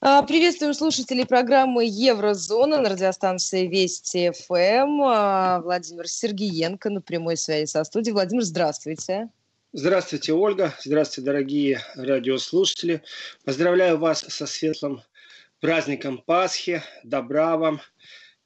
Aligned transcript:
А, 0.00 0.22
приветствуем 0.22 0.74
слушателей 0.74 1.26
программы 1.26 1.84
«Еврозона» 1.84 2.80
на 2.80 2.90
радиостанции 2.90 3.66
Вести 3.66 4.30
ФМ. 4.30 5.02
А, 5.02 5.60
Владимир 5.60 6.06
Сергеенко 6.08 6.90
на 6.90 7.00
прямой 7.00 7.36
связи 7.36 7.66
со 7.66 7.84
студией. 7.84 8.12
Владимир, 8.12 8.42
здравствуйте. 8.44 9.28
Здравствуйте, 9.72 10.32
Ольга. 10.32 10.74
Здравствуйте, 10.82 11.26
дорогие 11.26 11.80
радиослушатели. 11.94 13.02
Поздравляю 13.44 13.98
вас 13.98 14.20
со 14.20 14.46
светлым 14.46 15.02
праздником 15.60 16.22
Пасхи. 16.24 16.82
Добра 17.04 17.56
вам, 17.56 17.80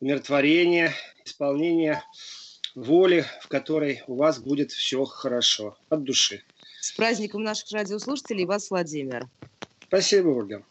умиротворения, 0.01 0.93
исполнения 1.25 2.03
воли, 2.75 3.25
в 3.41 3.49
которой 3.49 4.03
у 4.07 4.17
вас 4.17 4.39
будет 4.39 4.73
все 4.73 5.05
хорошо, 5.05 5.77
от 5.89 6.05
души. 6.05 6.43
С 6.81 6.93
праздником 6.93 7.43
наших 7.43 7.71
радиослушателей 7.73 8.45
вас, 8.45 8.71
Владимир. 8.71 9.29
Спасибо, 9.87 10.29
Ольга. 10.29 10.65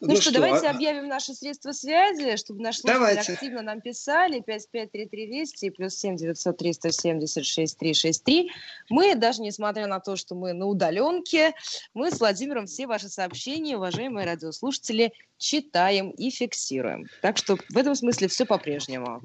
Ну, 0.00 0.08
ну 0.08 0.14
что, 0.14 0.30
что, 0.30 0.32
давайте 0.34 0.68
а... 0.68 0.70
объявим 0.70 1.08
наши 1.08 1.34
средства 1.34 1.72
связи, 1.72 2.36
чтобы 2.36 2.62
наши 2.62 2.80
слушатели 2.80 3.00
давайте. 3.00 3.32
активно 3.32 3.62
нам 3.62 3.80
писали. 3.80 4.40
553320 4.40 5.62
и 5.64 5.70
плюс 5.70 5.94
7 5.94 6.16
903 6.16 6.72
176 6.72 7.78
363. 7.78 8.50
Мы, 8.90 9.16
даже 9.16 9.42
несмотря 9.42 9.88
на 9.88 9.98
то, 9.98 10.14
что 10.14 10.36
мы 10.36 10.52
на 10.52 10.66
удаленке, 10.66 11.52
мы 11.94 12.12
с 12.12 12.20
Владимиром 12.20 12.66
все 12.66 12.86
ваши 12.86 13.08
сообщения, 13.08 13.76
уважаемые 13.76 14.24
радиослушатели, 14.24 15.12
читаем 15.36 16.10
и 16.10 16.30
фиксируем. 16.30 17.06
Так 17.20 17.36
что 17.36 17.56
в 17.56 17.76
этом 17.76 17.94
смысле 17.96 18.28
все 18.28 18.44
по-прежнему. 18.44 19.22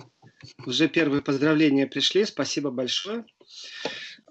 Уже 0.65 0.87
первые 0.87 1.21
поздравления 1.21 1.85
пришли. 1.85 2.25
Спасибо 2.25 2.71
большое. 2.71 3.25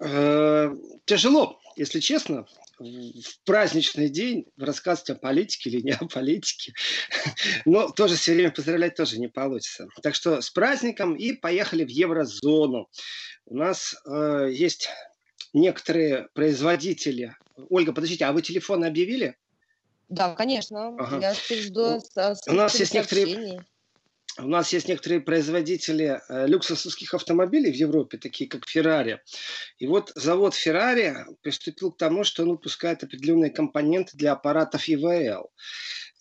Э, 0.00 0.74
тяжело, 1.04 1.60
если 1.76 2.00
честно, 2.00 2.46
в 2.82 3.44
праздничный 3.44 4.08
день 4.08 4.46
рассказывать 4.58 5.10
о 5.10 5.14
политике 5.14 5.70
или 5.70 5.80
не 5.82 5.92
о 5.92 6.06
политике. 6.06 6.72
Но 7.64 7.90
тоже 7.90 8.16
все 8.16 8.34
время 8.34 8.50
поздравлять 8.50 8.94
тоже 8.96 9.18
не 9.18 9.28
получится. 9.28 9.86
Так 10.02 10.14
что 10.14 10.40
с 10.40 10.50
праздником 10.50 11.14
и 11.14 11.32
поехали 11.32 11.84
в 11.84 11.88
еврозону. 11.88 12.88
У 13.46 13.56
нас 13.56 13.94
э, 14.06 14.48
есть 14.52 14.88
некоторые 15.52 16.28
производители. 16.34 17.36
Ольга, 17.68 17.92
подождите, 17.92 18.24
а 18.24 18.32
вы 18.32 18.42
телефон 18.42 18.84
объявили? 18.84 19.36
Да, 20.08 20.34
конечно. 20.34 20.88
Ага. 20.98 21.18
Я 21.20 21.34
жду 21.34 22.00
У 22.48 22.52
нас 22.52 22.78
есть 22.78 22.94
некоторые 22.94 23.64
у 24.38 24.48
нас 24.48 24.72
есть 24.72 24.88
некоторые 24.88 25.20
производители 25.20 26.20
э, 26.28 26.46
люксовских 26.46 27.12
автомобилей 27.12 27.70
в 27.70 27.74
Европе, 27.74 28.16
такие 28.16 28.48
как 28.48 28.62
Ferrari. 28.64 29.18
И 29.78 29.86
вот 29.86 30.10
завод 30.14 30.54
Ferrari 30.54 31.14
приступил 31.42 31.92
к 31.92 31.98
тому, 31.98 32.24
что 32.24 32.42
он 32.42 32.50
выпускает 32.50 33.04
определенные 33.04 33.50
компоненты 33.50 34.16
для 34.16 34.32
аппаратов 34.32 34.88
ИВЛ. 34.88 35.50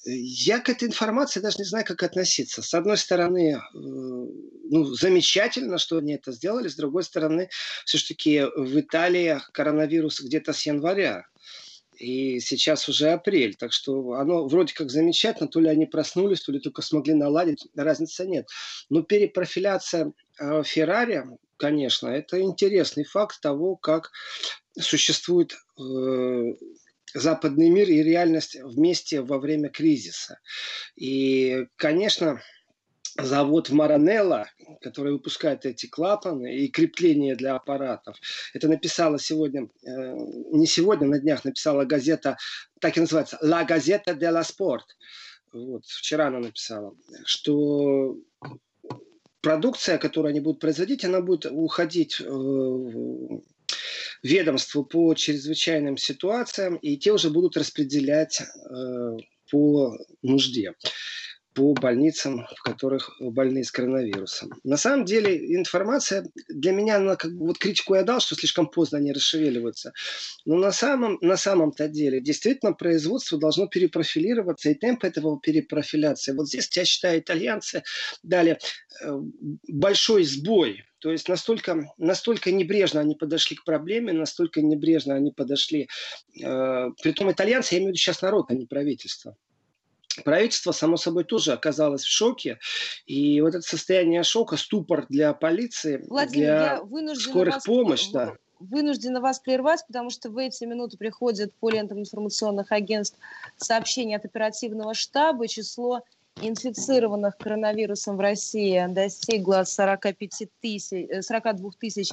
Я 0.04 0.60
к 0.60 0.68
этой 0.68 0.88
информации 0.88 1.40
даже 1.40 1.60
не 1.60 1.64
знаю, 1.64 1.86
как 1.86 2.04
относиться. 2.04 2.62
С 2.62 2.74
одной 2.74 2.98
стороны, 2.98 3.54
э, 3.54 3.60
ну, 3.74 4.84
замечательно, 4.94 5.78
что 5.78 5.98
они 5.98 6.16
это 6.16 6.34
сделали. 6.34 6.68
С 6.68 6.76
другой 6.76 7.04
стороны, 7.04 7.50
все-таки 7.86 8.42
в 8.42 8.78
Италии 8.78 9.40
коронавирус 9.54 10.20
где-то 10.20 10.52
с 10.52 10.66
января 10.66 11.26
и 12.02 12.40
сейчас 12.40 12.90
уже 12.90 13.12
апрель, 13.12 13.56
так 13.56 13.72
что 13.72 14.14
оно 14.14 14.48
вроде 14.48 14.74
как 14.74 14.90
замечательно, 14.90 15.48
то 15.48 15.60
ли 15.60 15.70
они 15.70 15.86
проснулись, 15.86 16.42
то 16.42 16.52
ли 16.52 16.60
только 16.60 16.82
смогли 16.82 17.14
наладить, 17.14 17.68
разницы 17.76 18.26
нет. 18.28 18.48
Но 18.90 19.04
перепрофиляция 19.04 20.12
э, 20.40 20.64
Феррари, 20.64 21.24
конечно, 21.58 22.08
это 22.08 22.42
интересный 22.42 23.04
факт 23.04 23.40
того, 23.42 23.76
как 23.76 24.12
существует 24.80 25.54
э, 25.80 26.54
западный 27.14 27.70
мир 27.70 27.88
и 27.88 28.02
реальность 28.02 28.58
вместе 28.62 29.22
во 29.22 29.38
время 29.38 29.70
кризиса. 29.70 30.40
И, 30.96 31.68
конечно, 31.76 32.42
завод 33.18 33.70
Маранелла, 33.70 34.48
который 34.82 35.14
выпускает 35.14 35.66
эти 35.66 35.88
клапаны 35.88 36.56
и 36.56 36.70
крепления 36.70 37.36
для 37.36 37.56
аппаратов. 37.56 38.18
Это 38.54 38.68
написала 38.68 39.20
сегодня, 39.20 39.70
э, 39.84 40.16
не 40.52 40.66
сегодня, 40.66 41.08
на 41.08 41.20
днях 41.20 41.46
написала 41.46 41.86
газета, 41.86 42.38
так 42.80 42.98
и 42.98 43.00
называется, 43.02 43.38
La 43.42 43.66
Gazzetta 43.68 44.18
dello 44.18 44.42
Sport. 44.42 44.86
Вот, 45.54 45.86
вчера 45.86 46.28
она 46.28 46.40
написала, 46.40 46.96
что 47.26 48.18
продукция, 49.42 49.98
которую 49.98 50.30
они 50.32 50.40
будут 50.40 50.62
производить, 50.62 51.04
она 51.04 51.22
будет 51.22 51.46
уходить 51.46 52.22
э, 52.22 52.24
ведомству 54.24 54.86
по 54.86 55.14
чрезвычайным 55.14 55.98
ситуациям, 55.98 56.76
и 56.78 56.98
те 56.98 57.12
уже 57.12 57.30
будут 57.30 57.58
распределять 57.58 58.42
э, 58.42 59.18
по 59.52 59.98
нужде 60.22 60.74
по 61.54 61.74
больницам, 61.74 62.46
в 62.56 62.62
которых 62.62 63.12
больны 63.20 63.64
с 63.64 63.72
коронавирусом. 63.72 64.52
На 64.64 64.78
самом 64.78 65.06
деле 65.06 65.56
информация 65.56 66.26
для 66.48 66.72
меня, 66.72 66.98
она 66.98 67.16
как 67.16 67.34
бы 67.34 67.48
вот 67.48 67.58
критику 67.58 67.96
я 67.96 68.04
дал, 68.04 68.20
что 68.20 68.36
слишком 68.36 68.68
поздно 68.68 69.00
они 69.00 69.12
расшевеливаются. 69.12 69.94
Но 70.46 70.56
на 70.56 70.72
самом 70.72 71.18
на 71.22 71.38
самом-то 71.38 71.88
деле 71.88 72.22
действительно 72.22 72.74
производство 72.74 73.38
должно 73.40 73.68
перепрофилироваться 73.68 74.70
и 74.70 74.76
темп 74.76 75.04
этого 75.04 75.40
перепрофиляции. 75.40 76.34
Вот 76.34 76.48
здесь 76.48 76.70
я 76.76 76.86
считаю 76.86 77.20
итальянцы 77.20 77.84
дали 78.24 78.58
э, 79.04 79.20
большой 79.68 80.24
сбой 80.24 80.84
то 81.02 81.12
есть 81.12 81.28
настолько, 81.28 81.92
настолько 81.98 82.52
небрежно 82.52 83.02
они 83.02 83.16
подошли 83.16 83.56
к 83.58 83.64
проблеме, 83.64 84.14
настолько 84.14 84.62
небрежно 84.62 85.16
они 85.16 85.32
подошли. 85.32 85.90
Э, 86.44 86.90
притом 87.02 87.32
итальянцы, 87.32 87.74
я 87.74 87.80
имею 87.80 87.90
в 87.90 87.94
виду 87.94 87.98
сейчас 87.98 88.22
народ, 88.22 88.46
а 88.50 88.54
не 88.54 88.68
правительство. 88.68 89.36
Правительство, 90.24 90.72
само 90.72 90.98
собой, 90.98 91.24
тоже 91.24 91.54
оказалось 91.54 92.04
в 92.04 92.10
шоке. 92.10 92.60
И 93.06 93.42
вот 93.42 93.50
это 93.56 93.62
состояние 93.62 94.24
шока, 94.24 94.58
ступор 94.58 95.06
для 95.10 95.34
полиции, 95.34 96.04
Владимир, 96.08 96.84
для 96.86 97.16
скорых 97.16 97.56
вас... 97.56 97.64
помощь, 97.64 98.10
да 98.12 98.36
вынуждена 98.62 99.22
вас 99.22 99.40
прервать, 99.40 99.84
потому 99.88 100.10
что 100.10 100.30
в 100.30 100.38
эти 100.38 100.64
минуты 100.66 100.98
приходят 100.98 101.54
по 101.56 101.70
лентам 101.70 102.00
информационных 102.00 102.72
агентств 102.72 103.18
сообщения 103.58 104.18
от 104.18 104.26
оперативного 104.26 104.94
штаба. 104.94 105.48
Число 105.48 106.02
инфицированных 106.42 107.38
коронавирусом 107.38 108.18
в 108.18 108.20
России 108.20 108.86
достигло 108.90 109.64
45 109.66 110.50
тысяч, 110.62 111.26
42 111.26 111.72
тысяч 111.80 112.12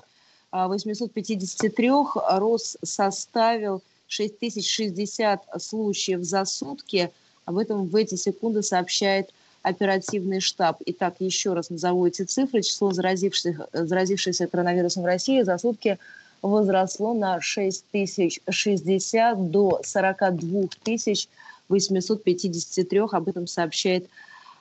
853, 0.50 1.90
рост 2.38 2.76
составил 2.82 3.82
6060 4.06 5.62
случаев 5.62 6.22
за 6.22 6.44
сутки– 6.44 7.12
об 7.48 7.56
этом 7.56 7.86
в 7.86 7.96
эти 7.96 8.14
секунды 8.14 8.62
сообщает 8.62 9.30
оперативный 9.62 10.40
штаб. 10.40 10.82
Итак, 10.84 11.14
еще 11.18 11.54
раз 11.54 11.70
назову 11.70 12.06
эти 12.06 12.20
цифры. 12.20 12.60
Число 12.60 12.92
заразившихся, 12.92 13.66
заразившихся 13.72 14.46
коронавирусом 14.48 15.02
в 15.02 15.06
России 15.06 15.40
за 15.40 15.56
сутки 15.56 15.98
возросло 16.42 17.14
на 17.14 17.40
6060 17.40 19.50
до 19.50 19.80
42 19.82 20.68
853. 21.70 23.00
Об 23.12 23.28
этом 23.30 23.46
сообщает 23.46 24.10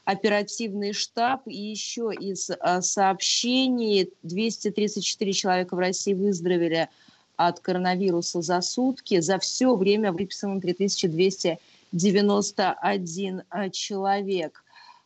оперативный 0.06 0.94
штаб. 0.94 1.42
И 1.46 1.58
еще 1.58 2.14
из 2.18 2.50
а, 2.62 2.82
сообщений 2.82 4.14
234 4.24 5.34
человека 5.34 5.76
в 5.76 5.80
России 5.80 6.14
выздоровели 6.14 6.88
от 7.36 7.60
коронавируса 7.60 8.42
за 8.42 8.62
сутки. 8.62 9.20
За 9.20 9.40
все 9.40 9.76
время 9.76 10.14
выписано 10.14 10.62
3200 10.62 11.60
91 11.98 13.42
э, 13.52 13.70
человек. 13.72 14.64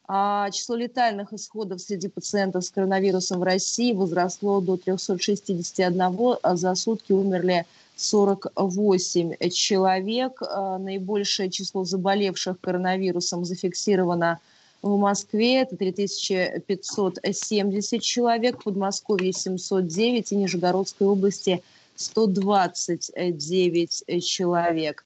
А 0.07 0.49
число 0.51 0.75
летальных 0.75 1.31
исходов 1.31 1.81
среди 1.81 2.09
пациентов 2.09 2.65
с 2.65 2.69
коронавирусом 2.69 3.39
в 3.39 3.43
России 3.43 3.93
возросло 3.93 4.59
до 4.59 4.75
361, 4.75 6.01
а 6.43 6.57
за 6.57 6.75
сутки 6.75 7.13
умерли 7.13 7.65
48 7.95 9.37
человек. 9.51 10.41
А 10.41 10.77
наибольшее 10.79 11.49
число 11.49 11.85
заболевших 11.85 12.59
коронавирусом 12.59 13.45
зафиксировано 13.45 14.39
в 14.81 14.97
Москве. 14.97 15.61
Это 15.61 15.77
3570 15.77 18.01
человек, 18.01 18.59
в 18.59 18.63
Подмосковье 18.63 19.31
709 19.31 20.33
и 20.33 20.35
Нижегородской 20.35 21.07
области 21.07 21.63
129 21.95 24.03
человек. 24.25 25.05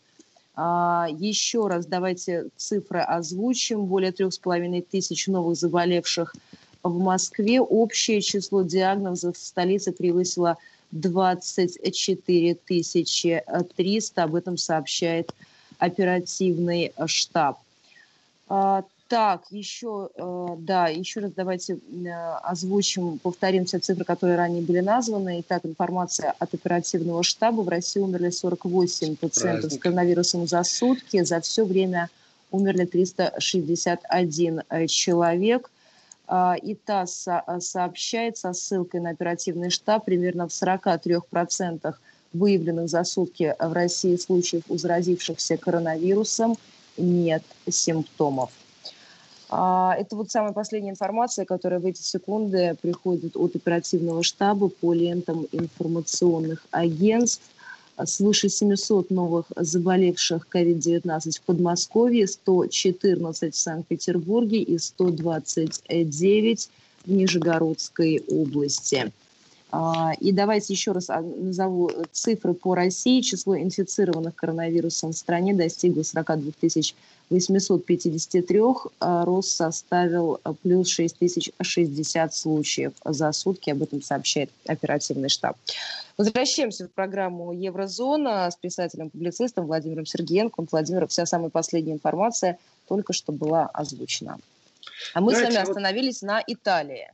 А, 0.56 1.08
еще 1.10 1.68
раз 1.68 1.86
давайте 1.86 2.50
цифры 2.56 3.00
озвучим. 3.00 3.86
Более 3.86 4.12
трех 4.12 4.34
с 4.34 4.38
половиной 4.38 4.82
тысяч 4.82 5.28
новых 5.28 5.58
заболевших 5.58 6.36
в 6.84 6.98
Москве. 6.98 7.60
Общее 7.60 8.22
число 8.22 8.62
диагнозов 8.62 9.38
в 9.38 9.46
столице 9.46 9.92
превысило 9.92 10.58
24 10.92 12.56
300. 13.76 14.24
Об 14.24 14.36
этом 14.36 14.58
сообщает 14.58 15.34
оперативный 15.78 16.94
штаб. 17.06 17.60
А, 19.08 19.38
так, 19.38 19.46
еще, 19.52 20.10
э, 20.16 20.48
да, 20.60 20.88
еще 20.88 21.20
раз 21.20 21.32
давайте 21.36 21.76
э, 21.76 22.10
озвучим, 22.44 23.20
повторим 23.20 23.66
все 23.66 23.80
цифры, 23.80 24.04
которые 24.04 24.38
ранее 24.38 24.62
были 24.62 24.80
названы. 24.80 25.42
Итак, 25.42 25.66
информация 25.66 26.34
от 26.40 26.54
оперативного 26.54 27.24
штаба. 27.24 27.62
В 27.62 27.70
России 27.70 28.00
умерли 28.00 28.30
48 28.30 29.16
пациентов 29.16 29.62
Праздник. 29.62 29.80
с 29.80 29.82
коронавирусом 29.82 30.48
за 30.48 30.64
сутки. 30.64 31.24
За 31.24 31.40
все 31.42 31.66
время 31.66 32.10
умерли 32.52 32.86
361 32.86 34.64
человек. 34.88 35.70
И 36.64 36.76
ТАСС 36.86 37.28
сообщает 37.60 38.38
со 38.38 38.54
ссылкой 38.54 39.02
на 39.02 39.12
оперативный 39.12 39.70
штаб 39.70 40.06
примерно 40.06 40.48
в 40.48 40.52
43% 40.52 41.94
выявленных 42.34 42.90
за 42.90 43.04
сутки 43.04 43.56
в 43.60 43.74
России 43.74 44.16
случаев 44.16 44.64
у 44.70 44.78
заразившихся 44.80 45.58
коронавирусом 45.58 46.56
нет 46.98 47.44
симптомов. 47.70 48.50
А, 49.50 49.96
это 49.98 50.16
вот 50.16 50.32
самая 50.32 50.54
последняя 50.54 50.92
информация, 50.92 51.46
которая 51.46 51.80
в 51.80 51.86
эти 51.86 52.02
секунды 52.02 52.76
приходит 52.82 53.38
от 53.38 53.56
оперативного 53.56 54.24
штаба 54.24 54.70
по 54.70 54.94
лентам 54.94 55.48
информационных 55.52 56.66
агентств. 56.72 57.44
Свыше 58.04 58.50
700 58.50 59.10
новых 59.10 59.46
заболевших 59.56 60.48
COVID-19 60.54 61.32
в 61.32 61.42
Подмосковье, 61.44 62.28
114 62.28 63.54
в 63.54 63.58
Санкт-Петербурге 63.58 64.62
и 64.62 64.78
129 64.78 66.70
в 67.06 67.12
Нижегородской 67.12 68.22
области. 68.28 69.14
А, 69.78 70.14
и 70.22 70.32
давайте 70.32 70.72
еще 70.72 70.94
раз 70.94 71.10
назову 71.10 71.92
цифры 72.14 72.54
по 72.54 72.76
России. 72.76 73.20
Число 73.20 73.58
инфицированных 73.58 74.34
коронавирусом 74.34 75.12
в 75.12 75.18
стране 75.18 75.54
достигло 75.54 76.04
42 76.04 76.54
853, 77.30 78.62
а 79.02 79.26
рост 79.26 79.50
составил 79.50 80.40
а, 80.44 80.54
плюс 80.54 80.88
6060 80.88 82.34
случаев 82.34 82.94
за 83.04 83.34
сутки. 83.34 83.70
Об 83.70 83.84
этом 83.84 84.02
сообщает 84.02 84.50
оперативный 84.66 85.28
штаб. 85.28 85.58
Возвращаемся 86.18 86.88
в 86.88 86.92
программу 86.92 87.52
«Еврозона» 87.52 88.50
с 88.50 88.56
писателем-публицистом 88.56 89.66
Владимиром 89.66 90.06
Сергеенко. 90.06 90.64
Владимир, 90.72 91.06
вся 91.08 91.26
самая 91.26 91.50
последняя 91.50 91.94
информация 91.94 92.58
только 92.88 93.12
что 93.12 93.34
была 93.34 93.66
озвучена. 93.74 94.38
А 95.14 95.20
мы 95.20 95.32
Знаете, 95.32 95.52
с 95.52 95.56
вами 95.56 95.70
остановились 95.70 96.22
вот... 96.22 96.28
на 96.28 96.44
Италии. 96.48 97.10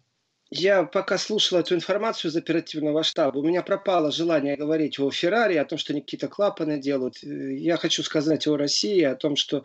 Я 0.53 0.83
пока 0.83 1.17
слушал 1.17 1.59
эту 1.59 1.75
информацию 1.75 2.29
из 2.29 2.35
оперативного 2.35 3.03
штаба, 3.03 3.37
у 3.37 3.43
меня 3.43 3.61
пропало 3.61 4.11
желание 4.11 4.57
говорить 4.57 4.99
о 4.99 5.09
Феррари, 5.09 5.55
о 5.55 5.63
том, 5.63 5.77
что 5.77 5.93
они 5.93 6.01
какие-то 6.01 6.27
клапаны 6.27 6.77
делают. 6.77 7.23
Я 7.23 7.77
хочу 7.77 8.03
сказать 8.03 8.47
о 8.47 8.57
России, 8.57 9.01
о 9.01 9.15
том, 9.15 9.37
что 9.37 9.63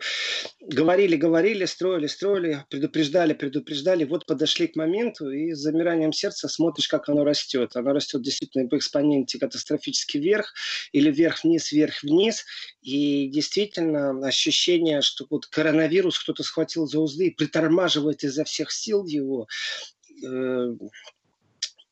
говорили, 0.61 1.17
говорили, 1.17 1.65
строили, 1.65 2.07
строили, 2.07 2.63
предупреждали, 2.69 3.33
предупреждали. 3.33 4.05
Вот 4.05 4.25
подошли 4.25 4.67
к 4.67 4.77
моменту, 4.77 5.29
и 5.29 5.51
с 5.51 5.57
замиранием 5.57 6.13
сердца 6.13 6.47
смотришь, 6.47 6.87
как 6.87 7.09
оно 7.09 7.25
растет. 7.25 7.75
Оно 7.75 7.91
растет 7.91 8.21
действительно 8.21 8.69
по 8.69 8.77
экспоненте 8.77 9.39
катастрофически 9.39 10.19
вверх, 10.19 10.53
или 10.93 11.11
вверх-вниз, 11.11 11.69
вверх-вниз. 11.69 12.45
И 12.81 13.27
действительно 13.27 14.25
ощущение, 14.25 15.01
что 15.01 15.25
вот 15.29 15.47
коронавирус 15.47 16.17
кто-то 16.17 16.43
схватил 16.43 16.87
за 16.87 17.01
узды 17.01 17.27
и 17.27 17.35
притормаживает 17.35 18.23
изо 18.23 18.45
всех 18.45 18.71
сил 18.71 19.05
его 19.05 19.47
Э, 19.47 19.96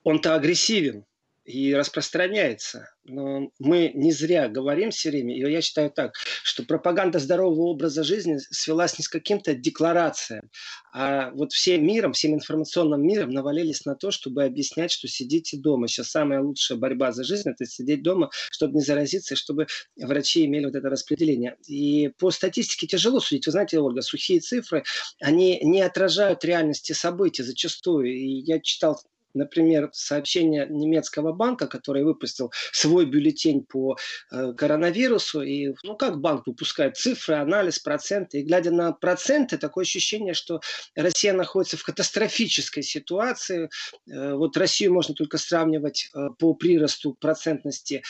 он-то 0.04 0.36
агрессивен 0.36 1.06
и 1.46 1.74
распространяется. 1.76 2.90
Но 3.04 3.52
мы 3.60 3.92
не 3.94 4.12
зря 4.12 4.50
говорим 4.50 4.90
все 4.90 5.12
время, 5.12 5.36
и 5.36 5.40
я 5.40 5.62
считаю 5.62 5.92
так, 5.92 6.16
что 6.44 6.64
пропаганда 6.64 7.20
здорового 7.20 7.68
образа 7.68 8.04
жизни 8.04 8.38
свелась 8.50 8.98
не 8.98 9.04
с 9.04 9.10
каким-то 9.10 9.54
декларациям, 9.54 10.50
а 10.92 11.30
вот 11.32 11.54
всем 11.54 11.86
миром, 11.86 12.14
всем 12.14 12.34
информационным 12.34 13.06
миром 13.06 13.30
навалились 13.30 13.86
на 13.86 13.96
то, 13.96 14.10
чтобы 14.10 14.44
объяснять, 14.44 14.92
что 14.92 15.08
сидите 15.08 15.58
дома. 15.58 15.88
Сейчас 15.88 16.10
самая 16.10 16.42
лучшая 16.42 16.80
борьба 16.80 17.12
за 17.12 17.24
жизнь– 17.24 17.50
это 17.50 17.66
сидеть 17.66 18.02
дома, 18.02 18.32
чтобы 18.50 18.76
не 18.76 18.82
заразиться, 18.82 19.36
и 19.36 19.38
чтобы 19.38 19.68
врачи 19.98 20.46
имели 20.46 20.66
вот 20.66 20.76
это 20.76 20.90
распределение. 20.90 21.58
И 21.68 22.10
по 22.18 22.32
статистике 22.32 22.88
тяжело 22.88 23.20
судить. 23.20 23.46
Вы 23.46 23.52
знаете, 23.52 23.80
Ольга, 23.80 24.02
сухие 24.02 24.40
цифры, 24.40 24.84
они 25.22 25.60
не 25.62 25.82
отражают 25.82 26.44
реальности 26.44 26.94
событий 26.94 27.44
зачастую. 27.44 28.08
И 28.08 28.42
я 28.46 28.60
читал 28.60 29.00
например, 29.36 29.90
сообщение 29.94 30.68
немецкого 30.70 31.34
банка, 31.34 31.68
который 31.68 32.04
выпустил 32.04 32.52
свой 32.72 33.06
бюллетень 33.06 33.64
по 33.64 33.98
э, 34.32 34.54
коронавирусу, 34.54 35.42
и 35.42 35.74
ну 35.84 35.96
как 35.96 36.20
банк 36.20 36.48
выпускает 36.48 36.98
цифры, 36.98 37.36
анализ, 37.36 37.80
проценты, 37.80 38.40
и 38.40 38.44
глядя 38.44 38.72
на 38.72 38.92
проценты, 38.92 39.58
такое 39.58 39.84
ощущение, 39.84 40.34
что 40.34 40.62
Россия 40.96 41.34
находится 41.34 41.78
в 41.78 41.84
катастрофической 41.84 42.84
ситуации. 42.84 43.70
Э, 44.10 44.34
вот 44.34 44.58
Россию 44.58 44.94
можно 44.94 45.14
только 45.14 45.38
сравнивать 45.38 46.10
э, 46.14 46.30
по 46.40 46.54
приросту 46.54 47.14
процентности 47.14 48.04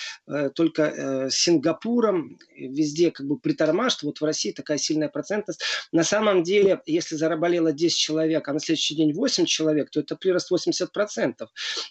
только 0.55 1.29
с 1.29 1.35
Сингапуром, 1.35 2.37
везде 2.55 3.11
как 3.11 3.27
бы 3.27 3.37
притормажит, 3.37 4.03
вот 4.03 4.21
в 4.21 4.23
России 4.23 4.51
такая 4.51 4.77
сильная 4.77 5.09
процентность. 5.09 5.61
На 5.91 6.03
самом 6.03 6.43
деле, 6.43 6.81
если 6.85 7.15
заболело 7.15 7.71
10 7.71 7.97
человек, 7.97 8.47
а 8.47 8.53
на 8.53 8.59
следующий 8.59 8.95
день 8.95 9.13
8 9.13 9.45
человек, 9.45 9.89
то 9.89 9.99
это 9.99 10.15
прирост 10.15 10.51
80%. 10.51 11.14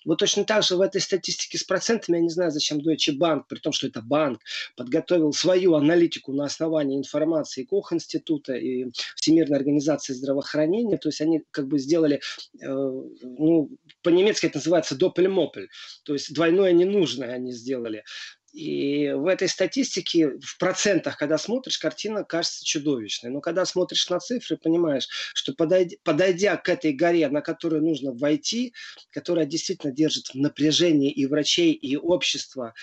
Вот 0.05 0.19
точно 0.19 0.45
так 0.45 0.63
же 0.63 0.77
в 0.77 0.81
этой 0.81 1.01
статистике 1.01 1.59
с 1.59 1.65
процентами, 1.65 2.17
я 2.17 2.23
не 2.23 2.29
знаю, 2.31 2.51
зачем 2.51 2.79
Deutsche 2.79 3.17
Bank, 3.19 3.45
при 3.49 3.59
том, 3.59 3.73
что 3.73 3.87
это 3.87 4.03
банк, 4.03 4.41
подготовил 4.77 5.33
свою 5.33 5.75
аналитику 5.75 6.33
на 6.33 6.45
основании 6.45 6.99
информации 6.99 7.65
Кох-института 7.65 8.55
и 8.55 8.87
Всемирной 9.17 9.59
организации 9.59 10.13
здравоохранения. 10.13 10.99
То 10.99 11.09
есть 11.09 11.21
они 11.21 11.43
как 11.51 11.69
бы 11.69 11.79
сделали, 11.79 12.21
э, 12.61 12.67
ну, 12.67 13.71
по-немецки 14.03 14.47
это 14.47 14.59
называется 14.59 14.97
допель-мопель, 14.97 15.69
то 16.05 16.13
есть 16.13 16.33
двойное 16.35 16.73
ненужное 16.73 17.33
они 17.33 17.53
сделали. 17.53 18.05
И 18.55 19.11
в 19.11 19.27
этой 19.27 19.49
статистике, 19.49 20.39
в 20.39 20.59
процентах, 20.59 21.17
когда 21.17 21.39
смотришь, 21.39 21.77
картина 21.77 22.23
кажется 22.23 22.65
чудовищной. 22.65 23.33
Но 23.33 23.41
когда 23.41 23.65
смотришь 23.65 24.09
на 24.09 24.21
цифры, 24.21 24.57
понимаешь, 24.57 25.09
что 25.35 25.53
подойдя, 25.55 25.97
подойдя 26.05 26.57
к 26.57 26.69
этой 26.69 26.93
горе, 26.93 27.29
на 27.29 27.41
которую 27.41 27.83
нужно 27.83 28.13
войти, 28.13 28.73
которая 29.11 29.45
действительно 29.45 29.93
держит 29.93 30.29
в 30.29 30.37
напряжении 30.37 31.11
и 31.11 31.27
врачей, 31.27 31.73
и 31.73 31.97
общество, 31.97 32.75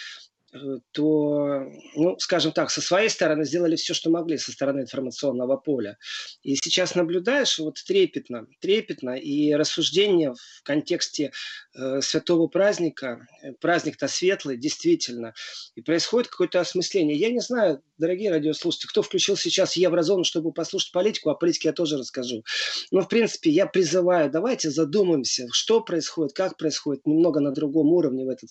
то, 0.91 1.65
ну, 1.95 2.19
скажем 2.19 2.51
так, 2.51 2.71
со 2.71 2.81
своей 2.81 3.09
стороны 3.09 3.45
сделали 3.45 3.75
все, 3.77 3.93
что 3.93 4.09
могли 4.09 4.37
со 4.37 4.51
стороны 4.51 4.81
информационного 4.81 5.55
поля. 5.55 5.97
И 6.43 6.55
сейчас 6.55 6.95
наблюдаешь 6.95 7.57
вот 7.59 7.75
трепетно, 7.85 8.47
трепетно, 8.59 9.11
и 9.11 9.53
рассуждение 9.53 10.33
в 10.33 10.63
контексте 10.63 11.31
э, 11.73 12.01
святого 12.01 12.47
праздника, 12.47 13.27
э, 13.41 13.53
праздник-то 13.53 14.07
светлый, 14.07 14.57
действительно, 14.57 15.33
и 15.75 15.81
происходит 15.81 16.29
какое-то 16.29 16.59
осмысление. 16.59 17.17
Я 17.17 17.29
не 17.29 17.39
знаю, 17.39 17.81
дорогие 17.97 18.31
радиослушатели, 18.31 18.89
кто 18.89 19.03
включил 19.03 19.37
сейчас 19.37 19.77
Еврозону, 19.77 20.25
чтобы 20.25 20.51
послушать 20.51 20.91
политику, 20.91 21.29
о 21.29 21.35
политике 21.35 21.69
я 21.69 21.73
тоже 21.73 21.97
расскажу. 21.97 22.43
Но, 22.91 23.01
в 23.01 23.07
принципе, 23.07 23.49
я 23.49 23.67
призываю, 23.67 24.29
давайте 24.29 24.69
задумаемся, 24.69 25.47
что 25.51 25.79
происходит, 25.79 26.33
как 26.33 26.57
происходит, 26.57 27.05
немного 27.07 27.39
на 27.39 27.51
другом 27.51 27.87
уровне 27.93 28.25
в 28.25 28.29
этот 28.29 28.49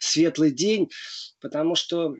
светлый 0.00 0.50
день, 0.50 0.90
потому 1.40 1.74
что 1.74 2.14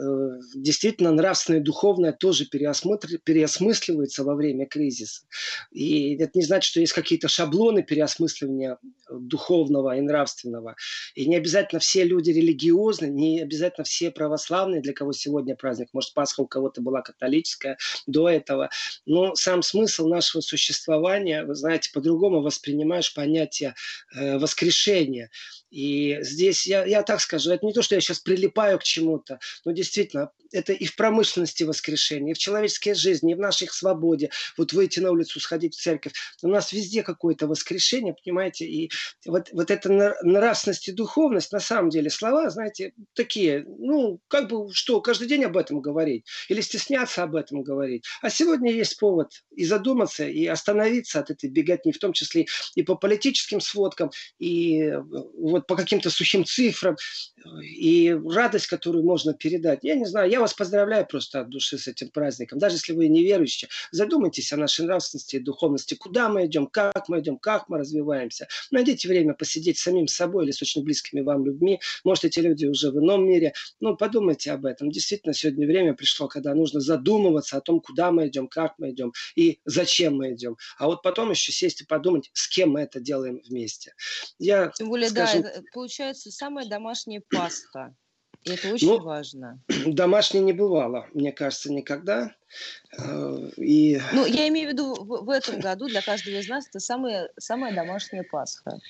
Э, 0.00 0.38
действительно 0.54 1.10
нравственное 1.10 1.60
и 1.60 1.62
духовное 1.62 2.12
тоже 2.12 2.46
переосмысливается 2.46 4.24
во 4.24 4.34
время 4.34 4.66
кризиса. 4.66 5.22
И 5.70 6.16
это 6.16 6.30
не 6.34 6.42
значит, 6.42 6.70
что 6.70 6.80
есть 6.80 6.92
какие-то 6.92 7.28
шаблоны 7.28 7.82
переосмысливания 7.82 8.78
духовного 9.10 9.96
и 9.96 10.00
нравственного. 10.00 10.76
И 11.14 11.26
не 11.26 11.36
обязательно 11.36 11.80
все 11.80 12.04
люди 12.04 12.30
религиозные, 12.30 13.10
не 13.10 13.40
обязательно 13.40 13.84
все 13.84 14.10
православные, 14.10 14.80
для 14.80 14.92
кого 14.92 15.12
сегодня 15.12 15.56
праздник. 15.56 15.88
Может, 15.92 16.14
Пасха 16.14 16.40
у 16.40 16.46
кого-то 16.46 16.80
была 16.80 17.02
католическая 17.02 17.76
до 18.06 18.28
этого. 18.28 18.70
Но 19.06 19.34
сам 19.34 19.62
смысл 19.62 20.06
нашего 20.08 20.40
существования, 20.40 21.44
вы 21.44 21.54
знаете, 21.54 21.90
по-другому 21.92 22.40
воспринимаешь 22.40 23.12
понятие 23.12 23.74
э, 24.14 24.38
воскрешения. 24.38 25.30
И 25.70 26.18
здесь 26.22 26.66
я, 26.66 26.84
я 26.84 27.02
так 27.02 27.20
скажу, 27.20 27.50
это 27.50 27.64
не 27.64 27.72
то, 27.72 27.82
что 27.82 27.94
я 27.94 28.00
сейчас 28.00 28.20
прилипаю 28.20 28.78
к 28.78 28.82
чему-то, 28.82 29.38
но 29.64 29.72
действительно, 29.72 30.30
это 30.52 30.72
и 30.72 30.84
в 30.84 30.96
промышленности 30.96 31.62
воскрешение, 31.62 32.32
и 32.32 32.34
в 32.34 32.38
человеческой 32.38 32.94
жизни, 32.94 33.32
и 33.32 33.34
в 33.34 33.38
нашей 33.38 33.68
свободе. 33.68 34.30
Вот 34.56 34.72
выйти 34.72 35.00
на 35.00 35.12
улицу, 35.12 35.40
сходить 35.40 35.74
в 35.74 35.80
церковь. 35.80 36.12
У 36.42 36.48
нас 36.48 36.72
везде 36.72 37.02
какое-то 37.02 37.46
воскрешение, 37.46 38.14
понимаете? 38.24 38.66
И 38.66 38.90
вот, 39.26 39.48
вот 39.52 39.70
эта 39.70 40.16
нравственность 40.22 40.88
и 40.88 40.92
духовность, 40.92 41.52
на 41.52 41.60
самом 41.60 41.90
деле, 41.90 42.10
слова, 42.10 42.50
знаете, 42.50 42.92
такие, 43.14 43.64
ну, 43.78 44.20
как 44.28 44.48
бы, 44.48 44.72
что, 44.72 45.00
каждый 45.00 45.28
день 45.28 45.44
об 45.44 45.56
этом 45.56 45.80
говорить? 45.80 46.24
Или 46.48 46.60
стесняться 46.60 47.22
об 47.22 47.36
этом 47.36 47.62
говорить? 47.62 48.04
А 48.22 48.30
сегодня 48.30 48.72
есть 48.72 48.98
повод 48.98 49.44
и 49.54 49.64
задуматься, 49.64 50.26
и 50.26 50.46
остановиться 50.46 51.20
от 51.20 51.30
этой 51.30 51.48
беготни, 51.48 51.92
в 51.92 51.98
том 51.98 52.12
числе 52.12 52.46
и 52.74 52.82
по 52.82 52.96
политическим 52.96 53.60
сводкам, 53.60 54.10
и 54.38 54.92
вот 55.38 55.59
по 55.66 55.76
каким-то 55.76 56.10
сухим 56.10 56.44
цифрам, 56.44 56.96
и 57.62 58.12
радость, 58.12 58.66
которую 58.66 59.04
можно 59.04 59.32
передать. 59.34 59.80
Я 59.82 59.94
не 59.94 60.04
знаю, 60.04 60.30
я 60.30 60.40
вас 60.40 60.54
поздравляю 60.54 61.06
просто 61.06 61.40
от 61.40 61.48
души 61.48 61.78
с 61.78 61.88
этим 61.88 62.10
праздником. 62.10 62.58
Даже 62.58 62.76
если 62.76 62.92
вы 62.92 63.08
не 63.08 63.22
верующие, 63.22 63.68
задумайтесь 63.92 64.52
о 64.52 64.56
нашей 64.56 64.84
нравственности 64.84 65.36
и 65.36 65.38
духовности. 65.40 65.94
Куда 65.94 66.28
мы 66.28 66.46
идем, 66.46 66.66
как 66.66 67.08
мы 67.08 67.20
идем, 67.20 67.38
как 67.38 67.68
мы 67.68 67.78
развиваемся. 67.78 68.48
Найдите 68.70 69.08
время 69.08 69.34
посидеть 69.34 69.78
с 69.78 69.82
самим 69.82 70.06
собой 70.06 70.44
или 70.44 70.52
с 70.52 70.60
очень 70.62 70.84
близкими 70.84 71.20
вам 71.20 71.44
людьми. 71.44 71.80
Может, 72.04 72.24
эти 72.26 72.40
люди 72.40 72.66
уже 72.66 72.90
в 72.90 72.98
ином 72.98 73.26
мире. 73.26 73.54
Ну, 73.80 73.96
подумайте 73.96 74.52
об 74.52 74.66
этом. 74.66 74.90
Действительно, 74.90 75.32
сегодня 75.32 75.66
время 75.66 75.94
пришло, 75.94 76.28
когда 76.28 76.54
нужно 76.54 76.80
задумываться 76.80 77.56
о 77.56 77.60
том, 77.60 77.80
куда 77.80 78.10
мы 78.10 78.28
идем, 78.28 78.48
как 78.48 78.74
мы 78.78 78.90
идем 78.90 79.12
и 79.34 79.60
зачем 79.64 80.16
мы 80.16 80.34
идем. 80.34 80.56
А 80.78 80.86
вот 80.86 81.02
потом 81.02 81.30
еще 81.30 81.52
сесть 81.52 81.80
и 81.80 81.84
подумать, 81.84 82.30
с 82.32 82.48
кем 82.48 82.70
мы 82.70 82.82
это 82.82 83.00
делаем 83.00 83.40
вместе. 83.48 83.94
Я 84.38 84.68
Тем 84.74 84.88
более, 84.88 85.08
скажу... 85.08 85.42
да, 85.42 85.49
получается 85.72 86.30
самая 86.30 86.68
домашняя 86.68 87.22
Пасха. 87.30 87.94
И 88.44 88.52
это 88.52 88.72
очень 88.72 88.88
ну, 88.88 89.00
важно. 89.00 89.60
Домашней 89.86 90.40
не 90.40 90.54
бывало, 90.54 91.06
мне 91.12 91.30
кажется, 91.30 91.70
никогда. 91.70 92.34
Э, 92.98 93.50
и... 93.58 94.00
Ну, 94.12 94.24
я 94.24 94.48
имею 94.48 94.70
в 94.70 94.72
виду, 94.72 94.94
в, 94.94 95.24
в 95.26 95.30
этом 95.30 95.60
году 95.60 95.88
для 95.88 96.00
каждого 96.00 96.36
из 96.36 96.48
нас 96.48 96.66
это 96.66 96.80
самая, 96.80 97.30
самая 97.38 97.74
домашняя 97.74 98.22
Пасха. 98.22 98.80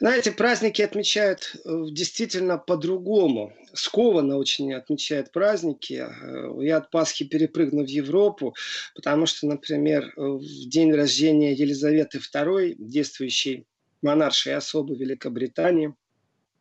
Знаете, 0.00 0.32
праздники 0.32 0.80
отмечают 0.80 1.54
э, 1.64 1.84
действительно 1.90 2.56
по-другому. 2.56 3.52
Скованно 3.74 4.38
очень 4.38 4.72
отмечают 4.72 5.32
праздники. 5.32 6.06
Э, 6.08 6.64
я 6.64 6.78
от 6.78 6.90
Пасхи 6.90 7.26
перепрыгну 7.26 7.84
в 7.84 7.88
Европу, 7.88 8.54
потому 8.94 9.26
что, 9.26 9.46
например, 9.46 10.14
в 10.16 10.68
день 10.68 10.94
рождения 10.94 11.52
Елизаветы 11.52 12.18
II, 12.18 12.76
действующей 12.78 13.66
монаршей 14.00 14.54
особы 14.54 14.96
Великобритании, 14.96 15.94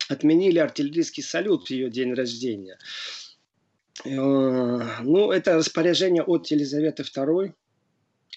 отменили 0.10 0.60
артиллерийский 0.60 1.24
салют 1.24 1.68
в 1.68 1.70
ее 1.70 1.90
день 1.90 2.14
рождения. 2.14 2.78
Э, 4.06 4.10
ну, 4.10 5.32
это 5.32 5.56
распоряжение 5.56 6.24
от 6.24 6.48
Елизаветы 6.48 7.04
II. 7.04 7.54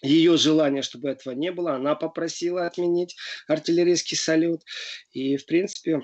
Ее 0.02 0.36
желание, 0.36 0.82
чтобы 0.82 1.08
этого 1.08 1.32
не 1.32 1.50
было, 1.50 1.74
она 1.74 1.94
попросила 1.94 2.66
отменить 2.66 3.16
артиллерийский 3.48 4.16
салют. 4.16 4.62
И, 5.12 5.36
в 5.36 5.46
принципе, 5.46 6.02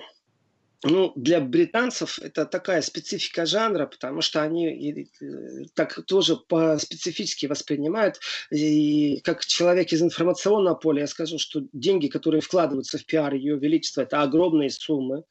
ну, 0.84 1.12
для 1.14 1.40
британцев 1.40 2.18
это 2.18 2.44
такая 2.44 2.82
специфика 2.82 3.46
жанра, 3.46 3.86
потому 3.86 4.20
что 4.20 4.42
они 4.42 5.06
э, 5.20 5.64
так 5.74 6.04
тоже 6.06 6.36
по-специфически 6.36 7.46
воспринимают. 7.46 8.18
И 8.50 9.20
как 9.20 9.46
человек 9.46 9.92
из 9.92 10.02
информационного 10.02 10.74
поля, 10.74 11.02
я 11.02 11.06
скажу, 11.06 11.38
что 11.38 11.62
деньги, 11.72 12.08
которые 12.08 12.40
вкладываются 12.40 12.98
в 12.98 13.06
пиар 13.06 13.34
Ее 13.34 13.58
Величества, 13.58 14.02
это 14.02 14.22
огромные 14.22 14.70
суммы. 14.70 15.22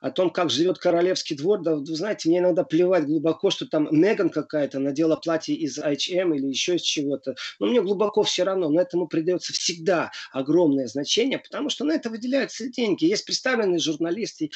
О 0.00 0.10
том, 0.10 0.30
как 0.30 0.50
живет 0.50 0.78
королевский 0.78 1.36
двор, 1.36 1.62
да, 1.62 1.76
вы 1.76 1.86
знаете, 1.86 2.28
мне 2.28 2.38
иногда 2.38 2.64
плевать 2.64 3.06
глубоко, 3.06 3.50
что 3.50 3.66
там 3.66 3.88
Меган 3.92 4.28
какая-то 4.28 4.80
надела 4.80 5.14
платье 5.14 5.54
из 5.54 5.78
H&M 5.78 6.34
или 6.34 6.46
еще 6.46 6.76
из 6.76 6.82
чего-то. 6.82 7.36
Но 7.60 7.68
мне 7.68 7.80
глубоко 7.80 8.24
все 8.24 8.42
равно. 8.42 8.68
Но 8.68 8.80
этому 8.80 9.06
придается 9.06 9.52
всегда 9.52 10.10
огромное 10.32 10.88
значение, 10.88 11.38
потому 11.38 11.70
что 11.70 11.84
на 11.84 11.92
это 11.92 12.10
выделяются 12.10 12.68
деньги. 12.68 13.04
Есть 13.04 13.24
представленные 13.24 13.78
журналисты, 13.78 14.50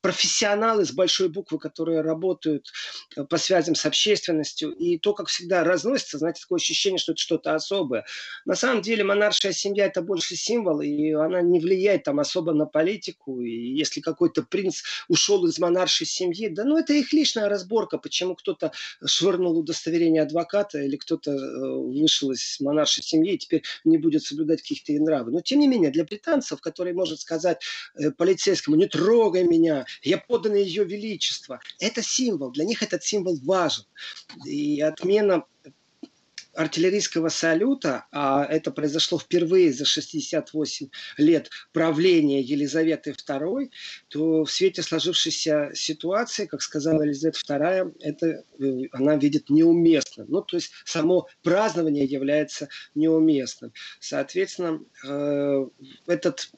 профессионалы 0.00 0.84
с 0.84 0.92
большой 0.92 1.28
буквы, 1.28 1.58
которые 1.58 2.00
работают 2.00 2.72
э, 3.16 3.24
по 3.24 3.38
связям 3.38 3.74
с 3.74 3.86
общественностью, 3.86 4.70
и 4.70 4.98
то, 4.98 5.14
как 5.14 5.28
всегда 5.28 5.64
разносится, 5.64 6.18
знаете, 6.18 6.42
такое 6.42 6.58
ощущение, 6.58 6.98
что 6.98 7.12
это 7.12 7.20
что-то 7.20 7.54
особое. 7.54 8.04
На 8.44 8.54
самом 8.54 8.82
деле 8.82 9.04
монаршая 9.04 9.52
семья– 9.52 9.86
это 9.86 10.02
больше 10.02 10.36
символ, 10.36 10.80
и 10.80 11.12
она 11.12 11.42
не 11.42 11.60
влияет 11.60 12.04
там 12.04 12.20
особо 12.20 12.52
на 12.52 12.66
политику, 12.66 13.40
и 13.40 13.50
если 13.50 14.00
какой-то 14.00 14.42
принц 14.42 14.82
ушел 15.08 15.44
из 15.46 15.58
монаршей 15.58 16.06
семьи, 16.06 16.48
да 16.48 16.64
ну 16.64 16.78
это 16.78 16.92
их 16.92 17.12
личная 17.12 17.48
разборка, 17.48 17.98
почему 17.98 18.34
кто-то 18.34 18.72
швырнул 19.04 19.58
удостоверение 19.58 20.22
адвоката, 20.22 20.78
или 20.78 20.96
кто-то 20.96 21.30
э, 21.32 21.76
вышел 21.76 22.30
из 22.30 22.58
монаршей 22.60 23.02
семьи 23.02 23.34
и 23.34 23.38
теперь 23.38 23.62
не 23.84 23.98
будет 23.98 24.22
соблюдать 24.22 24.62
каких-то 24.62 24.92
нравы. 24.92 25.30
Но 25.32 25.40
тем 25.40 25.60
не 25.60 25.68
менее, 25.68 25.90
для 25.90 26.04
британцев, 26.04 26.60
который 26.60 26.92
может 26.92 27.20
сказать 27.20 27.62
э, 27.94 28.10
полицейскому, 28.10 28.76
не 28.76 28.86
трогай 28.86 29.44
меня, 29.44 29.71
меня, 29.72 29.86
я 30.02 30.18
подданный 30.18 30.64
ее 30.64 30.84
величества. 30.84 31.60
Это 31.80 32.02
символ, 32.02 32.50
для 32.50 32.64
них 32.64 32.82
этот 32.82 33.02
символ 33.02 33.38
важен. 33.42 33.84
И 34.46 34.80
отмена 34.80 35.44
артиллерийского 36.54 37.28
салюта, 37.28 38.06
а 38.12 38.44
это 38.44 38.70
произошло 38.70 39.18
впервые 39.18 39.72
за 39.72 39.84
68 39.84 40.88
лет 41.16 41.50
правления 41.72 42.42
Елизаветы 42.42 43.12
II, 43.12 43.70
то 44.08 44.44
в 44.44 44.50
свете 44.50 44.82
сложившейся 44.82 45.70
ситуации, 45.74 46.46
как 46.46 46.60
сказала 46.60 47.02
Елизавета 47.02 47.40
II, 47.48 47.96
это 48.00 48.44
э, 48.58 48.88
она 48.92 49.16
видит 49.16 49.48
неуместным. 49.48 50.26
Ну, 50.28 50.42
то 50.42 50.56
есть 50.56 50.72
само 50.84 51.26
празднование 51.42 52.04
является 52.04 52.68
неуместным. 52.94 53.72
Соответственно, 53.98 54.82
э, 55.04 55.66
этот 56.06 56.50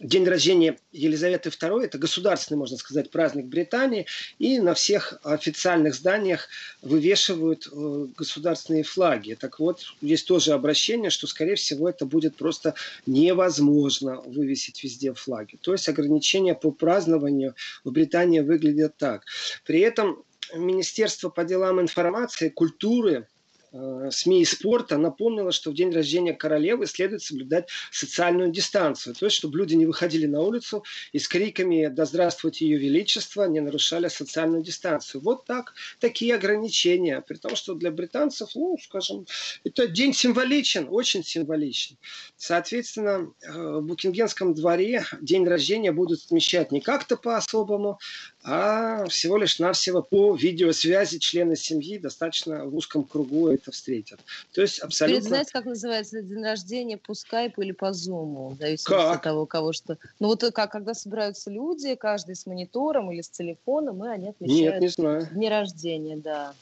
День 0.00 0.26
рождения 0.26 0.78
Елизаветы 0.92 1.50
II– 1.50 1.82
это 1.84 1.98
государственный, 1.98 2.56
можно 2.56 2.78
сказать, 2.78 3.10
праздник 3.10 3.44
Британии. 3.44 4.06
И 4.38 4.58
на 4.58 4.72
всех 4.72 5.20
официальных 5.22 5.94
зданиях 5.94 6.48
вывешивают 6.80 7.68
э, 7.70 8.06
государственные 8.16 8.82
флаги. 8.82 9.36
Так 9.38 9.60
вот, 9.60 9.82
есть 10.00 10.26
тоже 10.26 10.52
обращение, 10.52 11.10
что, 11.10 11.26
скорее 11.26 11.56
всего, 11.56 11.86
это 11.86 12.06
будет 12.06 12.36
просто 12.36 12.74
невозможно 13.04 14.22
вывесить 14.22 14.82
везде 14.82 15.12
флаги. 15.12 15.58
То 15.60 15.72
есть 15.72 15.86
ограничения 15.86 16.54
по 16.54 16.70
празднованию 16.70 17.54
в 17.84 17.90
Британии 17.90 18.40
выглядят 18.40 18.96
так. 18.96 19.24
При 19.66 19.80
этом 19.80 20.24
Министерство 20.54 21.28
по 21.28 21.44
делам 21.44 21.78
информации, 21.78 22.48
культуры– 22.48 23.28
СМИ 23.72 24.42
и 24.42 24.44
спорта 24.44 24.98
напомнила, 24.98 25.52
что 25.52 25.70
в 25.70 25.74
день 25.74 25.92
рождения 25.92 26.32
королевы 26.32 26.86
следует 26.86 27.22
соблюдать 27.22 27.68
социальную 27.92 28.50
дистанцию. 28.50 29.14
То 29.14 29.26
есть, 29.26 29.36
чтобы 29.36 29.58
люди 29.58 29.74
не 29.74 29.86
выходили 29.86 30.26
на 30.26 30.40
улицу 30.40 30.84
и 31.12 31.18
с 31.18 31.28
криками 31.28 31.86
«Да 31.86 32.04
здравствуйте 32.04 32.66
ее 32.66 32.78
величество!» 32.78 33.44
не 33.44 33.60
нарушали 33.60 34.08
социальную 34.08 34.62
дистанцию. 34.62 35.20
Вот 35.22 35.44
так, 35.44 35.74
такие 36.00 36.34
ограничения. 36.34 37.20
При 37.20 37.36
том, 37.36 37.54
что 37.54 37.74
для 37.74 37.90
британцев, 37.90 38.50
ну, 38.54 38.76
скажем, 38.82 39.26
это 39.64 39.86
день 39.86 40.14
символичен, 40.14 40.88
очень 40.90 41.22
символичен. 41.22 41.96
Соответственно, 42.36 43.32
э, 43.42 43.52
в 43.52 43.82
Букингенском 43.82 44.54
дворе 44.54 45.04
день 45.20 45.46
рождения 45.46 45.92
будут 45.92 46.24
отмечать 46.24 46.72
не 46.72 46.80
как-то 46.80 47.16
по-особому, 47.16 47.98
а 48.42 49.06
всего 49.06 49.36
лишь 49.36 49.58
навсего 49.58 50.02
по 50.02 50.34
видеосвязи 50.34 51.18
члены 51.18 51.56
семьи 51.56 51.98
достаточно 51.98 52.64
в 52.64 52.74
узком 52.74 53.04
кругу 53.04 53.48
это 53.48 53.70
встретят. 53.70 54.20
То 54.52 54.62
есть 54.62 54.78
абсолютно... 54.78 55.20
Теперь 55.20 55.28
знаете, 55.28 55.50
как 55.52 55.64
называется 55.66 56.22
день 56.22 56.42
рождения 56.42 56.96
по 56.96 57.14
скайпу 57.14 57.60
или 57.60 57.72
по 57.72 57.92
зуму, 57.92 58.50
в 58.50 58.58
зависимости 58.58 58.88
как? 58.88 59.16
от 59.16 59.22
того, 59.22 59.44
кого 59.44 59.72
что. 59.72 59.98
Ну 60.20 60.28
вот 60.28 60.42
как, 60.54 60.72
когда 60.72 60.94
собираются 60.94 61.50
люди, 61.50 61.94
каждый 61.96 62.34
с 62.34 62.46
монитором 62.46 63.12
или 63.12 63.20
с 63.20 63.28
телефоном, 63.28 64.04
и 64.04 64.08
они 64.08 64.28
отмечают 64.30 64.74
Нет, 64.74 64.80
не 64.80 64.88
знаю. 64.88 65.28
дни 65.32 65.48
рождения, 65.48 66.16
да. 66.16 66.54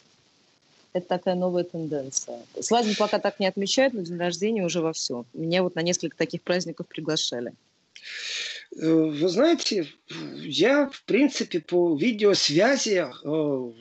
Это 0.95 1.07
такая 1.07 1.37
новая 1.37 1.63
тенденция. 1.63 2.41
Свадьбу 2.61 2.95
пока 2.99 3.21
так 3.21 3.39
не 3.39 3.47
отмечают, 3.47 3.95
но 3.95 4.01
день 4.01 4.19
рождения 4.19 4.65
уже 4.65 4.81
во 4.81 4.93
все. 4.93 5.25
Меня 5.33 5.63
вот 5.63 5.77
на 5.77 5.81
несколько 5.83 6.17
таких 6.17 6.43
праздников 6.43 6.89
приглашали. 6.89 7.53
Э, 8.81 8.87
вы 8.87 9.29
знаете, 9.29 9.87
я, 10.37 10.89
в 10.89 11.05
принципе, 11.05 11.61
по 11.61 11.97
видеосвязи 11.97 13.07
э, 13.25 13.73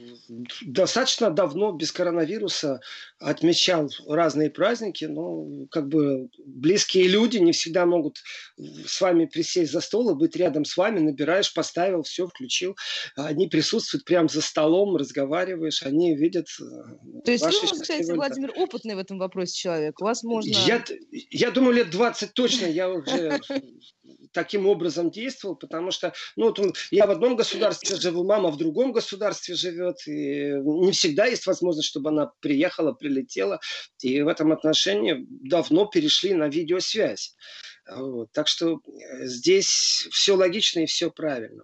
достаточно 0.61 1.29
давно 1.29 1.71
без 1.71 1.91
коронавируса 1.91 2.79
отмечал 3.19 3.89
разные 4.07 4.49
праздники, 4.49 5.05
но 5.05 5.67
как 5.69 5.87
бы 5.87 6.29
близкие 6.45 7.07
люди 7.07 7.37
не 7.37 7.51
всегда 7.51 7.85
могут 7.85 8.17
с 8.57 8.99
вами 8.99 9.25
присесть 9.25 9.71
за 9.71 9.81
стол 9.81 10.11
и 10.11 10.15
быть 10.15 10.35
рядом 10.35 10.65
с 10.65 10.75
вами, 10.75 10.99
набираешь, 10.99 11.53
поставил, 11.53 12.03
все, 12.03 12.27
включил. 12.27 12.75
Они 13.15 13.47
присутствуют 13.47 14.03
прямо 14.05 14.27
за 14.27 14.41
столом, 14.41 14.95
разговариваешь, 14.95 15.83
они 15.83 16.15
видят 16.15 16.47
э, 16.59 17.21
То 17.23 17.31
есть 17.31 17.45
вы, 17.45 17.51
можно 17.51 17.77
сказать, 17.77 18.07
Владимир, 18.07 18.51
опытный 18.55 18.95
в 18.95 18.99
этом 18.99 19.19
вопросе 19.19 19.53
человек. 19.53 20.01
У 20.01 20.05
вас 20.05 20.23
можно... 20.23 20.49
Я, 20.49 20.83
я 21.11 21.51
думаю, 21.51 21.75
лет 21.75 21.91
20 21.91 22.33
точно 22.33 22.65
я 22.65 22.89
уже 22.89 23.39
таким 24.31 24.67
образом 24.67 25.11
действовал, 25.11 25.55
потому 25.55 25.91
что 25.91 26.13
ну, 26.35 26.53
вот 26.55 26.77
я 26.91 27.07
в 27.07 27.11
одном 27.11 27.35
государстве 27.35 27.95
живу, 27.95 28.23
мама 28.23 28.49
в 28.49 28.57
другом 28.57 28.91
государстве 28.91 29.55
живет, 29.55 30.07
и 30.07 30.53
не 30.63 30.91
всегда 30.91 31.25
есть 31.25 31.45
возможность, 31.47 31.89
чтобы 31.89 32.09
она 32.09 32.31
приехала, 32.39 32.93
прилетела, 32.93 33.59
и 34.01 34.21
в 34.21 34.27
этом 34.27 34.51
отношении 34.51 35.25
давно 35.27 35.85
перешли 35.85 36.33
на 36.33 36.47
видеосвязь. 36.47 37.35
Вот. 37.89 38.31
Так 38.33 38.47
что 38.47 38.81
э, 38.85 39.25
здесь 39.27 40.07
все 40.11 40.35
логично 40.35 40.81
и 40.81 40.85
все 40.85 41.09
правильно. 41.09 41.63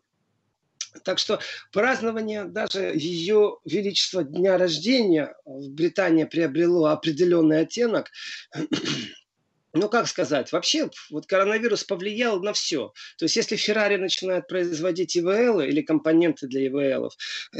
Так 1.03 1.17
что 1.17 1.39
празднование 1.71 2.45
даже 2.45 2.91
ее 2.95 3.57
величества 3.65 4.23
дня 4.23 4.57
рождения 4.57 5.35
в 5.45 5.69
Британии 5.69 6.25
приобрело 6.25 6.85
определенный 6.85 7.61
оттенок 7.61 8.11
ну, 9.73 9.89
как 9.89 10.07
сказать, 10.07 10.51
вообще 10.51 10.89
вот 11.09 11.25
коронавирус 11.25 11.83
повлиял 11.83 12.39
на 12.41 12.53
все. 12.53 12.93
То 13.17 13.25
есть, 13.25 13.35
если 13.35 13.57
Ferrari 13.57 13.97
начинает 13.97 14.47
производить 14.47 15.17
ИВЛ 15.17 15.61
или 15.61 15.81
компоненты 15.81 16.47
для 16.47 16.67
ИВЛ, 16.67 17.09
э, 17.55 17.59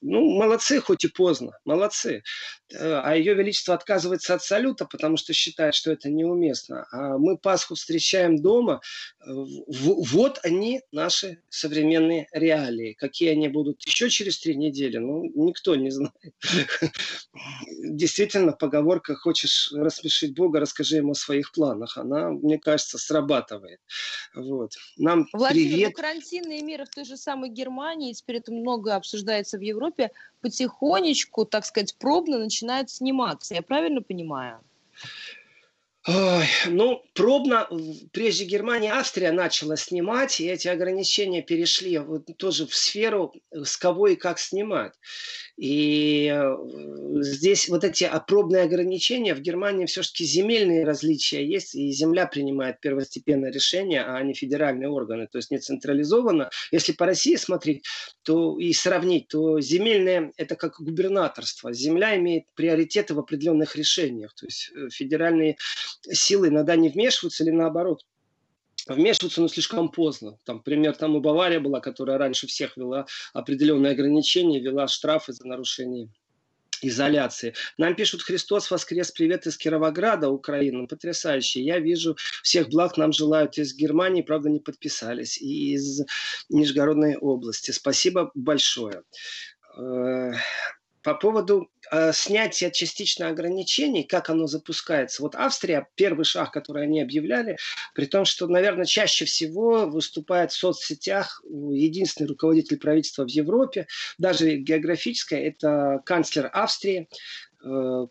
ну, 0.00 0.30
молодцы, 0.38 0.80
хоть 0.80 1.04
и 1.04 1.08
поздно, 1.08 1.52
молодцы. 1.66 2.22
Э, 2.72 3.00
а 3.04 3.14
ее 3.14 3.34
величество 3.34 3.74
отказывается 3.74 4.34
от 4.34 4.42
салюта, 4.42 4.86
потому 4.86 5.18
что 5.18 5.34
считает, 5.34 5.74
что 5.74 5.92
это 5.92 6.08
неуместно. 6.08 6.86
А 6.92 7.18
мы 7.18 7.36
Пасху 7.36 7.74
встречаем 7.74 8.40
дома. 8.40 8.80
Вот 9.26 10.40
они, 10.44 10.80
наши 10.92 11.42
современные 11.50 12.26
реалии. 12.32 12.94
Какие 12.94 13.30
они 13.30 13.48
будут 13.48 13.86
еще 13.86 14.08
через 14.08 14.38
три 14.38 14.56
недели, 14.56 14.96
ну, 14.96 15.24
никто 15.34 15.74
не 15.74 15.90
знает. 15.90 16.14
Действительно, 17.82 18.52
поговорка 18.52 19.14
«хочешь 19.14 19.70
рассмешить 19.74 20.34
Бога, 20.34 20.60
расскажи 20.60 20.96
ему 20.96 21.14
своих 21.18 21.52
планах, 21.52 21.98
она, 21.98 22.30
мне 22.30 22.58
кажется, 22.58 22.98
срабатывает. 22.98 23.80
Вот. 24.34 24.72
Нам 24.96 25.26
Владимир, 25.32 25.70
привет. 25.70 25.88
Ну, 25.88 25.94
карантинные 25.94 26.62
меры 26.62 26.84
в 26.84 26.90
той 26.90 27.04
же 27.04 27.16
самой 27.16 27.50
Германии, 27.50 28.12
теперь 28.12 28.36
это 28.36 28.52
много 28.52 28.94
обсуждается 28.94 29.58
в 29.58 29.60
Европе, 29.60 30.10
потихонечку, 30.40 31.44
так 31.44 31.64
сказать, 31.64 31.96
пробно 31.98 32.38
начинают 32.38 32.90
сниматься. 32.90 33.54
Я 33.54 33.62
правильно 33.62 34.02
понимаю? 34.02 34.60
Ой, 36.10 36.46
ну, 36.68 37.02
пробно, 37.12 37.68
прежде 38.12 38.46
Германия, 38.46 38.92
Австрия 38.92 39.30
начала 39.30 39.76
снимать, 39.76 40.40
и 40.40 40.46
эти 40.46 40.66
ограничения 40.66 41.42
перешли 41.42 41.98
вот 41.98 42.24
тоже 42.38 42.66
в 42.66 42.74
сферу, 42.74 43.34
с 43.52 43.76
кого 43.76 44.06
и 44.08 44.16
как 44.16 44.38
снимать. 44.38 44.94
И 45.58 46.32
э, 46.32 46.56
здесь 47.20 47.68
вот 47.68 47.84
эти 47.84 48.08
пробные 48.26 48.62
ограничения, 48.62 49.34
в 49.34 49.40
Германии 49.40 49.84
все-таки 49.84 50.24
земельные 50.24 50.84
различия 50.84 51.44
есть, 51.44 51.74
и 51.74 51.90
земля 51.90 52.26
принимает 52.26 52.80
первостепенное 52.80 53.52
решение, 53.52 54.02
а 54.02 54.22
не 54.22 54.32
федеральные 54.32 54.88
органы, 54.88 55.26
то 55.26 55.36
есть 55.36 55.50
не 55.50 55.58
централизованно. 55.58 56.48
Если 56.70 56.92
по 56.92 57.04
России 57.04 57.36
смотреть 57.36 57.84
то 58.22 58.58
и 58.58 58.72
сравнить, 58.72 59.28
то 59.28 59.60
земельное– 59.60 60.32
это 60.36 60.54
как 60.54 60.80
губернаторство. 60.80 61.72
Земля 61.72 62.16
имеет 62.16 62.44
приоритеты 62.54 63.14
в 63.14 63.18
определенных 63.18 63.76
решениях, 63.76 64.32
то 64.34 64.46
есть 64.46 64.70
э, 64.74 64.88
федеральные 64.90 65.56
силы 66.10 66.48
иногда 66.48 66.76
не 66.76 66.88
вмешиваются 66.88 67.44
или 67.44 67.50
наоборот 67.50 68.04
вмешиваться, 68.86 69.40
но 69.40 69.48
слишком 69.48 69.90
поздно. 69.90 70.38
Там 70.44 70.62
пример 70.62 70.96
там 70.96 71.16
у 71.16 71.20
Бавария 71.20 71.60
была, 71.60 71.80
которая 71.80 72.18
раньше 72.18 72.46
всех 72.46 72.76
вела 72.76 73.06
определенные 73.32 73.92
ограничения, 73.92 74.60
вела 74.60 74.88
штрафы 74.88 75.32
за 75.32 75.46
нарушение 75.46 76.08
изоляции. 76.80 77.54
Нам 77.76 77.94
пишут 77.94 78.22
Христос 78.22 78.70
воскрес, 78.70 79.10
привет 79.10 79.46
из 79.46 79.56
Кировограда, 79.56 80.30
Украина. 80.30 80.86
Потрясающе. 80.86 81.60
Я 81.60 81.80
вижу, 81.80 82.16
всех 82.42 82.68
благ 82.68 82.96
нам 82.96 83.12
желают 83.12 83.58
из 83.58 83.74
Германии, 83.74 84.22
правда, 84.22 84.48
не 84.48 84.60
подписались, 84.60 85.38
и 85.38 85.74
из 85.74 86.02
Нижегородной 86.48 87.16
области. 87.16 87.72
Спасибо 87.72 88.30
большое. 88.34 89.02
Э, 89.76 90.32
по 91.02 91.14
поводу 91.14 91.70
э, 91.90 92.12
снятия 92.12 92.70
частично 92.70 93.28
ограничений, 93.28 94.04
как 94.04 94.30
оно 94.30 94.46
запускается. 94.46 95.22
Вот 95.22 95.34
Австрия, 95.34 95.88
первый 95.94 96.24
шаг, 96.24 96.52
который 96.52 96.84
они 96.84 97.00
объявляли, 97.00 97.56
при 97.94 98.06
том, 98.06 98.24
что, 98.24 98.46
наверное, 98.46 98.84
чаще 98.84 99.24
всего 99.24 99.86
выступает 99.86 100.52
в 100.52 100.56
соцсетях 100.56 101.42
единственный 101.48 102.26
руководитель 102.26 102.78
правительства 102.78 103.24
в 103.24 103.30
Европе, 103.30 103.86
даже 104.18 104.56
географическое, 104.56 105.40
это 105.40 106.00
канцлер 106.04 106.50
Австрии, 106.52 107.08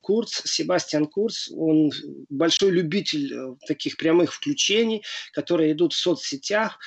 Курц, 0.01 0.41
Себастьян 0.45 1.05
Курц, 1.05 1.49
он 1.51 1.91
большой 2.29 2.71
любитель 2.71 3.33
э, 3.33 3.55
таких 3.65 3.95
прямых 3.95 4.33
включений, 4.33 5.03
которые 5.31 5.71
идут 5.71 5.93
в 5.93 5.97
соцсетях. 5.97 6.79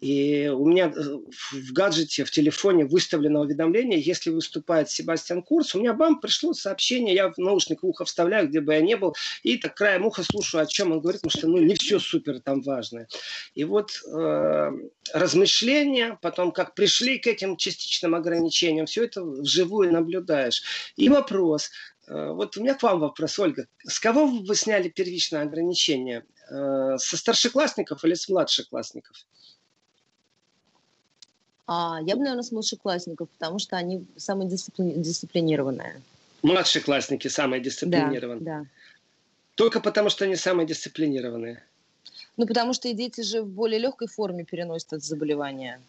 И 0.00 0.48
у 0.48 0.66
меня 0.66 0.86
э, 0.86 0.90
в 0.94 1.72
гаджете, 1.72 2.24
в 2.24 2.30
телефоне 2.32 2.86
выставлено 2.86 3.40
уведомление, 3.40 4.00
если 4.00 4.30
выступает 4.30 4.90
Себастьян 4.90 5.42
Курц, 5.42 5.74
у 5.74 5.80
меня 5.80 5.94
бам, 5.94 6.20
пришло 6.20 6.54
сообщение, 6.54 7.14
я 7.14 7.32
в 7.32 7.38
наушник 7.38 7.82
в 7.82 7.86
ухо 7.86 8.04
вставляю, 8.04 8.48
где 8.48 8.60
бы 8.60 8.74
я 8.74 8.80
ни 8.80 8.94
был, 8.94 9.14
и 9.44 9.56
так 9.56 9.76
краем 9.76 10.04
уха 10.04 10.24
слушаю, 10.24 10.62
о 10.62 10.66
чем 10.66 10.90
он 10.90 11.00
говорит, 11.00 11.22
потому 11.22 11.38
что 11.38 11.48
ну, 11.48 11.58
не 11.58 11.76
все 11.76 12.00
супер 12.00 12.40
там 12.40 12.62
важное. 12.62 13.06
И 13.54 13.62
вот 13.62 13.92
э, 14.12 14.70
размышления, 15.14 16.18
потом 16.20 16.50
как 16.50 16.74
пришли 16.74 17.18
к 17.18 17.28
этим 17.28 17.56
частичным 17.56 18.16
ограничениям, 18.16 18.86
все 18.86 19.04
это 19.04 19.22
вживую 19.22 19.92
наблюдаешь. 19.92 20.92
И 20.96 21.08
вопрос, 21.08 21.70
Э, 21.97 21.97
вот 22.08 22.56
у 22.56 22.62
меня 22.62 22.74
к 22.74 22.82
вам 22.82 23.00
вопрос, 23.00 23.38
Ольга. 23.38 23.66
С 23.86 24.00
кого 24.00 24.26
вы 24.26 24.54
сняли 24.54 24.88
первичное 24.88 25.42
ограничение? 25.42 26.24
Э, 26.50 26.96
со 26.98 27.16
старшеклассников 27.16 28.04
или 28.04 28.14
с 28.14 28.28
младшеклассников? 28.28 29.26
А, 31.66 32.00
я 32.02 32.16
бы, 32.16 32.22
наверное, 32.22 32.42
с 32.42 32.50
младшеклассников, 32.50 33.28
потому 33.30 33.58
что 33.58 33.76
они 33.76 34.06
самые 34.16 34.48
дисциплини- 34.48 34.94
дисциплинированные. 34.94 36.00
Младшеклассники 36.42 37.28
самые 37.28 37.60
дисциплинированные? 37.60 38.44
Да, 38.44 38.60
да. 38.60 38.66
Только 39.54 39.80
потому, 39.80 40.08
что 40.08 40.24
они 40.24 40.36
самые 40.36 40.66
дисциплинированные? 40.66 41.62
Ну, 42.38 42.46
потому 42.46 42.72
что 42.72 42.88
и 42.88 42.94
дети 42.94 43.20
же 43.20 43.42
в 43.42 43.48
более 43.48 43.80
легкой 43.80 44.08
форме 44.08 44.44
переносят 44.44 44.94
это 44.94 45.04
заболевание. 45.04 45.80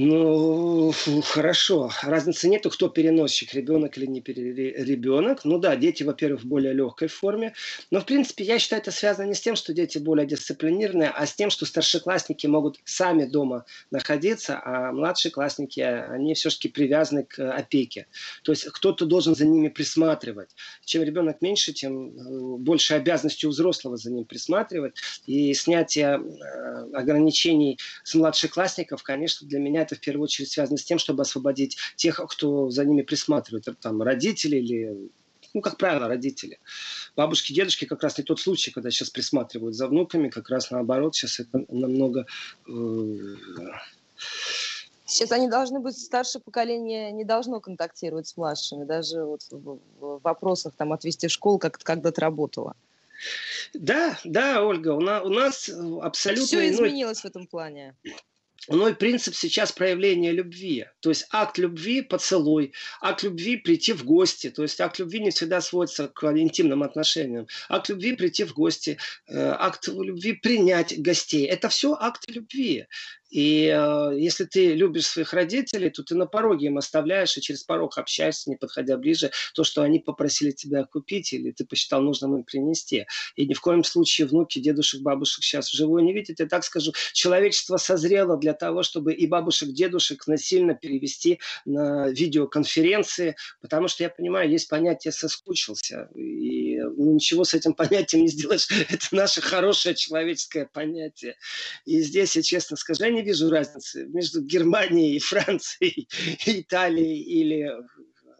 Ну, 0.00 0.92
хорошо. 1.24 1.90
Разницы 2.04 2.48
нету, 2.48 2.70
кто 2.70 2.88
переносчик, 2.88 3.52
ребенок 3.52 3.98
или 3.98 4.06
не 4.06 4.20
ребенок. 4.20 5.44
Ну 5.44 5.58
да, 5.58 5.74
дети, 5.74 6.04
во-первых, 6.04 6.42
в 6.42 6.46
более 6.46 6.72
легкой 6.72 7.08
форме. 7.08 7.54
Но, 7.90 8.00
в 8.00 8.04
принципе, 8.04 8.44
я 8.44 8.60
считаю, 8.60 8.80
это 8.80 8.92
связано 8.92 9.26
не 9.26 9.34
с 9.34 9.40
тем, 9.40 9.56
что 9.56 9.74
дети 9.74 9.98
более 9.98 10.24
дисциплинированные, 10.24 11.08
а 11.08 11.26
с 11.26 11.34
тем, 11.34 11.50
что 11.50 11.66
старшеклассники 11.66 12.46
могут 12.46 12.78
сами 12.84 13.24
дома 13.24 13.64
находиться, 13.90 14.60
а 14.64 14.92
младшие 14.92 15.32
классники, 15.32 15.80
они 15.80 16.34
все-таки 16.34 16.68
привязаны 16.68 17.24
к 17.24 17.42
опеке. 17.50 18.06
То 18.44 18.52
есть 18.52 18.66
кто-то 18.66 19.04
должен 19.04 19.34
за 19.34 19.46
ними 19.46 19.66
присматривать. 19.66 20.50
Чем 20.84 21.02
ребенок 21.02 21.42
меньше, 21.42 21.72
тем 21.72 22.10
э, 22.10 22.56
больше 22.58 22.94
обязанностей 22.94 23.48
у 23.48 23.50
взрослого 23.50 23.96
за 23.96 24.12
ним 24.12 24.26
присматривать. 24.26 24.94
И 25.26 25.52
снятие 25.54 26.20
э, 26.20 26.94
ограничений 26.94 27.80
с 28.04 28.14
младшеклассников, 28.14 29.02
конечно, 29.02 29.48
для 29.48 29.58
меня 29.58 29.87
это 29.88 29.96
в 29.96 30.00
первую 30.00 30.24
очередь 30.24 30.50
связано 30.50 30.78
с 30.78 30.84
тем, 30.84 30.98
чтобы 30.98 31.22
освободить 31.22 31.76
тех, 31.96 32.20
кто 32.28 32.70
за 32.70 32.84
ними 32.84 33.02
присматривает, 33.02 33.66
там 33.80 34.02
родители 34.02 34.56
или 34.56 35.10
ну, 35.54 35.62
как 35.62 35.78
правило, 35.78 36.08
родители. 36.08 36.58
Бабушки, 37.16 37.54
дедушки 37.54 37.86
как 37.86 38.02
раз 38.02 38.18
не 38.18 38.24
тот 38.24 38.38
случай, 38.38 38.70
когда 38.70 38.90
сейчас 38.90 39.08
присматривают 39.08 39.74
за 39.74 39.88
внуками, 39.88 40.28
как 40.28 40.50
раз 40.50 40.70
наоборот, 40.70 41.14
сейчас 41.14 41.40
это 41.40 41.64
намного... 41.68 42.26
Э, 42.68 42.72
сейчас 45.06 45.32
они 45.32 45.48
должны 45.48 45.80
быть, 45.80 45.96
старшее 45.96 46.42
поколение 46.42 47.10
не 47.12 47.24
должно 47.24 47.60
контактировать 47.60 48.28
с 48.28 48.36
младшими, 48.36 48.84
даже 48.84 49.24
вот 49.24 49.40
в 49.50 50.20
вопросах 50.22 50.74
там 50.76 50.92
отвести 50.92 51.28
в 51.28 51.32
школу, 51.32 51.58
как 51.58 51.78
когда-то 51.78 52.20
работала. 52.20 52.76
Да, 53.72 54.18
да, 54.24 54.64
Ольга, 54.64 54.90
у 54.90 55.00
нас, 55.00 55.24
у 55.24 55.30
нас 55.30 55.70
абсолютно... 56.02 56.46
Все 56.46 56.70
изменилось 56.70 57.20
в 57.22 57.24
этом 57.24 57.46
плане 57.46 57.96
основной 58.66 58.94
принцип 58.94 59.34
сейчас 59.34 59.72
проявления 59.72 60.32
любви. 60.32 60.86
То 61.00 61.10
есть 61.10 61.26
акт 61.30 61.58
любви– 61.58 62.02
поцелуй, 62.10 62.72
акт 63.00 63.22
любви– 63.22 63.56
прийти 63.64 63.92
в 63.92 64.04
гости. 64.04 64.50
То 64.50 64.62
есть 64.62 64.80
акт 64.80 64.98
любви 64.98 65.20
не 65.20 65.30
всегда 65.30 65.60
сводится 65.60 66.08
к 66.08 66.24
интимным 66.36 66.82
отношениям. 66.82 67.46
Акт 67.68 67.88
любви– 67.88 68.12
прийти 68.16 68.44
в 68.44 68.52
гости, 68.52 68.98
э, 69.28 69.54
акт 69.58 69.88
любви– 69.88 70.32
принять 70.42 71.00
гостей. 71.00 71.46
Это 71.46 71.68
все 71.68 71.94
акты 71.94 72.32
любви. 72.32 72.86
И 73.30 73.66
э, 73.66 74.18
если 74.18 74.44
ты 74.44 74.74
любишь 74.74 75.06
своих 75.06 75.32
родителей, 75.32 75.90
то 75.90 76.02
ты 76.02 76.14
на 76.14 76.26
пороге 76.26 76.66
им 76.66 76.78
оставляешь 76.78 77.36
и 77.36 77.40
через 77.40 77.62
порог 77.62 77.98
общаешься, 77.98 78.50
не 78.50 78.56
подходя 78.56 78.96
ближе, 78.96 79.30
то, 79.54 79.64
что 79.64 79.82
они 79.82 79.98
попросили 79.98 80.50
тебя 80.50 80.84
купить 80.84 81.32
или 81.32 81.50
ты 81.50 81.64
посчитал 81.64 82.02
нужным 82.02 82.36
им 82.36 82.44
принести. 82.44 83.06
И 83.36 83.46
ни 83.46 83.54
в 83.54 83.60
коем 83.60 83.84
случае 83.84 84.26
внуки, 84.26 84.58
дедушек, 84.58 85.02
бабушек 85.02 85.44
сейчас 85.44 85.72
вживую 85.72 86.04
не 86.04 86.12
видят. 86.12 86.40
Я 86.40 86.46
так 86.46 86.64
скажу, 86.64 86.92
человечество 87.12 87.76
созрело 87.76 88.36
для 88.36 88.54
того, 88.54 88.82
чтобы 88.82 89.12
и 89.12 89.26
бабушек, 89.26 89.70
дедушек 89.70 90.26
насильно 90.26 90.74
перевести 90.74 91.40
на 91.64 92.08
видеоконференции, 92.08 93.36
потому 93.60 93.88
что 93.88 94.02
я 94.02 94.10
понимаю, 94.10 94.50
есть 94.50 94.68
понятие 94.68 95.12
«соскучился». 95.12 96.08
И 96.14 96.67
ну, 96.96 97.14
ничего 97.14 97.44
с 97.44 97.54
этим 97.54 97.74
понятием 97.74 98.22
не 98.22 98.28
сделаешь. 98.28 98.68
Это 98.90 99.06
наше 99.12 99.40
хорошее 99.40 99.94
человеческое 99.94 100.66
понятие. 100.66 101.36
И 101.84 102.00
здесь, 102.00 102.36
я 102.36 102.42
честно 102.42 102.76
скажу, 102.76 103.04
не 103.06 103.22
вижу 103.22 103.50
разницы 103.50 104.06
между 104.06 104.42
Германией, 104.42 105.18
Францией, 105.18 106.08
Италией 106.46 107.20
или 107.20 107.72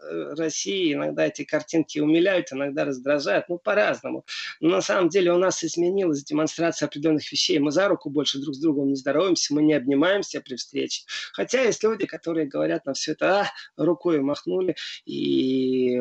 э, 0.03 0.35
Россией. 0.35 0.95
Иногда 0.95 1.27
эти 1.27 1.45
картинки 1.45 1.99
умиляют, 1.99 2.53
иногда 2.53 2.85
раздражают. 2.85 3.49
Ну, 3.49 3.59
по-разному. 3.59 4.25
Но 4.61 4.69
на 4.69 4.81
самом 4.81 5.09
деле 5.09 5.33
у 5.33 5.39
нас 5.39 5.65
изменилась 5.65 6.25
демонстрация 6.25 6.87
определенных 6.87 7.31
вещей. 7.31 7.59
Мы 7.59 7.71
за 7.71 7.89
руку 7.89 8.11
больше 8.11 8.39
друг 8.39 8.55
с 8.55 8.59
другом 8.59 8.89
не 8.89 8.97
здороваемся, 8.97 9.55
мы 9.55 9.63
не 9.63 9.75
обнимаемся 9.75 10.41
при 10.41 10.57
встрече. 10.57 11.05
Хотя 11.33 11.63
есть 11.63 11.83
люди, 11.83 12.07
которые 12.07 12.47
говорят 12.47 12.87
на 12.87 12.95
все 12.95 13.13
это, 13.13 13.41
а, 13.41 13.53
рукой 13.77 14.21
махнули 14.21 14.77
и 15.05 16.01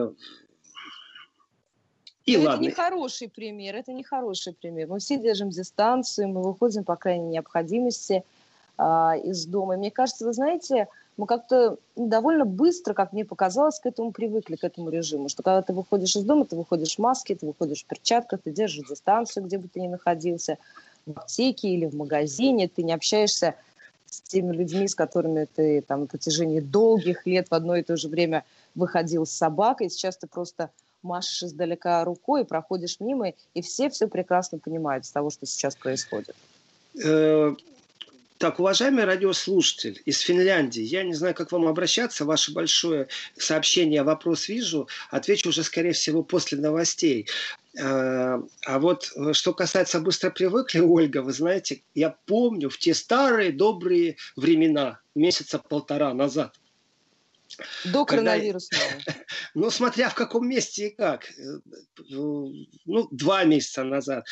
И 2.28 2.36
Но 2.36 2.44
ладно. 2.44 2.56
Это 2.56 2.62
не 2.64 2.72
хороший 2.72 3.30
пример, 3.30 3.76
это 3.76 3.94
не 3.94 4.04
хороший 4.04 4.54
пример. 4.54 4.88
Мы 4.90 5.00
все 5.00 5.18
держим 5.18 5.50
дистанцию, 5.50 6.28
мы 6.28 6.44
выходим 6.44 6.84
по 6.84 6.98
крайней 6.98 7.30
необходимости 7.30 8.24
а, 8.78 9.16
из 9.16 9.46
дома. 9.46 9.76
И 9.76 9.78
мне 9.78 9.92
кажется, 9.92 10.26
вы 10.26 10.34
знаете, 10.34 10.90
мы 11.16 11.26
как-то 11.26 11.78
довольно 11.96 12.44
быстро, 12.44 12.94
как 12.94 13.14
мне 13.14 13.24
показалось, 13.24 13.80
к 13.80 13.86
этому 13.86 14.12
привыкли, 14.12 14.58
к 14.58 14.66
этому 14.66 14.90
режиму, 14.90 15.30
что 15.30 15.42
когда 15.42 15.62
ты 15.62 15.72
выходишь 15.72 16.18
из 16.18 16.24
дома, 16.24 16.46
ты 16.46 16.58
выходишь 16.58 16.96
в 16.96 17.00
маске, 17.00 17.34
ты 17.34 17.46
выходишь 17.46 17.84
в 17.84 17.86
перчатках, 17.86 18.42
ты 18.42 18.52
держишь 18.52 18.90
дистанцию, 18.90 19.46
где 19.46 19.58
бы 19.58 19.70
ты 19.70 19.80
ни 19.80 19.88
находился, 19.88 20.58
в 21.06 21.12
аптеке 21.18 21.70
или 21.70 21.86
в 21.86 21.96
магазине, 21.96 22.68
ты 22.68 22.84
не 22.84 22.92
общаешься 22.92 23.56
с 24.06 24.20
теми 24.20 24.54
людьми, 24.54 24.86
с 24.86 24.96
которыми 24.96 25.48
ты 25.56 25.82
там 25.82 26.02
на 26.02 26.08
протяжении 26.08 26.60
долгих 26.60 27.26
лет 27.26 27.48
в 27.50 27.54
одно 27.54 27.78
и 27.78 27.84
то 27.84 27.96
же 27.96 28.10
время 28.10 28.44
выходил 28.76 29.26
с 29.26 29.32
собакой, 29.32 29.90
сейчас 29.90 30.18
ты 30.18 30.28
просто 30.28 30.72
машешь 31.08 31.44
издалека 31.44 32.04
рукой, 32.04 32.46
проходишь 32.46 33.00
мимо, 33.00 33.34
и 33.54 33.62
все 33.62 33.90
все 33.90 34.08
прекрасно 34.08 34.60
понимают 34.60 35.06
с 35.06 35.12
того, 35.12 35.30
что 35.30 35.46
сейчас 35.46 35.76
происходит. 35.76 36.36
Э, 37.04 37.56
так, 38.38 38.60
уважаемый 38.60 39.06
радиослушатель 39.06 40.00
из 40.06 40.20
Финляндии, 40.20 40.84
я 40.84 41.04
не 41.04 41.14
знаю, 41.14 41.34
как 41.34 41.52
вам 41.52 41.68
обращаться, 41.68 42.24
ваше 42.24 42.54
большое 42.54 43.08
сообщение, 43.36 44.04
вопрос 44.04 44.48
вижу, 44.48 44.88
отвечу 45.10 45.50
уже, 45.50 45.64
скорее 45.64 45.94
всего, 45.94 46.22
после 46.22 46.60
новостей. 46.60 47.28
Э, 47.76 48.40
а 48.66 48.80
вот 48.80 49.12
э, 49.16 49.34
что 49.34 49.54
касается 49.54 50.00
«Быстро 50.00 50.30
привыкли», 50.30 50.80
Ольга, 50.98 51.24
вы 51.24 51.34
знаете, 51.34 51.82
я 51.96 52.16
помню 52.26 52.70
в 52.70 52.78
те 52.78 52.94
старые 52.94 53.52
добрые 53.52 54.18
времена, 54.36 55.00
месяца 55.16 55.58
полтора 55.58 56.14
назад– 56.14 56.54
до 57.86 58.06
коронавирусного. 58.06 58.84
Ну, 59.54 59.70
смотря 59.72 60.10
в 60.10 60.16
каком 60.16 60.48
месте 60.48 60.88
и 60.88 60.96
как. 60.96 61.30
Э, 61.32 61.60
ну, 62.10 63.08
два 63.12 63.44
месяца 63.44 63.84
назад 63.84 64.26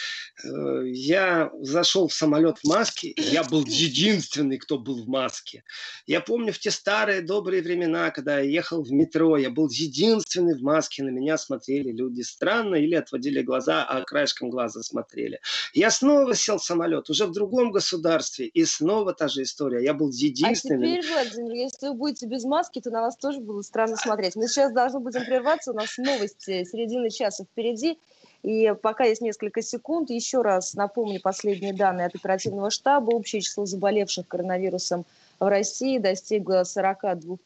э, 0.44 0.88
я 0.88 1.52
зашел 1.62 2.08
в 2.08 2.14
самолет 2.14 2.60
в 2.60 2.68
маске. 2.68 3.14
Я 3.18 3.44
был 3.44 3.66
единственный, 3.68 4.58
кто 4.58 4.78
был 4.78 5.04
в 5.04 5.08
маске. 5.08 5.64
Я 6.06 6.22
помню 6.22 6.54
в 6.54 6.60
те 6.60 6.72
старые 6.72 7.22
добрые 7.22 7.62
времена, 7.62 8.12
когда 8.12 8.40
я 8.40 8.50
ехал 8.50 8.84
в 8.84 8.92
метро, 8.92 9.38
я 9.38 9.50
был 9.50 9.68
единственный 9.70 10.56
в 10.56 10.62
маске. 10.62 11.04
На 11.04 11.10
меня 11.10 11.38
смотрели 11.38 11.92
люди 11.92 12.22
странно 12.22 12.76
или 12.76 12.96
отводили 12.96 13.42
глаза, 13.42 13.84
а 13.84 14.02
краешком 14.04 14.50
глаза 14.50 14.82
смотрели. 14.84 15.40
Я 15.74 15.90
снова 15.90 16.36
сел 16.36 16.58
в 16.58 16.64
самолет, 16.64 17.10
уже 17.10 17.26
в 17.26 17.32
другом 17.32 17.72
государстве, 17.72 18.48
и 18.48 18.66
снова 18.66 19.14
та 19.14 19.28
же 19.28 19.44
история. 19.44 19.84
Я 19.84 19.94
был 19.94 20.12
единственный. 20.12 21.00
А 21.00 21.02
теперь, 21.02 21.14
Владимир, 21.14 21.54
если 21.54 21.88
вы 21.88 21.94
будете 21.96 22.28
без 22.28 22.44
маски, 22.44 22.82
то 22.82 22.90
на 22.92 23.02
вас 23.02 23.15
тоже 23.18 23.40
было 23.40 23.62
странно 23.62 23.98
смотреть. 23.98 24.36
Мы 24.36 24.48
сейчас 24.48 24.72
должны 24.72 25.00
будем 25.00 25.26
прерваться, 25.26 25.72
у 25.72 25.76
нас 25.76 25.98
новости 25.98 26.64
середины 26.64 27.10
часа 27.10 27.44
впереди. 27.44 27.98
И 28.44 28.72
пока 28.82 29.06
есть 29.06 29.22
несколько 29.22 29.64
секунд, 29.64 30.12
еще 30.12 30.44
раз 30.44 30.76
напомню 30.76 31.20
последние 31.20 31.74
данные 31.74 32.06
от 32.08 32.16
оперативного 32.16 32.70
штаба. 32.70 33.10
Общее 33.10 33.42
число 33.42 33.66
заболевших 33.66 34.28
коронавирусом 34.28 35.04
в 35.40 35.48
России 35.48 35.98
достигло 35.98 36.64
42 36.64 37.38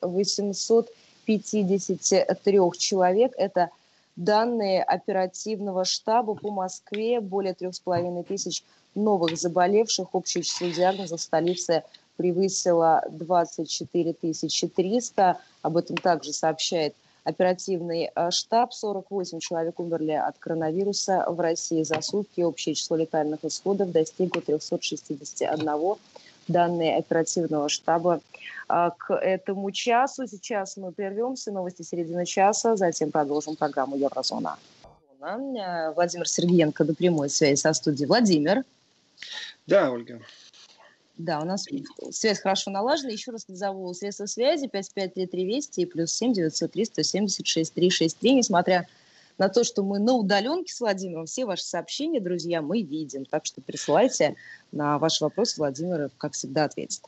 853 0.00 2.60
человек. 2.78 3.32
Это 3.36 3.70
данные 4.14 4.84
оперативного 4.84 5.84
штаба 5.84 6.34
по 6.34 6.52
Москве. 6.52 7.20
Более 7.20 7.54
трех 7.54 7.74
с 7.74 7.80
половиной 7.80 8.22
тысяч 8.22 8.62
новых 8.94 9.36
заболевших. 9.36 10.14
Общее 10.14 10.44
число 10.44 10.68
диагнозов 10.68 11.18
в 11.18 11.24
столице 11.24 11.82
превысила 12.16 13.02
24 13.10 14.14
300. 14.14 15.38
Об 15.62 15.76
этом 15.76 15.96
также 15.96 16.32
сообщает 16.32 16.94
оперативный 17.24 18.10
э, 18.14 18.30
штаб. 18.30 18.72
48 18.72 19.40
человек 19.40 19.80
умерли 19.80 20.12
от 20.12 20.38
коронавируса 20.38 21.24
в 21.28 21.40
России 21.40 21.82
за 21.82 22.00
сутки. 22.02 22.42
Общее 22.42 22.74
число 22.74 22.96
летальных 22.96 23.44
исходов 23.44 23.90
достигло 23.90 24.40
361. 24.42 25.96
Данные 26.46 26.98
оперативного 26.98 27.68
штаба 27.68 28.20
э, 28.68 28.90
к 28.98 29.14
этому 29.14 29.70
часу. 29.72 30.26
Сейчас 30.28 30.76
мы 30.76 30.92
прервемся. 30.92 31.50
Новости 31.50 31.82
середины 31.82 32.26
часа. 32.26 32.76
Затем 32.76 33.10
продолжим 33.10 33.56
программу 33.56 33.96
Еврозона. 33.96 34.58
Э, 35.20 35.92
Владимир 35.94 36.28
Сергеенко 36.28 36.84
до 36.84 36.94
прямой 36.94 37.30
связи 37.30 37.56
со 37.56 37.72
студией. 37.72 38.06
Владимир. 38.06 38.64
Да, 39.66 39.90
Ольга. 39.90 40.20
Да, 41.16 41.40
у 41.40 41.44
нас 41.44 41.66
связь 42.10 42.40
хорошо 42.40 42.70
налажена. 42.70 43.10
Еще 43.10 43.30
раз 43.30 43.46
назову 43.46 43.92
средства 43.94 44.26
связи 44.26 44.66
5533 44.66 45.44
Вести 45.44 45.80
и 45.82 45.86
плюс 45.86 46.10
7 46.12 46.32
903 46.32 46.84
176 46.86 47.72
363. 47.72 48.34
Несмотря 48.34 48.88
на 49.38 49.48
то, 49.48 49.62
что 49.62 49.82
мы 49.82 50.00
на 50.00 50.14
удаленке 50.14 50.72
с 50.72 50.80
Владимиром, 50.80 51.26
все 51.26 51.44
ваши 51.44 51.64
сообщения, 51.64 52.20
друзья, 52.20 52.62
мы 52.62 52.82
видим. 52.82 53.24
Так 53.26 53.46
что 53.46 53.60
присылайте 53.60 54.34
на 54.72 54.98
ваши 54.98 55.22
вопросы, 55.22 55.54
Владимир, 55.58 56.10
как 56.18 56.32
всегда, 56.32 56.64
ответит. 56.64 57.02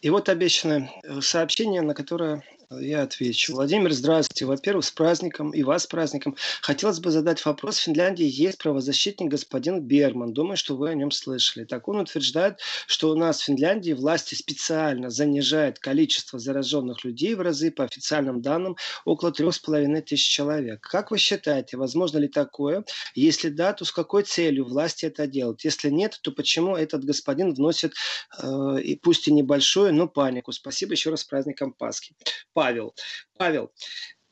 И 0.00 0.08
вот 0.08 0.30
обещанное 0.30 0.90
э, 1.02 1.20
сообщение, 1.20 1.82
на 1.82 1.92
которое 1.92 2.42
я 2.78 3.02
отвечу. 3.02 3.54
Владимир, 3.54 3.92
здравствуйте. 3.92 4.46
Во-первых, 4.46 4.84
с 4.84 4.92
праздником 4.92 5.50
и 5.50 5.64
вас 5.64 5.84
с 5.84 5.86
праздником. 5.88 6.36
Хотелось 6.62 7.00
бы 7.00 7.10
задать 7.10 7.44
вопрос. 7.44 7.78
В 7.78 7.82
Финляндии 7.82 8.24
есть 8.24 8.58
правозащитник 8.58 9.28
господин 9.28 9.80
Берман. 9.80 10.32
Думаю, 10.32 10.56
что 10.56 10.76
вы 10.76 10.90
о 10.90 10.94
нем 10.94 11.10
слышали. 11.10 11.64
Так 11.64 11.88
он 11.88 11.96
утверждает, 11.96 12.60
что 12.86 13.10
у 13.10 13.16
нас 13.16 13.40
в 13.40 13.44
Финляндии 13.44 13.92
власти 13.92 14.36
специально 14.36 15.10
занижают 15.10 15.80
количество 15.80 16.38
зараженных 16.38 17.04
людей 17.04 17.34
в 17.34 17.40
разы, 17.40 17.72
по 17.72 17.84
официальным 17.84 18.40
данным, 18.40 18.76
около 19.04 19.32
трех 19.32 19.54
с 19.54 19.58
половиной 19.58 20.02
тысяч 20.02 20.28
человек. 20.28 20.80
Как 20.80 21.10
вы 21.10 21.18
считаете, 21.18 21.76
возможно 21.76 22.18
ли 22.18 22.28
такое? 22.28 22.84
Если 23.16 23.48
да, 23.48 23.72
то 23.72 23.84
с 23.84 23.90
какой 23.90 24.22
целью 24.22 24.64
власти 24.64 25.06
это 25.06 25.26
делают? 25.26 25.64
Если 25.64 25.90
нет, 25.90 26.20
то 26.22 26.30
почему 26.30 26.76
этот 26.76 27.04
господин 27.04 27.52
вносит, 27.52 27.94
э, 28.40 28.80
и 28.80 28.94
пусть 28.94 29.26
и 29.26 29.32
небольшую, 29.32 29.92
но 29.92 30.06
панику? 30.06 30.52
Спасибо 30.52 30.92
еще 30.92 31.10
раз 31.10 31.22
с 31.22 31.24
праздником 31.24 31.72
Пасхи. 31.72 32.14
Павел. 32.60 32.94
Павел, 33.38 33.72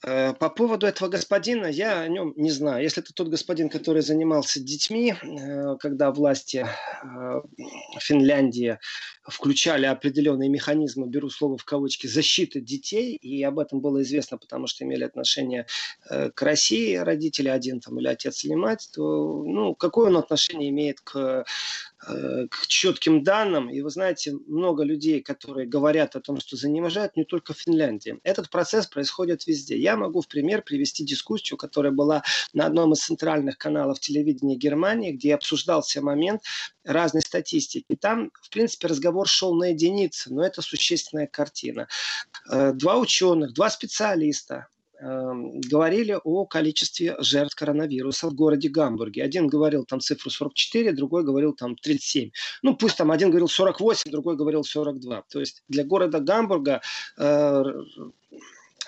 э, 0.04 0.34
по 0.34 0.50
поводу 0.50 0.86
этого 0.86 1.08
господина, 1.08 1.64
я 1.64 2.00
о 2.00 2.08
нем 2.08 2.34
не 2.36 2.50
знаю. 2.50 2.82
Если 2.82 3.02
это 3.02 3.14
тот 3.14 3.28
господин, 3.28 3.70
который 3.70 4.02
занимался 4.02 4.60
детьми, 4.60 5.14
э, 5.14 5.76
когда 5.80 6.12
власти 6.12 6.66
э, 6.66 7.40
Финляндии 7.98 8.78
включали 9.28 9.86
определенные 9.86 10.48
механизмы, 10.48 11.08
беру 11.08 11.30
слово 11.30 11.56
в 11.56 11.64
кавычки, 11.64 12.06
защиты 12.06 12.60
детей, 12.60 13.16
и 13.16 13.42
об 13.42 13.58
этом 13.58 13.80
было 13.80 14.02
известно, 14.02 14.38
потому 14.38 14.66
что 14.66 14.84
имели 14.84 15.04
отношение 15.04 15.66
к 16.08 16.42
России 16.42 16.96
родители, 16.96 17.48
один 17.48 17.80
там 17.80 17.98
или 17.98 18.08
отец 18.08 18.44
или 18.44 18.54
мать, 18.54 18.88
то 18.94 19.44
ну, 19.44 19.74
какое 19.74 20.08
он 20.08 20.16
отношение 20.16 20.70
имеет 20.70 21.00
к 21.00 21.44
Э, 22.06 22.46
к 22.48 22.68
четким 22.68 23.24
данным. 23.24 23.68
И 23.68 23.80
вы 23.80 23.90
знаете, 23.90 24.32
много 24.46 24.84
людей, 24.84 25.20
которые 25.20 25.66
говорят 25.66 26.14
о 26.14 26.20
том, 26.20 26.38
что 26.38 26.56
занижают, 26.56 27.16
не 27.16 27.24
только 27.24 27.54
в 27.54 27.58
Финляндии. 27.58 28.20
Этот 28.22 28.50
процесс 28.50 28.86
происходит 28.86 29.48
везде. 29.48 29.76
Я 29.76 29.96
могу 29.96 30.20
в 30.20 30.28
пример 30.28 30.62
привести 30.62 31.04
дискуссию, 31.04 31.56
которая 31.56 31.90
была 31.90 32.22
на 32.52 32.66
одном 32.66 32.92
из 32.92 33.00
центральных 33.00 33.58
каналов 33.58 33.98
телевидения 33.98 34.54
Германии, 34.54 35.10
где 35.10 35.34
обсуждался 35.34 36.00
момент 36.00 36.42
разной 36.92 37.22
статистики. 37.22 37.96
Там, 38.00 38.30
в 38.40 38.50
принципе, 38.50 38.88
разговор 38.88 39.28
шел 39.28 39.54
на 39.54 39.70
единицы, 39.70 40.32
но 40.32 40.44
это 40.44 40.62
существенная 40.62 41.26
картина. 41.26 41.88
Э, 42.50 42.72
два 42.72 42.96
ученых, 42.98 43.54
два 43.54 43.70
специалиста 43.70 44.68
Эм, 45.00 45.60
говорили 45.60 46.18
о 46.24 46.44
количестве 46.44 47.14
жертв 47.20 47.54
коронавируса 47.54 48.28
в 48.28 48.34
городе 48.34 48.68
Гамбурге. 48.68 49.22
Один 49.22 49.46
говорил 49.46 49.84
там 49.84 50.00
цифру 50.00 50.28
44, 50.28 50.92
другой 50.92 51.22
говорил 51.22 51.52
там 51.52 51.76
37. 51.76 52.30
Ну, 52.62 52.76
пусть 52.76 52.96
там 52.96 53.12
один 53.12 53.30
говорил 53.30 53.48
48, 53.48 54.10
другой 54.10 54.36
говорил 54.36 54.64
42. 54.64 55.22
То 55.30 55.38
есть 55.38 55.62
для 55.68 55.84
города 55.84 56.18
Гамбурга 56.18 56.80
э, 57.16 57.64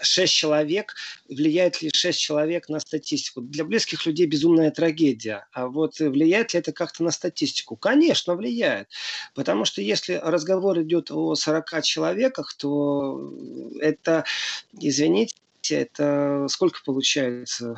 6 0.03 0.33
человек, 0.33 0.95
влияет 1.29 1.83
ли 1.83 1.91
6 1.93 2.19
человек 2.19 2.69
на 2.69 2.81
статистику? 2.81 3.41
Для 3.41 3.65
близких 3.65 4.07
людей 4.07 4.27
безумная 4.27 4.71
трагедия. 4.71 5.47
А 5.53 5.69
вот 5.69 5.99
влияет 5.99 6.55
ли 6.55 6.61
это 6.61 6.73
как-то 6.73 7.03
на 7.05 7.11
статистику? 7.11 7.77
Конечно, 7.77 8.35
влияет. 8.35 8.89
Потому 9.35 9.65
что 9.65 9.83
если 9.83 10.15
разговор 10.15 10.81
идет 10.83 11.11
о 11.11 11.35
40 11.35 11.83
человеках, 11.83 12.55
то 12.55 13.33
это, 13.81 14.25
извините, 14.73 15.35
это 15.71 16.47
сколько 16.49 16.81
получается? 16.85 17.75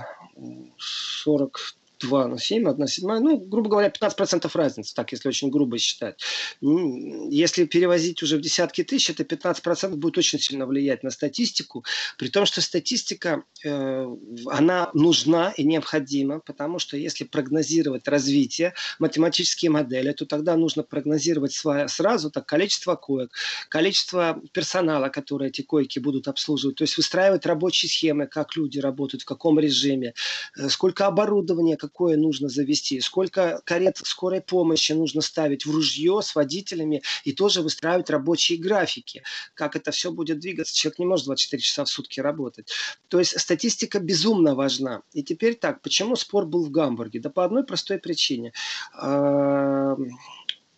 40 0.79 1.59
2 2.03 2.29
на 2.29 2.38
7, 2.38 2.69
1 2.69 2.87
седьмая, 2.87 3.21
ну, 3.21 3.38
грубо 3.38 3.71
говоря, 3.71 3.88
15% 3.88 4.51
разницы, 4.55 4.95
так, 4.95 5.12
если 5.12 5.29
очень 5.29 5.51
грубо 5.51 5.79
считать. 5.79 6.21
Если 6.61 7.65
перевозить 7.65 8.23
уже 8.23 8.37
в 8.37 8.41
десятки 8.41 8.85
тысяч, 8.85 9.11
это 9.11 9.23
15% 9.23 9.97
будет 9.97 10.19
очень 10.19 10.38
сильно 10.38 10.67
влиять 10.67 11.03
на 11.03 11.11
статистику, 11.11 11.85
при 12.19 12.29
том, 12.29 12.47
что 12.47 12.61
статистика, 12.61 13.45
э, 13.65 14.07
она 14.47 14.91
нужна 14.95 15.53
и 15.57 15.65
необходима, 15.65 16.41
потому 16.41 16.79
что 16.79 16.97
если 16.97 17.25
прогнозировать 17.25 18.09
развитие, 18.09 18.75
математические 18.99 19.71
модели, 19.71 20.12
то 20.12 20.27
тогда 20.27 20.57
нужно 20.57 20.83
прогнозировать 20.83 21.53
сразу 21.53 22.31
так 22.31 22.47
количество 22.47 22.97
коек, 22.97 23.31
количество 23.69 24.41
персонала, 24.53 25.09
который 25.09 25.49
эти 25.49 25.62
койки 25.62 25.99
будут 25.99 26.29
обслуживать, 26.29 26.77
то 26.77 26.85
есть 26.85 26.97
выстраивать 26.97 27.47
рабочие 27.47 27.88
схемы, 27.88 28.27
как 28.27 28.57
люди 28.57 28.79
работают, 28.79 29.23
в 29.23 29.27
каком 29.27 29.59
режиме, 29.59 30.15
э, 30.57 30.69
сколько 30.69 31.07
оборудования, 31.07 31.77
какое 31.93 32.17
нужно 32.17 32.49
завести, 32.49 33.01
сколько 33.01 33.61
карет 33.65 33.99
скорой 33.99 34.41
помощи 34.41 34.93
нужно 34.93 35.21
ставить 35.21 35.67
в 35.67 35.71
ружье 35.71 36.21
с 36.23 36.35
водителями 36.35 37.03
и 37.25 37.33
тоже 37.33 37.61
выстраивать 37.61 38.09
рабочие 38.09 38.59
графики, 38.59 39.23
как 39.55 39.77
это 39.77 39.91
все 39.91 40.11
будет 40.11 40.39
двигаться. 40.41 40.75
Человек 40.75 40.99
не 40.99 41.07
может 41.07 41.27
24 41.27 41.63
часа 41.63 41.85
в 41.85 41.89
сутки 41.89 42.21
работать. 42.21 42.73
То 43.09 43.19
есть 43.19 43.39
статистика 43.39 44.01
безумно 44.01 44.55
важна. 44.55 45.03
И 45.13 45.23
теперь 45.23 45.55
так, 45.55 45.83
почему 45.83 46.17
спор 46.17 46.47
был 46.47 46.65
в 46.65 46.71
Гамбурге? 46.71 47.21
Да 47.21 47.29
по 47.29 47.45
одной 47.45 47.65
простой 47.65 47.99
причине 47.99 48.53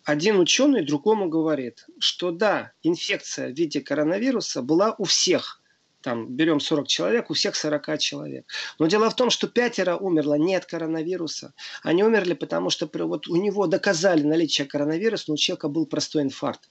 один 0.03 0.39
ученый 0.39 0.85
другому 0.85 1.29
говорит, 1.29 1.87
что 1.97 2.29
да, 2.29 2.73
инфекция 2.83 3.51
в 3.51 3.57
виде 3.57 3.81
коронавируса 3.81 4.61
была 4.61 4.93
у 4.99 5.05
всех. 5.05 5.61
Там 6.05 6.27
берем 6.27 6.59
40 6.59 6.87
человек, 6.87 7.31
у 7.31 7.33
всех 7.33 7.55
40 7.55 7.97
человек. 7.97 8.45
Но 8.77 8.85
дело 8.85 9.09
в 9.09 9.15
том, 9.15 9.31
что 9.31 9.47
пятеро 9.47 9.95
умерло 9.95 10.35
не 10.35 10.55
от 10.55 10.67
коронавируса. 10.67 11.55
Они 11.81 12.03
умерли, 12.03 12.35
потому 12.35 12.69
что 12.69 12.87
вот 12.93 13.27
у 13.27 13.35
него 13.37 13.65
доказали 13.65 14.21
наличие 14.21 14.67
коронавируса, 14.67 15.25
но 15.29 15.33
у 15.33 15.37
человека 15.37 15.67
был 15.67 15.87
простой 15.87 16.21
инфаркт. 16.21 16.69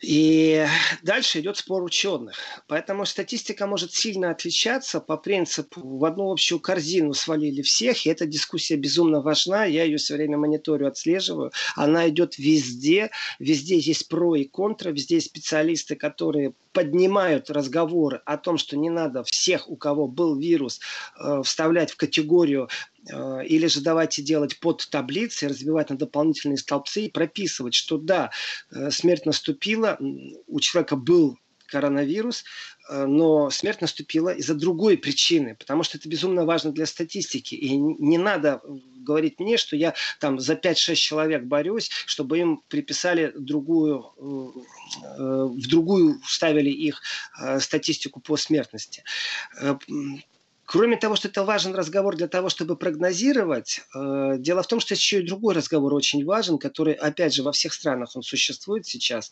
И 0.00 0.64
дальше 1.02 1.40
идет 1.40 1.56
спор 1.56 1.82
ученых. 1.82 2.36
Поэтому 2.68 3.04
статистика 3.04 3.66
может 3.66 3.92
сильно 3.92 4.30
отличаться 4.30 5.00
по 5.00 5.16
принципу 5.16 5.80
в 5.98 6.04
одну 6.04 6.30
общую 6.30 6.60
корзину 6.60 7.14
свалили 7.14 7.62
всех, 7.62 8.06
и 8.06 8.10
эта 8.10 8.24
дискуссия 8.24 8.76
безумно 8.76 9.20
важна, 9.20 9.64
я 9.64 9.82
ее 9.82 9.96
все 9.98 10.14
время 10.14 10.38
мониторю, 10.38 10.86
отслеживаю. 10.86 11.50
Она 11.74 12.08
идет 12.08 12.38
везде, 12.38 13.10
везде 13.40 13.78
есть 13.78 14.08
про 14.08 14.36
и 14.36 14.44
контра, 14.44 14.90
везде 14.90 15.16
есть 15.16 15.28
специалисты, 15.28 15.96
которые 15.96 16.54
поднимают 16.72 17.50
разговоры 17.50 18.22
о 18.24 18.36
том, 18.36 18.56
что 18.56 18.76
не 18.76 18.90
надо 18.90 19.24
всех, 19.24 19.68
у 19.68 19.76
кого 19.76 20.06
был 20.06 20.38
вирус, 20.38 20.78
э, 21.18 21.42
вставлять 21.42 21.90
в 21.90 21.96
категорию 21.96 22.68
или 23.06 23.66
же 23.66 23.80
давайте 23.80 24.22
делать 24.22 24.58
под 24.60 24.86
таблицы, 24.90 25.48
разбивать 25.48 25.90
на 25.90 25.96
дополнительные 25.96 26.58
столбцы 26.58 27.04
и 27.04 27.10
прописывать, 27.10 27.74
что 27.74 27.98
да, 27.98 28.30
э, 28.70 28.90
смерть 28.90 29.26
наступила, 29.26 29.98
у 30.46 30.60
человека 30.60 30.96
был 30.96 31.38
коронавирус, 31.66 32.44
но 32.90 33.50
смерть 33.50 33.82
наступила 33.82 34.30
из-за 34.30 34.54
другой 34.54 34.96
причины, 34.96 35.54
потому 35.54 35.82
что 35.82 35.98
это 35.98 36.08
безумно 36.08 36.46
важно 36.46 36.72
для 36.72 36.86
статистики. 36.86 37.54
И 37.54 37.76
не 37.76 38.16
надо 38.16 38.62
говорить 39.08 39.38
мне, 39.38 39.56
что 39.56 39.76
я 39.76 39.94
там 40.18 40.38
за 40.38 40.54
5-6 40.54 40.94
человек 40.94 41.42
борюсь, 41.44 41.90
чтобы 42.06 42.38
им 42.38 42.62
приписали 42.68 43.32
другую, 43.36 44.12
э, 44.18 45.18
в 45.18 45.68
другую 45.68 46.20
ставили 46.24 46.70
их 46.70 47.02
э, 47.40 47.60
статистику 47.60 48.20
по 48.20 48.36
смертности. 48.36 49.04
Э, 50.74 50.78
кроме 50.78 50.96
того, 50.96 51.16
что 51.16 51.28
это 51.28 51.44
важен 51.44 51.74
разговор 51.74 52.16
для 52.16 52.28
того, 52.28 52.48
чтобы 52.48 52.76
прогнозировать, 52.76 53.80
дело 53.94 54.62
в 54.62 54.66
том, 54.66 54.80
что 54.80 54.94
еще 54.94 55.20
и 55.20 55.26
другой 55.26 55.54
разговор 55.54 55.94
очень 55.94 56.24
важен, 56.24 56.58
который, 56.58 56.94
опять 56.94 57.34
же, 57.34 57.42
во 57.42 57.52
всех 57.52 57.72
странах 57.74 58.16
он 58.16 58.22
существует 58.22 58.86
сейчас. 58.86 59.30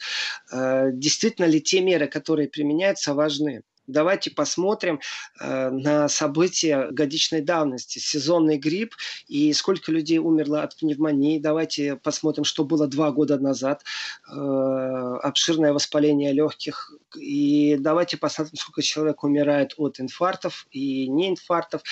Действительно 0.53 1.47
ли 1.47 1.61
те 1.61 1.81
меры, 1.81 2.07
которые 2.09 2.49
применяются, 2.49 3.15
важны? 3.15 3.63
Давайте 3.87 4.31
посмотрим 4.31 5.01
э, 5.41 5.71
на 5.71 6.09
события 6.09 6.89
годичной 6.91 7.41
давности, 7.41 7.99
сезонный 7.99 8.59
грипп 8.59 8.95
и 9.29 9.53
сколько 9.53 9.93
людей 9.93 10.19
умерло 10.19 10.63
от 10.63 10.77
пневмонии. 10.77 11.39
Давайте 11.39 11.97
посмотрим, 11.97 12.45
что 12.45 12.65
было 12.65 12.89
два 12.89 13.13
года 13.13 13.39
назад, 13.39 13.85
э, 14.29 14.35
обширное 14.35 15.73
воспаление 15.73 16.33
легких. 16.33 16.93
И 17.17 17.77
давайте 17.79 18.17
посмотрим, 18.17 18.57
сколько 18.57 18.83
человек 18.83 19.23
умирает 19.23 19.75
от 19.77 20.01
инфарктов 20.01 20.67
и 20.73 21.09
неинфарктов. 21.09 21.83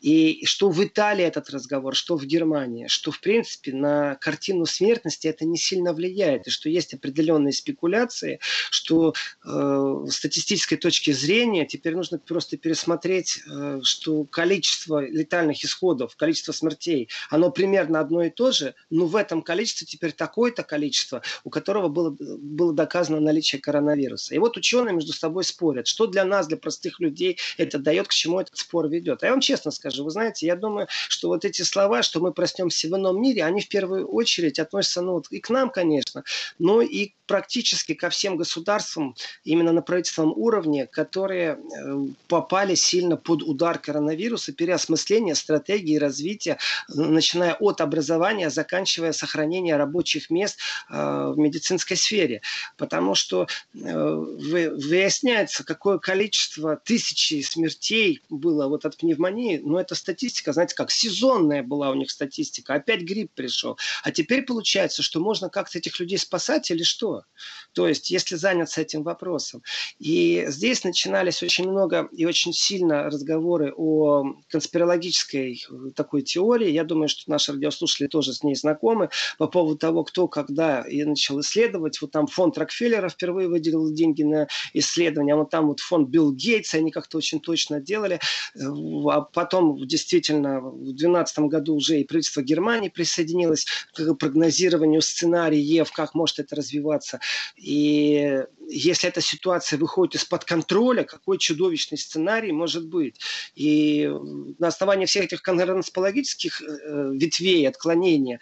И 0.00 0.44
что 0.46 0.70
в 0.70 0.84
Италии 0.84 1.24
этот 1.24 1.50
разговор, 1.50 1.94
что 1.94 2.16
в 2.16 2.24
Германии, 2.26 2.88
что 2.88 3.12
в 3.12 3.20
принципе 3.20 3.72
на 3.72 4.16
картину 4.16 4.66
смертности 4.66 5.28
это 5.28 5.44
не 5.44 5.56
сильно 5.56 5.92
влияет, 5.92 6.48
и 6.48 6.50
что 6.50 6.68
есть 6.68 6.94
определенные 6.94 7.52
спекуляции, 7.52 8.40
что 8.70 9.14
э, 9.44 10.04
с 10.08 10.14
статистической 10.16 10.78
точки 10.78 11.12
зрения 11.12 11.43
зрения 11.44 11.66
теперь 11.66 11.94
нужно 11.94 12.18
просто 12.18 12.56
пересмотреть, 12.56 13.40
э, 13.46 13.80
что 13.82 14.24
количество 14.24 15.04
летальных 15.04 15.62
исходов, 15.64 16.16
количество 16.16 16.52
смертей, 16.52 17.08
оно 17.30 17.50
примерно 17.50 18.00
одно 18.00 18.22
и 18.22 18.30
то 18.30 18.50
же, 18.50 18.74
но 18.90 19.06
в 19.06 19.16
этом 19.16 19.42
количестве 19.42 19.86
теперь 19.86 20.12
такое-то 20.12 20.62
количество, 20.62 21.22
у 21.44 21.50
которого 21.50 21.88
было, 21.88 22.16
было 22.18 22.72
доказано 22.72 23.20
наличие 23.20 23.60
коронавируса. 23.60 24.34
И 24.34 24.38
вот 24.38 24.56
ученые 24.56 24.94
между 24.94 25.12
собой 25.12 25.44
спорят, 25.44 25.86
что 25.86 26.06
для 26.06 26.24
нас, 26.24 26.46
для 26.46 26.56
простых 26.56 27.00
людей 27.00 27.38
это 27.58 27.78
дает, 27.78 28.08
к 28.08 28.12
чему 28.12 28.40
этот 28.40 28.56
спор 28.56 28.88
ведет. 28.88 29.22
А 29.22 29.26
я 29.26 29.32
вам 29.32 29.40
честно 29.40 29.70
скажу, 29.70 30.04
вы 30.04 30.10
знаете, 30.10 30.46
я 30.46 30.56
думаю, 30.56 30.86
что 31.08 31.28
вот 31.28 31.44
эти 31.44 31.62
слова, 31.62 32.02
что 32.02 32.20
мы 32.20 32.32
проснемся 32.32 32.88
в 32.88 32.96
ином 32.96 33.20
мире, 33.20 33.44
они 33.44 33.60
в 33.60 33.68
первую 33.68 34.06
очередь 34.06 34.58
относятся 34.58 35.02
ну, 35.02 35.12
вот 35.14 35.26
и 35.30 35.40
к 35.40 35.50
нам, 35.50 35.70
конечно, 35.70 36.24
но 36.58 36.80
и 36.80 37.12
практически 37.26 37.94
ко 37.94 38.10
всем 38.10 38.36
государствам, 38.36 39.14
именно 39.44 39.72
на 39.72 39.82
правительственном 39.82 40.32
уровне, 40.36 40.86
которые 40.86 41.33
э, 41.34 41.56
попали 42.28 42.74
сильно 42.74 43.16
под 43.16 43.42
удар 43.42 43.78
коронавируса, 43.78 44.52
переосмысление 44.52 45.34
стратегии 45.34 45.96
развития, 45.96 46.58
начиная 46.88 47.54
от 47.54 47.80
образования, 47.80 48.50
заканчивая 48.50 49.12
сохранением 49.12 49.76
рабочих 49.76 50.30
мест 50.30 50.58
э, 50.90 50.94
в 50.94 51.38
медицинской 51.38 51.96
сфере. 51.96 52.42
Потому 52.76 53.14
что 53.14 53.46
э, 53.74 53.78
выясняется, 53.78 55.64
какое 55.64 55.98
количество 55.98 56.76
тысячи 56.76 57.40
смертей 57.42 58.22
было 58.28 58.68
вот 58.68 58.84
от 58.84 58.96
пневмонии, 58.96 59.60
но 59.62 59.80
эта 59.80 59.94
статистика, 59.94 60.52
знаете, 60.52 60.74
как 60.74 60.90
сезонная 60.90 61.62
была 61.62 61.90
у 61.90 61.94
них 61.94 62.10
статистика, 62.10 62.74
опять 62.74 63.02
грипп 63.02 63.32
пришел. 63.34 63.78
А 64.02 64.10
теперь 64.10 64.42
получается, 64.42 65.02
что 65.02 65.20
можно 65.20 65.48
как-то 65.48 65.78
этих 65.78 65.98
людей 66.00 66.18
спасать 66.18 66.70
или 66.70 66.82
что? 66.82 67.22
То 67.72 67.88
есть, 67.88 68.10
если 68.10 68.36
заняться 68.36 68.80
этим 68.80 69.02
вопросом. 69.02 69.62
И 69.98 70.44
здесь 70.48 70.84
начинались 71.24 71.42
очень 71.42 71.70
много 71.70 72.08
и 72.12 72.26
очень 72.26 72.52
сильно 72.52 73.04
разговоры 73.04 73.72
о 73.76 74.34
конспирологической 74.50 75.64
э, 75.68 75.90
такой 75.94 76.22
теории. 76.22 76.70
Я 76.70 76.84
думаю, 76.84 77.08
что 77.08 77.30
наши 77.30 77.52
радиослушатели 77.52 78.08
тоже 78.08 78.32
с 78.32 78.42
ней 78.42 78.54
знакомы 78.54 79.08
по 79.38 79.46
поводу 79.46 79.78
того, 79.78 80.04
кто 80.04 80.28
когда 80.28 80.82
и 80.82 81.02
начал 81.04 81.40
исследовать. 81.40 82.00
Вот 82.02 82.10
там 82.10 82.26
фонд 82.26 82.58
Рокфеллера 82.58 83.08
впервые 83.08 83.48
выделил 83.48 83.90
деньги 83.92 84.22
на 84.22 84.48
исследования, 84.74 85.34
а 85.34 85.36
вот 85.36 85.50
там 85.50 85.68
вот 85.68 85.80
фонд 85.80 86.08
Билл 86.08 86.32
Гейтс, 86.32 86.74
они 86.74 86.90
как-то 86.90 87.18
очень 87.18 87.40
точно 87.40 87.80
делали. 87.80 88.20
Э, 88.54 88.60
а 89.10 89.22
потом 89.22 89.86
действительно 89.86 90.60
в 90.60 90.84
2012 90.84 91.38
году 91.40 91.76
уже 91.76 92.00
и 92.00 92.04
правительство 92.04 92.42
Германии 92.42 92.88
присоединилось 92.88 93.66
к 93.94 94.14
прогнозированию 94.14 95.00
сценариев, 95.00 95.90
как 95.92 96.14
может 96.14 96.38
это 96.38 96.56
развиваться. 96.56 97.20
И 97.56 98.44
если 98.68 99.08
эта 99.08 99.20
ситуация 99.20 99.78
выходит 99.78 100.16
из-под 100.16 100.44
контроля, 100.44 101.04
какой 101.04 101.38
чудовищный 101.38 101.98
сценарий 101.98 102.52
может 102.52 102.86
быть. 102.86 103.16
И 103.54 104.10
на 104.58 104.68
основании 104.68 105.06
всех 105.06 105.24
этих 105.24 105.42
конспирологических 105.42 106.62
э, 106.62 107.10
ветвей 107.14 107.68
отклонения, 107.68 108.40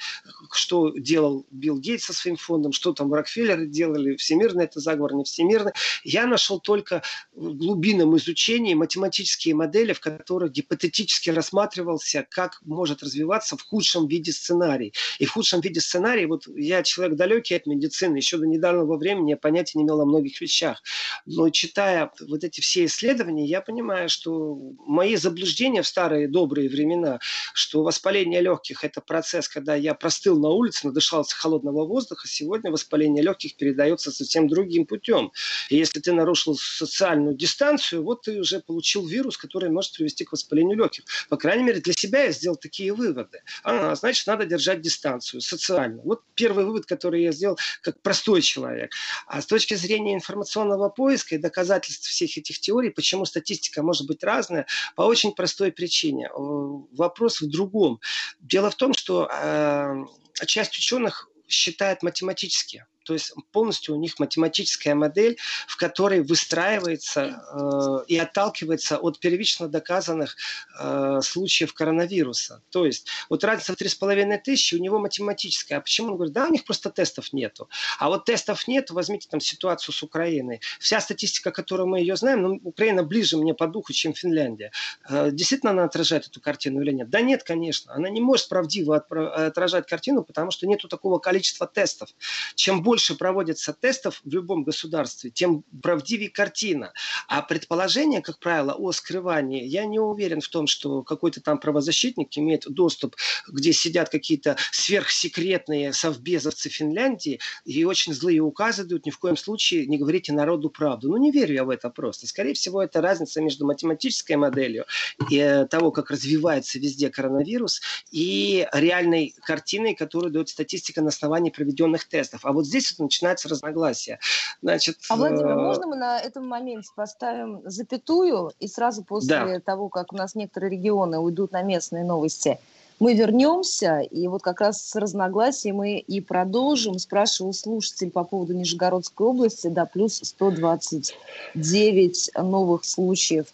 что 0.53 0.91
делал 0.91 1.47
Билл 1.51 1.79
Гейтс 1.79 2.07
со 2.07 2.13
своим 2.13 2.37
фондом, 2.37 2.73
что 2.73 2.93
там 2.93 3.13
Рокфеллеры 3.13 3.67
делали, 3.67 4.17
всемирный 4.17 4.65
это 4.65 4.81
заговор, 4.81 5.15
не 5.15 5.25
всемирный, 5.25 5.73
я 6.05 6.27
нашел 6.27 6.61
только 6.61 7.03
в 7.35 7.55
глубинном 7.55 8.17
изучении 8.17 8.75
математические 8.75 9.55
модели, 9.55 9.93
в 9.93 10.01
которых 10.01 10.53
гипотетически 10.53 11.31
рассматривался, 11.31 12.27
как 12.29 12.61
может 12.65 13.03
развиваться 13.03 13.57
в 13.57 13.63
худшем 13.63 14.07
виде 14.07 14.33
сценарий. 14.33 14.93
И 15.19 15.25
в 15.25 15.33
худшем 15.33 15.61
виде 15.61 15.81
сценарий, 15.81 16.27
вот 16.27 16.47
я 16.57 16.83
человек 16.83 17.17
далекий 17.17 17.55
от 17.55 17.67
медицины, 17.67 18.17
еще 18.17 18.39
до 18.39 18.47
недавнего 18.47 18.97
времени 18.97 19.31
я 19.31 19.37
понятия 19.37 19.79
не 19.79 19.85
имел 19.85 20.01
о 20.01 20.12
многих 20.13 20.41
вещах. 20.41 20.83
Но 21.27 21.51
читая 21.51 22.11
вот 22.21 22.45
эти 22.45 22.61
все 22.61 22.85
исследования, 22.85 23.47
я 23.47 23.61
понимаю, 23.61 24.09
что 24.09 24.59
мои 24.87 25.17
заблуждения 25.17 25.83
в 25.83 25.87
старые 25.87 26.29
добрые 26.29 26.69
времена, 26.69 27.19
что 27.55 27.83
воспаление 27.83 28.41
легких– 28.41 28.85
это 28.89 29.01
процесс, 29.01 29.49
когда 29.49 29.75
я 29.75 29.95
простыл 29.95 30.39
на 30.39 30.49
улице, 30.49 30.87
надышался 30.87 31.37
холодного 31.37 31.87
воздуха, 31.87 32.29
сегодня 32.29 32.71
воспаление 32.71 33.23
легких 33.23 33.57
передается 33.57 34.11
совсем 34.11 34.49
другим 34.49 34.87
путем. 34.87 35.33
И 35.71 35.77
если 35.77 36.01
ты 36.01 36.13
нарушил 36.13 36.57
социальную 36.57 37.35
дистанцию, 37.35 38.03
вот 38.05 38.23
ты 38.23 38.39
уже 38.39 38.61
получил 38.61 39.07
вирус, 39.07 39.37
который 39.37 39.71
может 39.71 39.95
привести 39.95 40.25
к 40.25 40.33
воспалению 40.33 40.77
легких. 40.77 41.05
По 41.29 41.37
крайней 41.37 41.65
мере, 41.65 41.81
для 41.81 41.93
себя 41.95 42.25
я 42.25 42.33
сделал 42.33 42.57
такие 42.57 42.93
выводы. 42.93 43.41
А, 43.65 43.95
значит, 43.95 44.27
надо 44.27 44.45
держать 44.45 44.81
дистанцию 44.83 45.41
социально. 45.41 46.03
Вот 46.03 46.21
первый 46.35 46.65
вывод, 46.65 46.87
который 46.87 47.23
я 47.23 47.33
сделал 47.33 47.59
как 47.81 48.01
простой 48.03 48.43
человек. 48.43 48.93
А 49.27 49.41
с 49.41 49.47
точки 49.47 49.75
зрения 49.75 50.02
информационного 50.11 50.89
поиска 50.89 51.35
и 51.35 51.39
доказательств 51.39 52.09
всех 52.09 52.37
этих 52.37 52.61
теорий, 52.61 52.91
почему 52.91 53.25
статистика 53.25 53.83
может 53.83 54.07
быть 54.07 54.23
разная, 54.25 54.67
по 54.97 55.03
очень 55.03 55.33
простой 55.33 55.73
причине. 55.73 56.31
Вопрос 56.35 57.41
в 57.41 57.51
другом. 57.51 58.01
Дело 58.41 58.71
в 58.71 58.75
том, 58.75 58.95
что 58.95 59.29
э, 59.31 60.05
часть 60.47 60.77
ученых 60.77 61.29
считает 61.49 62.03
математически 62.03 62.87
то 63.05 63.15
есть 63.15 63.33
полностью 63.53 63.95
у 63.95 63.99
них 63.99 64.19
математическая 64.19 64.95
модель, 64.95 65.39
в 65.67 65.77
которой 65.77 66.23
выстраивается 66.23 67.43
э, 67.53 68.05
и 68.09 68.19
отталкивается 68.19 68.99
от 68.99 69.19
первично 69.19 69.69
доказанных 69.69 70.37
э, 70.79 71.21
случаев 71.23 71.75
коронавируса. 71.75 72.63
То 72.71 72.87
есть 72.87 73.09
вот 73.29 73.45
разница 73.45 73.75
в 73.75 73.77
3,5 73.77 74.39
тысячи 74.45 74.75
у 74.75 74.79
него 74.79 74.99
математическая. 74.99 75.79
А 75.79 75.81
почему? 75.81 76.09
Он 76.09 76.15
говорит, 76.17 76.35
да, 76.35 76.47
у 76.47 76.53
них 76.53 76.65
просто 76.65 76.91
тестов 76.91 77.33
нету. 77.33 77.69
А 77.99 78.09
вот 78.09 78.25
тестов 78.25 78.69
нет, 78.69 78.91
возьмите 78.91 79.29
там 79.29 79.41
ситуацию 79.41 79.95
с 79.95 80.03
Украиной. 80.03 80.61
Вся 80.79 81.01
статистика, 81.01 81.51
которую 81.51 81.89
мы 81.89 82.01
ее 82.01 82.17
знаем, 82.17 82.43
ну, 82.43 82.61
Украина 82.65 83.03
ближе 83.03 83.37
мне 83.37 83.55
по 83.55 83.67
духу, 83.67 83.93
чем 83.93 84.15
Финляндия. 84.15 84.73
Э, 85.09 85.31
действительно 85.31 85.73
она 85.73 85.85
отражает 85.85 86.27
эту 86.27 86.41
картину 86.41 86.83
или 86.83 86.93
нет? 86.93 87.11
Да 87.11 87.21
нет, 87.21 87.43
конечно. 87.43 87.93
Она 87.95 88.09
не 88.09 88.21
может 88.21 88.49
правдиво 88.49 88.97
отражать 88.97 89.87
картину, 89.87 90.23
потому 90.23 90.51
что 90.51 90.67
нету 90.67 90.89
такого 90.89 91.19
количества 91.19 91.67
тестов. 91.67 92.11
Чем 92.55 92.83
больше 92.83 92.92
больше 92.93 93.15
проводится 93.15 93.73
тестов 93.73 94.21
в 94.23 94.31
любом 94.31 94.65
государстве, 94.65 95.31
тем 95.31 95.65
правдивее 95.83 96.29
картина. 96.29 96.93
А 97.27 97.41
предположение, 97.41 98.21
как 98.21 98.39
правило, 98.39 98.75
о 98.75 98.93
скрывании, 98.93 99.65
я 99.65 99.87
не 99.87 99.99
уверен 99.99 100.43
в 100.43 100.49
том, 100.49 100.67
что 100.67 101.03
какой-то 101.03 101.41
там 101.41 101.57
правозащитник 101.57 102.37
имеет 102.37 102.67
доступ, 102.69 103.17
где 103.49 103.73
сидят 103.73 104.11
какие-то 104.11 104.59
сверхсекретные 104.73 105.95
совбезовцы 105.95 106.69
Финляндии 106.69 107.41
и 107.65 107.83
очень 107.85 108.13
злые 108.13 108.41
указы 108.41 108.85
дают, 108.85 109.07
ни 109.07 109.11
в 109.11 109.19
коем 109.19 109.39
случае 109.39 109.87
не 109.87 109.97
говорите 109.97 110.35
народу 110.35 110.69
правду. 110.69 111.09
Ну, 111.09 111.17
не 111.17 111.31
верю 111.31 111.55
я 111.55 111.65
в 111.65 111.71
это 111.71 111.89
просто. 111.89 112.27
Скорее 112.27 112.53
всего, 112.53 112.83
это 112.83 113.01
разница 113.01 113.41
между 113.41 113.65
математической 113.65 114.37
моделью 114.37 114.85
и 115.31 115.39
э, 115.39 115.67
того, 115.67 115.93
как 115.93 116.11
развивается 116.11 116.79
везде 116.79 117.09
коронавирус, 117.09 117.81
и 118.11 118.69
реальной 118.75 119.35
картиной, 119.47 119.95
которую 119.95 120.31
дает 120.31 120.51
статистика 120.51 121.01
на 121.01 121.09
основании 121.09 121.49
проведенных 121.49 122.07
тестов. 122.07 122.45
А 122.45 122.53
вот 122.53 122.67
здесь 122.67 122.82
здесь 122.83 122.99
начинается 122.99 123.49
разногласие. 123.49 124.19
Значит, 124.61 124.99
а, 125.09 125.17
Владимир, 125.17 125.49
э... 125.49 125.55
можно 125.55 125.87
мы 125.87 125.97
на 125.97 126.21
этом 126.21 126.47
моменте 126.47 126.91
поставим 126.95 127.63
запятую, 127.65 128.53
и 128.61 128.69
сразу 128.69 129.03
после 129.03 129.37
да. 129.37 129.61
того, 129.61 129.89
как 129.89 130.13
у 130.13 130.17
нас 130.17 130.35
некоторые 130.35 130.71
регионы 130.71 131.19
уйдут 131.19 131.53
на 131.53 131.63
местные 131.63 132.05
новости, 132.05 132.59
мы 133.01 133.15
вернемся, 133.15 133.99
и 133.99 134.29
вот 134.29 134.43
как 134.43 134.61
раз 134.61 134.81
с 134.81 134.95
разногласием 134.95 135.77
мы 135.77 135.99
и 135.99 136.21
продолжим. 136.21 137.01
Спрашивал 137.01 137.53
слушатель 137.53 138.13
по 138.13 138.23
поводу 138.23 138.55
Нижегородской 138.55 139.27
области, 139.27 139.67
да, 139.67 139.87
плюс 139.87 140.21
129 140.23 142.31
новых 142.37 142.85
случаев 142.85 143.47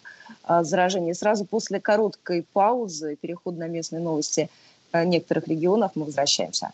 а, 0.43 0.63
заражения. 0.63 1.15
Сразу 1.15 1.45
после 1.45 1.79
короткой 1.79 2.45
паузы, 2.53 3.17
переход 3.19 3.57
на 3.57 3.67
местные 3.67 4.01
новости 4.01 4.51
а, 4.91 5.03
некоторых 5.03 5.47
регионов, 5.47 5.93
мы 5.95 6.05
возвращаемся. 6.05 6.71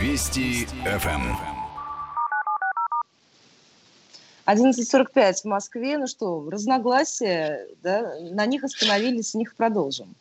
Вести 0.00 0.66
ФМ. 0.84 1.34
11.45 4.46 5.42
в 5.42 5.44
Москве. 5.46 5.98
Ну 5.98 6.06
что, 6.06 6.48
разногласия, 6.48 7.66
да, 7.82 8.14
на 8.30 8.46
них 8.46 8.62
остановились, 8.62 9.30
с 9.30 9.34
них 9.34 9.56
продолжим 9.56 10.14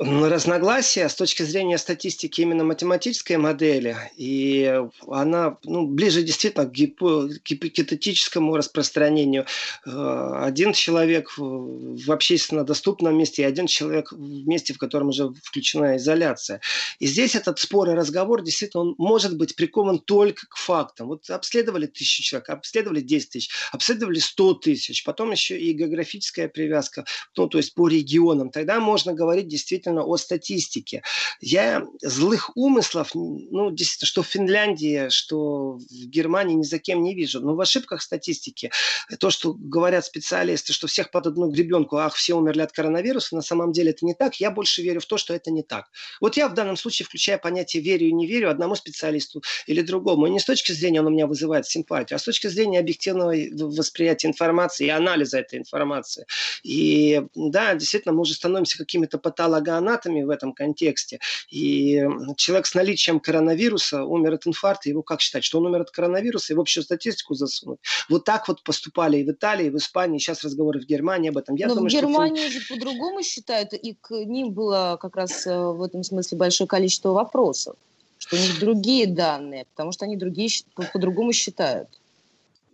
разногласия 0.00 1.08
с 1.08 1.14
точки 1.14 1.42
зрения 1.42 1.76
статистики 1.76 2.40
именно 2.40 2.62
математической 2.62 3.36
модели, 3.36 3.96
и 4.16 4.80
она 5.08 5.58
ну, 5.64 5.86
ближе 5.86 6.22
действительно 6.22 6.66
к 6.66 6.72
гипотетическому 6.72 8.56
распространению. 8.56 9.46
Э, 9.84 10.42
один 10.44 10.72
человек 10.72 11.32
в 11.36 12.12
общественно 12.12 12.64
доступном 12.64 13.18
месте 13.18 13.42
и 13.42 13.44
один 13.44 13.66
человек 13.66 14.12
в 14.12 14.46
месте, 14.46 14.72
в 14.72 14.78
котором 14.78 15.08
уже 15.08 15.30
включена 15.42 15.96
изоляция. 15.96 16.60
И 17.00 17.06
здесь 17.06 17.34
этот 17.34 17.58
спор 17.58 17.90
и 17.90 17.94
разговор 17.94 18.42
действительно 18.42 18.82
он 18.84 18.94
может 18.98 19.36
быть 19.36 19.56
прикован 19.56 19.98
только 19.98 20.46
к 20.46 20.56
фактам. 20.56 21.08
Вот 21.08 21.28
обследовали 21.28 21.86
тысячу 21.86 22.22
человек, 22.22 22.50
обследовали 22.50 23.00
10 23.00 23.30
тысяч, 23.30 23.50
обследовали 23.72 24.20
100 24.20 24.54
тысяч, 24.54 25.02
потом 25.04 25.32
еще 25.32 25.58
и 25.58 25.72
географическая 25.72 26.48
привязка, 26.48 27.04
ну, 27.36 27.48
то 27.48 27.58
есть 27.58 27.74
по 27.74 27.88
регионам. 27.88 28.50
Тогда 28.50 28.78
можно 28.78 29.12
говорить 29.12 29.48
действительно 29.48 29.87
действительно 29.88 30.04
о 30.04 30.16
статистике. 30.16 31.02
Я 31.40 31.86
злых 32.02 32.56
умыслов, 32.56 33.10
ну, 33.14 33.70
действительно, 33.70 34.06
что 34.06 34.22
в 34.22 34.26
Финляндии, 34.26 35.08
что 35.08 35.78
в 35.78 36.06
Германии 36.06 36.54
ни 36.54 36.62
за 36.62 36.78
кем 36.78 37.02
не 37.02 37.14
вижу. 37.14 37.40
Но 37.40 37.54
в 37.54 37.60
ошибках 37.60 38.02
статистики, 38.02 38.70
то, 39.18 39.30
что 39.30 39.54
говорят 39.54 40.04
специалисты, 40.04 40.72
что 40.72 40.86
всех 40.86 41.10
под 41.10 41.26
одну 41.26 41.50
гребенку, 41.50 41.96
ах, 41.96 42.14
все 42.14 42.34
умерли 42.34 42.62
от 42.62 42.72
коронавируса, 42.72 43.36
на 43.36 43.42
самом 43.42 43.72
деле 43.72 43.90
это 43.90 44.04
не 44.04 44.14
так. 44.14 44.36
Я 44.40 44.50
больше 44.50 44.82
верю 44.82 45.00
в 45.00 45.06
то, 45.06 45.16
что 45.16 45.34
это 45.34 45.50
не 45.50 45.62
так. 45.62 45.86
Вот 46.20 46.36
я 46.36 46.48
в 46.48 46.54
данном 46.54 46.76
случае 46.76 47.06
включаю 47.06 47.40
понятие 47.40 47.82
верю 47.82 48.06
и 48.08 48.12
не 48.12 48.26
верю 48.26 48.50
одному 48.50 48.74
специалисту 48.74 49.42
или 49.66 49.82
другому. 49.82 50.26
И 50.26 50.30
не 50.30 50.40
с 50.40 50.44
точки 50.44 50.72
зрения 50.72 51.00
он 51.00 51.06
у 51.06 51.10
меня 51.10 51.26
вызывает 51.26 51.66
симпатию, 51.66 52.16
а 52.16 52.18
с 52.18 52.24
точки 52.24 52.48
зрения 52.48 52.80
объективного 52.80 53.34
восприятия 53.76 54.28
информации 54.28 54.86
и 54.86 54.90
анализа 54.90 55.38
этой 55.38 55.58
информации. 55.58 56.26
И 56.62 57.22
да, 57.34 57.74
действительно, 57.74 58.14
мы 58.14 58.20
уже 58.20 58.34
становимся 58.34 58.78
какими-то 58.78 59.18
патологами 59.18 59.77
анатоме 59.78 60.26
в 60.26 60.30
этом 60.30 60.52
контексте. 60.52 61.18
И 61.50 62.04
человек 62.36 62.66
с 62.66 62.74
наличием 62.74 63.20
коронавируса 63.20 64.04
умер 64.04 64.34
от 64.34 64.46
инфаркта, 64.46 64.88
его 64.88 65.02
как 65.02 65.20
считать, 65.20 65.44
что 65.44 65.58
он 65.58 65.66
умер 65.66 65.82
от 65.82 65.90
коронавируса 65.90 66.52
и 66.52 66.56
в 66.56 66.60
общую 66.60 66.84
статистику 66.84 67.34
засунуть? 67.34 67.78
Вот 68.08 68.24
так 68.24 68.48
вот 68.48 68.62
поступали 68.62 69.18
и 69.18 69.24
в 69.24 69.30
Италии, 69.30 69.66
и 69.66 69.70
в 69.70 69.76
Испании, 69.76 70.18
сейчас 70.18 70.44
разговоры 70.44 70.80
в 70.80 70.84
Германии 70.84 71.30
об 71.30 71.38
этом. 71.38 71.56
Я 71.56 71.68
Но 71.68 71.74
думаю, 71.74 71.90
в 71.90 71.92
Германии 71.92 72.48
что... 72.48 72.60
же 72.60 72.66
по-другому 72.68 73.22
считают, 73.22 73.72
и 73.72 73.94
к 74.00 74.10
ним 74.10 74.52
было 74.52 74.98
как 75.00 75.16
раз 75.16 75.46
э, 75.46 75.56
в 75.56 75.82
этом 75.82 76.02
смысле 76.02 76.38
большое 76.38 76.68
количество 76.68 77.10
вопросов, 77.10 77.76
что 78.18 78.36
у 78.36 78.38
них 78.38 78.58
другие 78.58 79.06
данные, 79.06 79.66
потому 79.70 79.92
что 79.92 80.04
они 80.04 80.16
другие 80.16 80.50
по-другому 80.74 81.32
считают. 81.32 81.88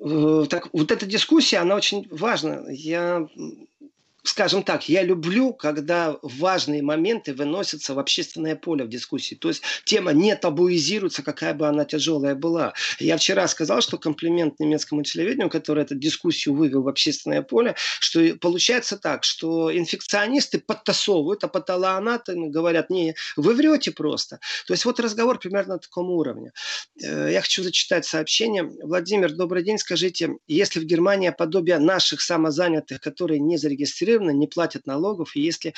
Э, 0.00 0.46
так, 0.48 0.68
вот 0.72 0.90
эта 0.90 1.06
дискуссия, 1.06 1.58
она 1.58 1.74
очень 1.76 2.06
важна. 2.10 2.62
Я 2.68 3.26
скажем 4.24 4.62
так, 4.62 4.88
я 4.88 5.02
люблю, 5.02 5.52
когда 5.52 6.16
важные 6.22 6.82
моменты 6.82 7.34
выносятся 7.34 7.94
в 7.94 7.98
общественное 7.98 8.56
поле 8.56 8.84
в 8.84 8.88
дискуссии. 8.88 9.34
То 9.34 9.48
есть 9.48 9.62
тема 9.84 10.12
не 10.12 10.34
табуизируется, 10.34 11.22
какая 11.22 11.54
бы 11.54 11.68
она 11.68 11.84
тяжелая 11.84 12.34
была. 12.34 12.72
Я 12.98 13.18
вчера 13.18 13.46
сказал, 13.48 13.82
что 13.82 13.98
комплимент 13.98 14.58
немецкому 14.58 15.02
телевидению, 15.02 15.50
которое 15.50 15.82
эту 15.82 15.94
дискуссию 15.94 16.54
вывел 16.54 16.82
в 16.82 16.88
общественное 16.88 17.42
поле, 17.42 17.74
что 18.00 18.20
получается 18.40 18.96
так, 18.96 19.24
что 19.24 19.74
инфекционисты 19.76 20.58
подтасовывают, 20.58 21.44
а 21.44 21.48
патологоанатомы 21.48 22.48
говорят, 22.48 22.90
не, 22.90 23.14
вы 23.36 23.54
врете 23.54 23.92
просто. 23.92 24.40
То 24.66 24.72
есть 24.72 24.86
вот 24.86 25.00
разговор 25.00 25.38
примерно 25.38 25.74
на 25.74 25.78
таком 25.78 26.10
уровне. 26.10 26.52
Э, 27.02 27.28
я 27.30 27.42
хочу 27.42 27.62
зачитать 27.62 28.06
сообщение. 28.06 28.64
Владимир, 28.82 29.32
добрый 29.32 29.62
день. 29.62 29.78
Скажите, 29.78 30.30
если 30.48 30.80
в 30.80 30.84
Германии 30.84 31.32
подобие 31.36 31.78
наших 31.78 32.22
самозанятых, 32.22 33.00
которые 33.00 33.40
не 33.40 33.58
зарегистрированы, 33.58 34.13
непрерывно, 34.14 34.30
не 34.30 34.46
платят 34.46 34.86
налогов, 34.86 35.36
и 35.36 35.40
если 35.40 35.74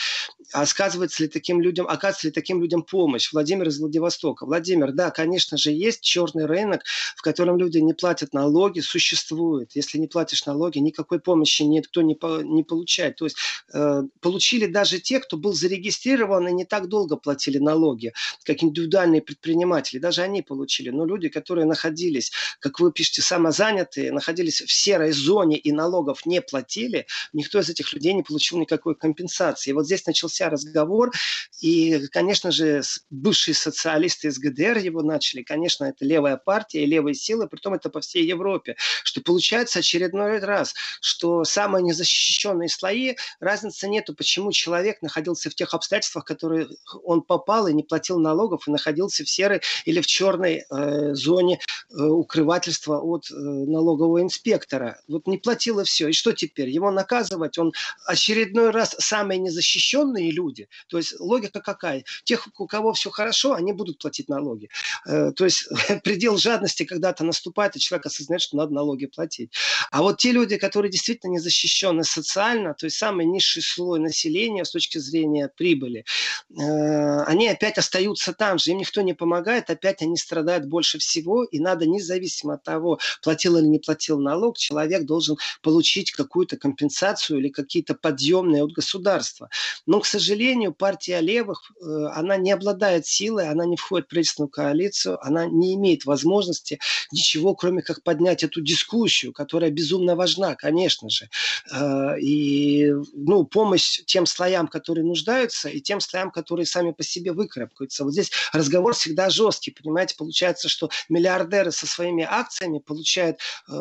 оказывается 0.53 1.23
ли 1.23 1.29
таким 1.29 1.61
людям, 1.61 1.87
оказывается 1.87 2.29
ли 2.29 2.33
таким 2.33 2.61
людям 2.61 2.83
помощь. 2.83 3.33
Владимир 3.33 3.69
из 3.69 3.79
Владивостока. 3.79 4.47
Владимир, 4.47 4.93
да, 4.93 5.11
конечно 5.11 5.57
же, 5.57 5.73
есть 5.73 6.01
черный 6.03 6.47
рынок, 6.47 6.83
в 7.17 7.23
котором 7.23 7.59
люди 7.59 7.79
не 7.79 7.95
платят 7.95 8.33
налоги, 8.33 8.81
существует. 8.81 9.73
Если 9.75 9.99
не 9.99 10.07
платишь 10.07 10.47
налоги, 10.47 10.79
никакой 10.79 11.21
помощи 11.21 11.63
никто 11.63 12.03
не, 12.03 12.15
по, 12.15 12.43
не 12.43 12.63
получает. 12.63 13.17
То 13.17 13.25
есть 13.27 13.37
э, 13.73 14.03
получили 14.21 14.67
даже 14.67 14.99
те, 14.99 15.21
кто 15.21 15.37
был 15.37 15.53
зарегистрирован 15.53 16.49
и 16.49 16.53
не 16.53 16.65
так 16.65 16.89
долго 16.89 17.17
платили 17.17 17.59
налоги, 17.59 18.13
как 18.45 18.63
индивидуальные 18.63 19.23
предприниматели. 19.23 19.99
Даже 19.99 20.23
они 20.23 20.43
получили. 20.43 20.91
Но 20.91 21.05
люди, 21.05 21.29
которые 21.29 21.67
находились, 21.67 22.33
как 22.61 22.81
вы 22.81 22.93
пишете, 22.93 23.23
самозанятые, 23.23 24.13
находились 24.13 24.61
в 24.61 24.73
серой 24.73 25.13
зоне 25.13 25.59
и 25.59 25.73
налогов 25.73 26.27
не 26.27 26.41
платили, 26.41 27.07
никто 27.33 27.59
из 27.59 27.69
этих 27.69 27.93
людей 27.93 28.13
не 28.13 28.23
получил 28.27 28.59
никакой 28.59 28.95
компенсации. 28.95 29.71
И 29.71 29.73
вот 29.73 29.87
здесь 29.87 30.07
начался 30.07 30.49
разговор, 30.49 31.13
и, 31.61 32.07
конечно 32.09 32.51
же, 32.51 32.83
бывшие 33.11 33.55
социалисты 33.55 34.29
из 34.29 34.39
ГДР 34.39 34.79
его 34.79 35.03
начали, 35.03 35.43
конечно, 35.43 35.85
это 35.85 36.05
левая 36.05 36.37
партия 36.37 36.83
и 36.83 36.87
левые 36.87 37.15
силы, 37.15 37.49
притом 37.49 37.75
это 37.75 37.91
по 37.91 38.01
всей 38.01 38.27
Европе, 38.27 38.77
что 39.05 39.21
получается 39.21 39.79
очередной 39.81 40.39
раз, 40.39 40.75
что 41.01 41.45
самые 41.45 41.83
незащищенные 41.83 42.69
слои, 42.69 43.17
разницы 43.41 43.89
нету, 43.89 44.15
почему 44.15 44.53
человек 44.53 45.03
находился 45.03 45.51
в 45.51 45.55
тех 45.55 45.75
обстоятельствах, 45.75 46.25
в 46.25 46.27
которые 46.27 46.69
он 47.05 47.23
попал 47.23 47.67
и 47.67 47.73
не 47.73 47.83
платил 47.83 48.19
налогов, 48.19 48.67
и 48.67 48.71
находился 48.71 49.25
в 49.25 49.31
серой 49.31 49.61
или 49.85 50.01
в 50.01 50.07
черной 50.07 50.65
э, 50.69 51.15
зоне 51.15 51.59
э, 51.91 52.03
укрывательства 52.03 53.01
от 53.01 53.31
э, 53.31 53.35
налогового 53.35 54.23
инспектора. 54.23 55.01
Вот 55.09 55.27
не 55.27 55.39
платил 55.39 55.81
и 55.81 55.85
все. 55.85 56.09
И 56.09 56.13
что 56.13 56.33
теперь? 56.33 56.69
Его 56.69 56.91
наказывать? 56.91 57.59
Он 57.59 57.73
очередной 58.17 58.71
раз 58.71 58.97
самые 58.99 59.39
незащищенные 59.39 60.31
люди. 60.31 60.69
То 60.89 60.97
есть 60.97 61.19
логика 61.21 61.61
какая? 61.61 62.05
Тех, 62.25 62.49
у 62.59 62.67
кого 62.67 62.93
все 62.93 63.11
хорошо, 63.11 63.53
они 63.53 63.73
будут 63.73 63.99
платить 63.99 64.29
налоги. 64.29 64.69
Э, 65.07 65.33
то 65.33 65.45
есть 65.45 65.69
предел 66.03 66.37
жадности 66.39 66.85
когда-то 66.85 67.25
наступает, 67.25 67.77
и 67.77 67.81
человек 67.81 68.07
осознает, 68.07 68.43
что 68.43 68.57
надо 68.57 68.73
налоги 68.73 69.07
платить. 69.07 69.53
А 69.91 70.03
вот 70.03 70.19
те 70.19 70.33
люди, 70.33 70.57
которые 70.57 70.91
действительно 70.91 71.33
не 71.33 71.39
защищены 71.39 72.05
социально, 72.05 72.75
то 72.75 72.87
есть 72.87 72.97
самый 72.97 73.27
низший 73.27 73.63
слой 73.63 74.01
населения 74.01 74.65
с 74.65 74.71
точки 74.71 74.99
зрения 74.99 75.51
прибыли, 75.55 76.05
э, 76.51 77.23
они 77.25 77.49
опять 77.49 77.79
остаются 77.79 78.33
там 78.33 78.59
же, 78.59 78.71
им 78.71 78.79
никто 78.79 79.03
не 79.03 79.13
помогает, 79.13 79.71
опять 79.71 80.03
они 80.03 80.17
страдают 80.17 80.67
больше 80.67 80.99
всего, 80.99 81.45
и 81.45 81.59
надо 81.59 81.87
независимо 81.87 82.55
от 82.55 82.63
того, 82.63 82.99
платил 83.23 83.57
или 83.59 83.67
не 83.67 83.79
платил 83.79 84.19
налог, 84.19 84.57
человек 84.57 85.05
должен 85.05 85.37
получить 85.63 86.13
какую-то 86.13 86.57
компенсацию 86.57 87.39
или 87.39 87.49
какие-то 87.49 87.95
подъемные 88.07 88.63
от 88.63 88.71
государства. 88.71 89.51
Но, 89.85 89.99
к 89.99 90.07
сожалению, 90.07 90.73
партия 90.73 91.19
левых, 91.19 91.73
э, 91.81 91.85
она 92.15 92.37
не 92.37 92.53
обладает 92.53 93.05
силой, 93.05 93.49
она 93.49 93.67
не 93.67 93.77
входит 93.77 94.07
в 94.07 94.11
правительственную 94.11 94.49
коалицию, 94.49 95.19
она 95.27 95.47
не 95.47 95.75
имеет 95.75 96.05
возможности 96.05 96.79
ничего, 97.11 97.57
кроме 97.57 97.83
как 97.83 98.05
поднять 98.05 98.45
эту 98.45 98.61
дискуссию, 98.61 99.33
которая 99.33 99.73
безумно 99.73 100.15
важна, 100.15 100.55
конечно 100.55 101.11
же. 101.11 101.29
Э, 101.73 102.21
и 102.21 102.93
ну, 103.13 103.45
помощь 103.45 104.03
тем 104.07 104.25
слоям, 104.25 104.69
которые 104.69 105.05
нуждаются, 105.05 105.69
и 105.69 105.81
тем 105.81 105.99
слоям, 105.99 106.31
которые 106.31 106.67
сами 106.67 106.93
по 106.93 107.03
себе 107.03 107.33
выкарабкаются. 107.33 108.05
Вот 108.05 108.13
здесь 108.13 108.31
разговор 108.53 108.95
всегда 108.95 109.31
жесткий, 109.31 109.73
понимаете, 109.73 110.15
получается, 110.17 110.69
что 110.69 110.91
миллиардеры 111.09 111.73
со 111.73 111.89
своими 111.89 112.25
акциями 112.25 112.79
получают 112.79 113.41
э, 113.69 113.73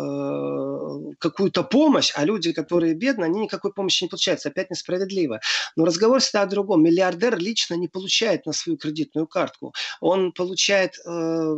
какую-то 1.20 1.62
помощь, 1.62 2.12
а 2.16 2.26
люди, 2.26 2.54
которые 2.54 2.96
бедны, 2.96 3.26
они 3.26 3.42
никакой 3.42 3.72
помощи 3.72 4.04
не 4.06 4.10
получают. 4.16 4.46
Опять 4.46 4.72
несправедливо. 4.72 5.40
Но 5.76 5.86
разговор 5.86 6.20
всегда 6.20 6.44
о 6.44 6.46
другом. 6.46 6.84
Миллиардер 6.84 7.38
лично 7.38 7.76
не 7.76 7.88
получает 7.88 8.46
на 8.46 8.54
свою 8.54 8.78
кредитную 8.78 9.28
картку. 9.28 9.74
Он 10.00 10.32
получает 10.32 10.98
э, 11.06 11.56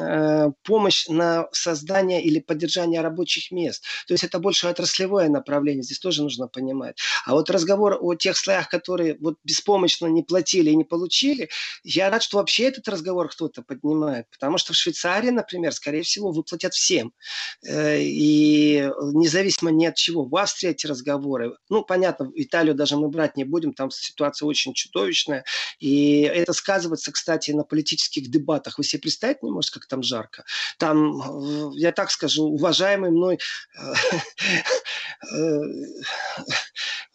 э, 0.00 0.50
помощь 0.64 1.06
на 1.08 1.48
создание 1.52 2.22
или 2.22 2.40
поддержание 2.40 3.00
рабочих 3.00 3.52
мест. 3.52 3.84
То 4.06 4.14
есть 4.14 4.24
это 4.24 4.38
больше 4.38 4.66
отраслевое 4.66 5.28
направление. 5.28 5.82
Здесь 5.82 6.00
тоже 6.00 6.22
нужно 6.22 6.48
понимать. 6.48 6.98
А 7.26 7.34
вот 7.34 7.50
разговор 7.50 7.98
о 8.00 8.14
тех 8.14 8.36
слоях, 8.36 8.68
которые 8.68 9.16
вот 9.20 9.36
беспомощно 9.44 10.06
не 10.06 10.22
платили 10.22 10.70
и 10.70 10.76
не 10.76 10.84
получили, 10.84 11.48
я 11.84 12.10
рад, 12.10 12.22
что 12.22 12.38
вообще 12.38 12.64
этот 12.64 12.88
разговор 12.88 13.28
кто-то 13.28 13.62
поднимает. 13.62 14.26
Потому 14.30 14.58
что 14.58 14.72
в 14.72 14.76
Швейцарии, 14.76 15.30
например, 15.30 15.72
скорее 15.72 16.02
всего, 16.02 16.32
выплатят 16.32 16.74
всем. 16.74 17.12
Э, 17.64 18.00
и 18.00 18.90
независимо 19.14 19.70
ни 19.70 19.86
от 19.86 19.94
чего. 19.94 20.24
В 20.24 20.36
Австрии 20.36 20.70
эти 20.70 20.88
разговоры. 20.88 21.52
Ну, 21.68 21.84
понятно, 21.84 22.30
Италию 22.34 22.74
даже 22.74 22.96
мы 22.96 23.08
брать 23.08 23.36
не 23.36 23.44
будем, 23.44 23.72
там 23.72 23.90
ситуация 23.90 24.46
очень 24.46 24.74
чудовищная. 24.74 25.44
И 25.78 26.22
это 26.22 26.52
сказывается, 26.52 27.12
кстати, 27.12 27.50
на 27.50 27.64
политических 27.64 28.30
дебатах. 28.30 28.78
Вы 28.78 28.84
себе 28.84 29.02
представить 29.02 29.42
не 29.42 29.50
можете, 29.50 29.74
как 29.74 29.86
там 29.86 30.02
жарко. 30.02 30.44
Там, 30.78 31.20
э, 31.20 31.70
я 31.74 31.92
так 31.92 32.10
скажу, 32.10 32.44
уважаемый 32.44 33.10
мной 33.10 33.38
э, 33.78 33.94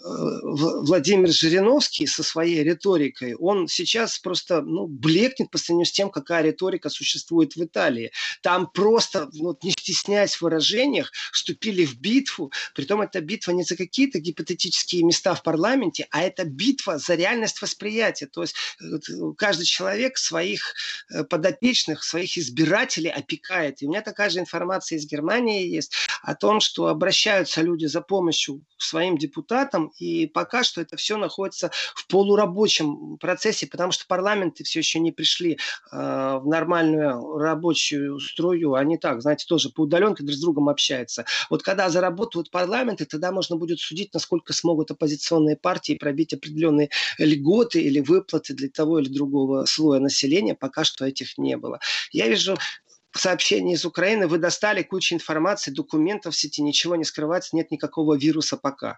Владимир 0.03 1.29
Жириновский 1.29 2.07
со 2.07 2.23
своей 2.23 2.61
риторикой, 2.61 3.35
он 3.35 3.69
сейчас 3.69 4.19
просто 4.19 4.61
ну, 4.61 4.85
блекнет 4.85 5.49
по 5.49 5.57
сравнению 5.57 5.85
с 5.85 5.93
тем, 5.93 6.09
какая 6.09 6.43
риторика 6.43 6.89
существует 6.89 7.55
в 7.55 7.63
Италии. 7.63 8.11
Там 8.41 8.69
просто, 8.69 9.29
ну, 9.31 9.57
не 9.63 9.71
стесняясь 9.71 10.35
в 10.35 10.41
выражениях, 10.41 11.11
вступили 11.31 11.85
в 11.85 11.99
битву. 12.01 12.51
Притом 12.75 13.01
эта 13.01 13.21
битва 13.21 13.51
не 13.51 13.63
за 13.63 13.77
какие-то 13.77 14.19
гипотетические 14.19 15.03
места 15.03 15.35
в 15.35 15.43
парламенте, 15.43 16.07
а 16.11 16.21
это 16.21 16.43
битва 16.43 16.97
за 16.97 17.15
реальность 17.15 17.61
восприятия. 17.61 18.27
То 18.27 18.41
есть 18.41 18.55
каждый 19.37 19.65
человек 19.65 20.17
своих 20.17 20.73
э, 21.09 21.23
подопечных, 21.23 22.03
своих 22.03 22.37
избирателей 22.37 23.09
опекает. 23.09 23.81
И 23.81 23.85
у 23.85 23.89
меня 23.89 24.01
такая 24.01 24.29
же 24.29 24.39
информация 24.39 24.97
из 24.97 25.05
Германии 25.05 25.65
есть 25.65 25.93
о 26.21 26.35
том, 26.35 26.59
что 26.59 26.87
обращаются 26.87 27.61
люди 27.61 27.85
за 27.85 28.01
помощью 28.01 28.65
к 28.77 28.81
своим 28.81 29.17
депутатам, 29.17 29.92
и 29.99 30.27
пока 30.27 30.63
что 30.63 30.81
это 30.81 30.97
все 30.97 31.17
находится 31.17 31.71
в 31.95 32.07
полурабочем 32.07 33.17
процессе, 33.17 33.67
потому 33.67 33.91
что 33.91 34.05
парламенты 34.07 34.63
все 34.63 34.79
еще 34.79 34.99
не 34.99 35.11
пришли 35.11 35.53
э, 35.53 35.57
в 35.91 36.43
нормальную 36.45 37.37
рабочую 37.37 38.19
струю. 38.19 38.73
Они 38.75 38.97
так, 38.97 39.21
знаете, 39.21 39.45
тоже 39.47 39.69
по 39.69 39.81
удаленке 39.81 40.23
друг 40.23 40.35
с 40.35 40.41
другом 40.41 40.69
общаются. 40.69 41.25
Вот 41.49 41.63
когда 41.63 41.89
заработают 41.89 42.51
парламенты, 42.51 43.05
тогда 43.05 43.31
можно 43.31 43.55
будет 43.55 43.79
судить, 43.79 44.13
насколько 44.13 44.53
смогут 44.53 44.91
оппозиционные 44.91 45.57
партии 45.57 45.95
пробить 45.95 46.33
определенные 46.33 46.89
льготы 47.17 47.81
или 47.81 47.99
выплаты 47.99 48.53
для 48.53 48.69
того 48.69 48.99
или 48.99 49.09
другого 49.09 49.65
слоя 49.65 49.99
населения. 49.99 50.55
Пока 50.55 50.83
что 50.83 51.05
этих 51.05 51.37
не 51.37 51.57
было. 51.57 51.79
Я 52.11 52.27
вижу 52.27 52.57
сообщение 53.15 53.75
из 53.75 53.85
Украины, 53.85 54.27
вы 54.27 54.37
достали 54.37 54.81
кучу 54.81 55.15
информации, 55.15 55.71
документов 55.71 56.33
в 56.33 56.37
сети, 56.37 56.61
ничего 56.61 56.95
не 56.95 57.03
скрывается, 57.03 57.55
нет 57.55 57.71
никакого 57.71 58.17
вируса 58.17 58.57
пока. 58.57 58.97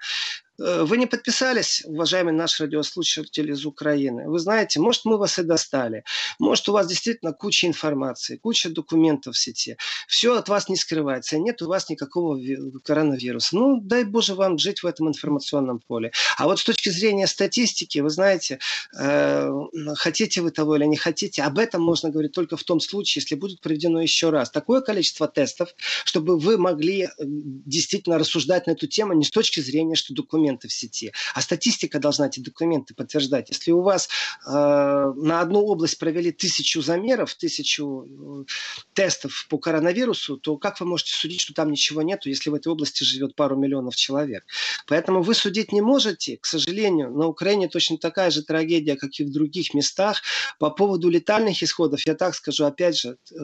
Э, 0.57 0.83
вы 0.83 0.97
не 0.97 1.05
подписались, 1.05 1.83
уважаемый 1.85 2.33
наш 2.33 2.59
радиослушатель 2.59 3.51
из 3.51 3.65
Украины. 3.65 4.29
Вы 4.29 4.39
знаете, 4.39 4.79
может, 4.79 5.05
мы 5.05 5.17
вас 5.17 5.37
и 5.39 5.43
достали. 5.43 6.03
Может, 6.39 6.69
у 6.69 6.73
вас 6.73 6.87
действительно 6.87 7.33
куча 7.33 7.67
информации, 7.67 8.37
куча 8.37 8.69
документов 8.69 9.35
в 9.35 9.39
сети. 9.39 9.77
Все 10.07 10.37
от 10.37 10.49
вас 10.49 10.69
не 10.69 10.77
скрывается. 10.77 11.37
Нет 11.37 11.61
у 11.61 11.67
вас 11.67 11.89
никакого 11.89 12.39
коронавируса. 12.83 13.55
Ну, 13.55 13.81
дай 13.81 14.03
Боже 14.03 14.35
вам 14.35 14.57
жить 14.57 14.83
в 14.83 14.85
этом 14.85 15.09
информационном 15.09 15.79
поле. 15.79 16.11
А 16.37 16.45
вот 16.45 16.59
с 16.59 16.63
точки 16.63 16.89
зрения 16.89 17.27
статистики, 17.27 17.99
вы 17.99 18.09
знаете, 18.09 18.59
э, 18.97 19.49
хотите 19.95 20.41
вы 20.41 20.51
того 20.51 20.77
или 20.77 20.85
не 20.85 20.97
хотите, 20.97 21.43
об 21.43 21.59
этом 21.59 21.81
можно 21.81 22.09
говорить 22.09 22.31
только 22.31 22.55
в 22.55 22.63
том 22.63 22.79
случае, 22.79 23.21
если 23.21 23.35
будет 23.35 23.59
проведено 23.59 24.01
еще 24.01 24.29
раз 24.29 24.49
такое 24.51 24.81
количество 24.81 25.27
тестов, 25.27 25.69
чтобы 26.05 26.37
вы 26.37 26.57
могли 26.57 27.03
э, 27.03 27.09
действительно 27.17 28.17
рассуждать 28.17 28.67
на 28.67 28.71
эту 28.71 28.87
тему 28.87 29.13
не 29.13 29.25
с 29.25 29.31
точки 29.31 29.59
зрения, 29.59 29.95
что 29.95 30.13
документы 30.13 30.44
документы 30.45 30.67
в 30.67 30.73
сети. 30.73 31.11
А 31.33 31.41
статистика 31.41 31.99
должна 31.99 32.27
эти 32.27 32.39
документы 32.39 32.93
подтверждать. 32.93 33.49
Если 33.49 33.71
у 33.71 33.81
вас 33.81 34.07
э, 34.45 34.51
на 34.51 35.41
одну 35.41 35.61
область 35.61 35.97
провели 35.97 36.31
тысячу 36.31 36.81
замеров, 36.81 37.33
тысячу 37.35 38.05
э, 38.05 38.45
тестов 38.93 39.47
по 39.49 39.57
коронавирусу, 39.57 40.37
то 40.37 40.57
как 40.57 40.79
вы 40.79 40.85
можете 40.85 41.13
судить, 41.13 41.41
что 41.41 41.53
там 41.53 41.71
ничего 41.71 42.01
нету, 42.01 42.29
если 42.29 42.49
в 42.49 42.53
этой 42.53 42.67
области 42.67 43.03
живет 43.03 43.35
пару 43.35 43.55
миллионов 43.55 43.95
человек? 43.95 44.43
Поэтому 44.87 45.21
вы 45.21 45.33
судить 45.33 45.71
не 45.71 45.81
можете. 45.81 46.37
К 46.37 46.45
сожалению, 46.45 47.11
на 47.11 47.27
Украине 47.27 47.67
точно 47.67 47.97
такая 47.97 48.31
же 48.31 48.43
трагедия, 48.43 48.95
как 48.95 49.19
и 49.19 49.23
в 49.23 49.31
других 49.31 49.73
местах. 49.73 50.21
По 50.59 50.69
поводу 50.69 51.09
летальных 51.09 51.63
исходов, 51.63 52.05
я 52.05 52.15
так 52.15 52.35
скажу, 52.35 52.65
опять 52.65 52.97
же, 52.97 53.17
э, 53.31 53.35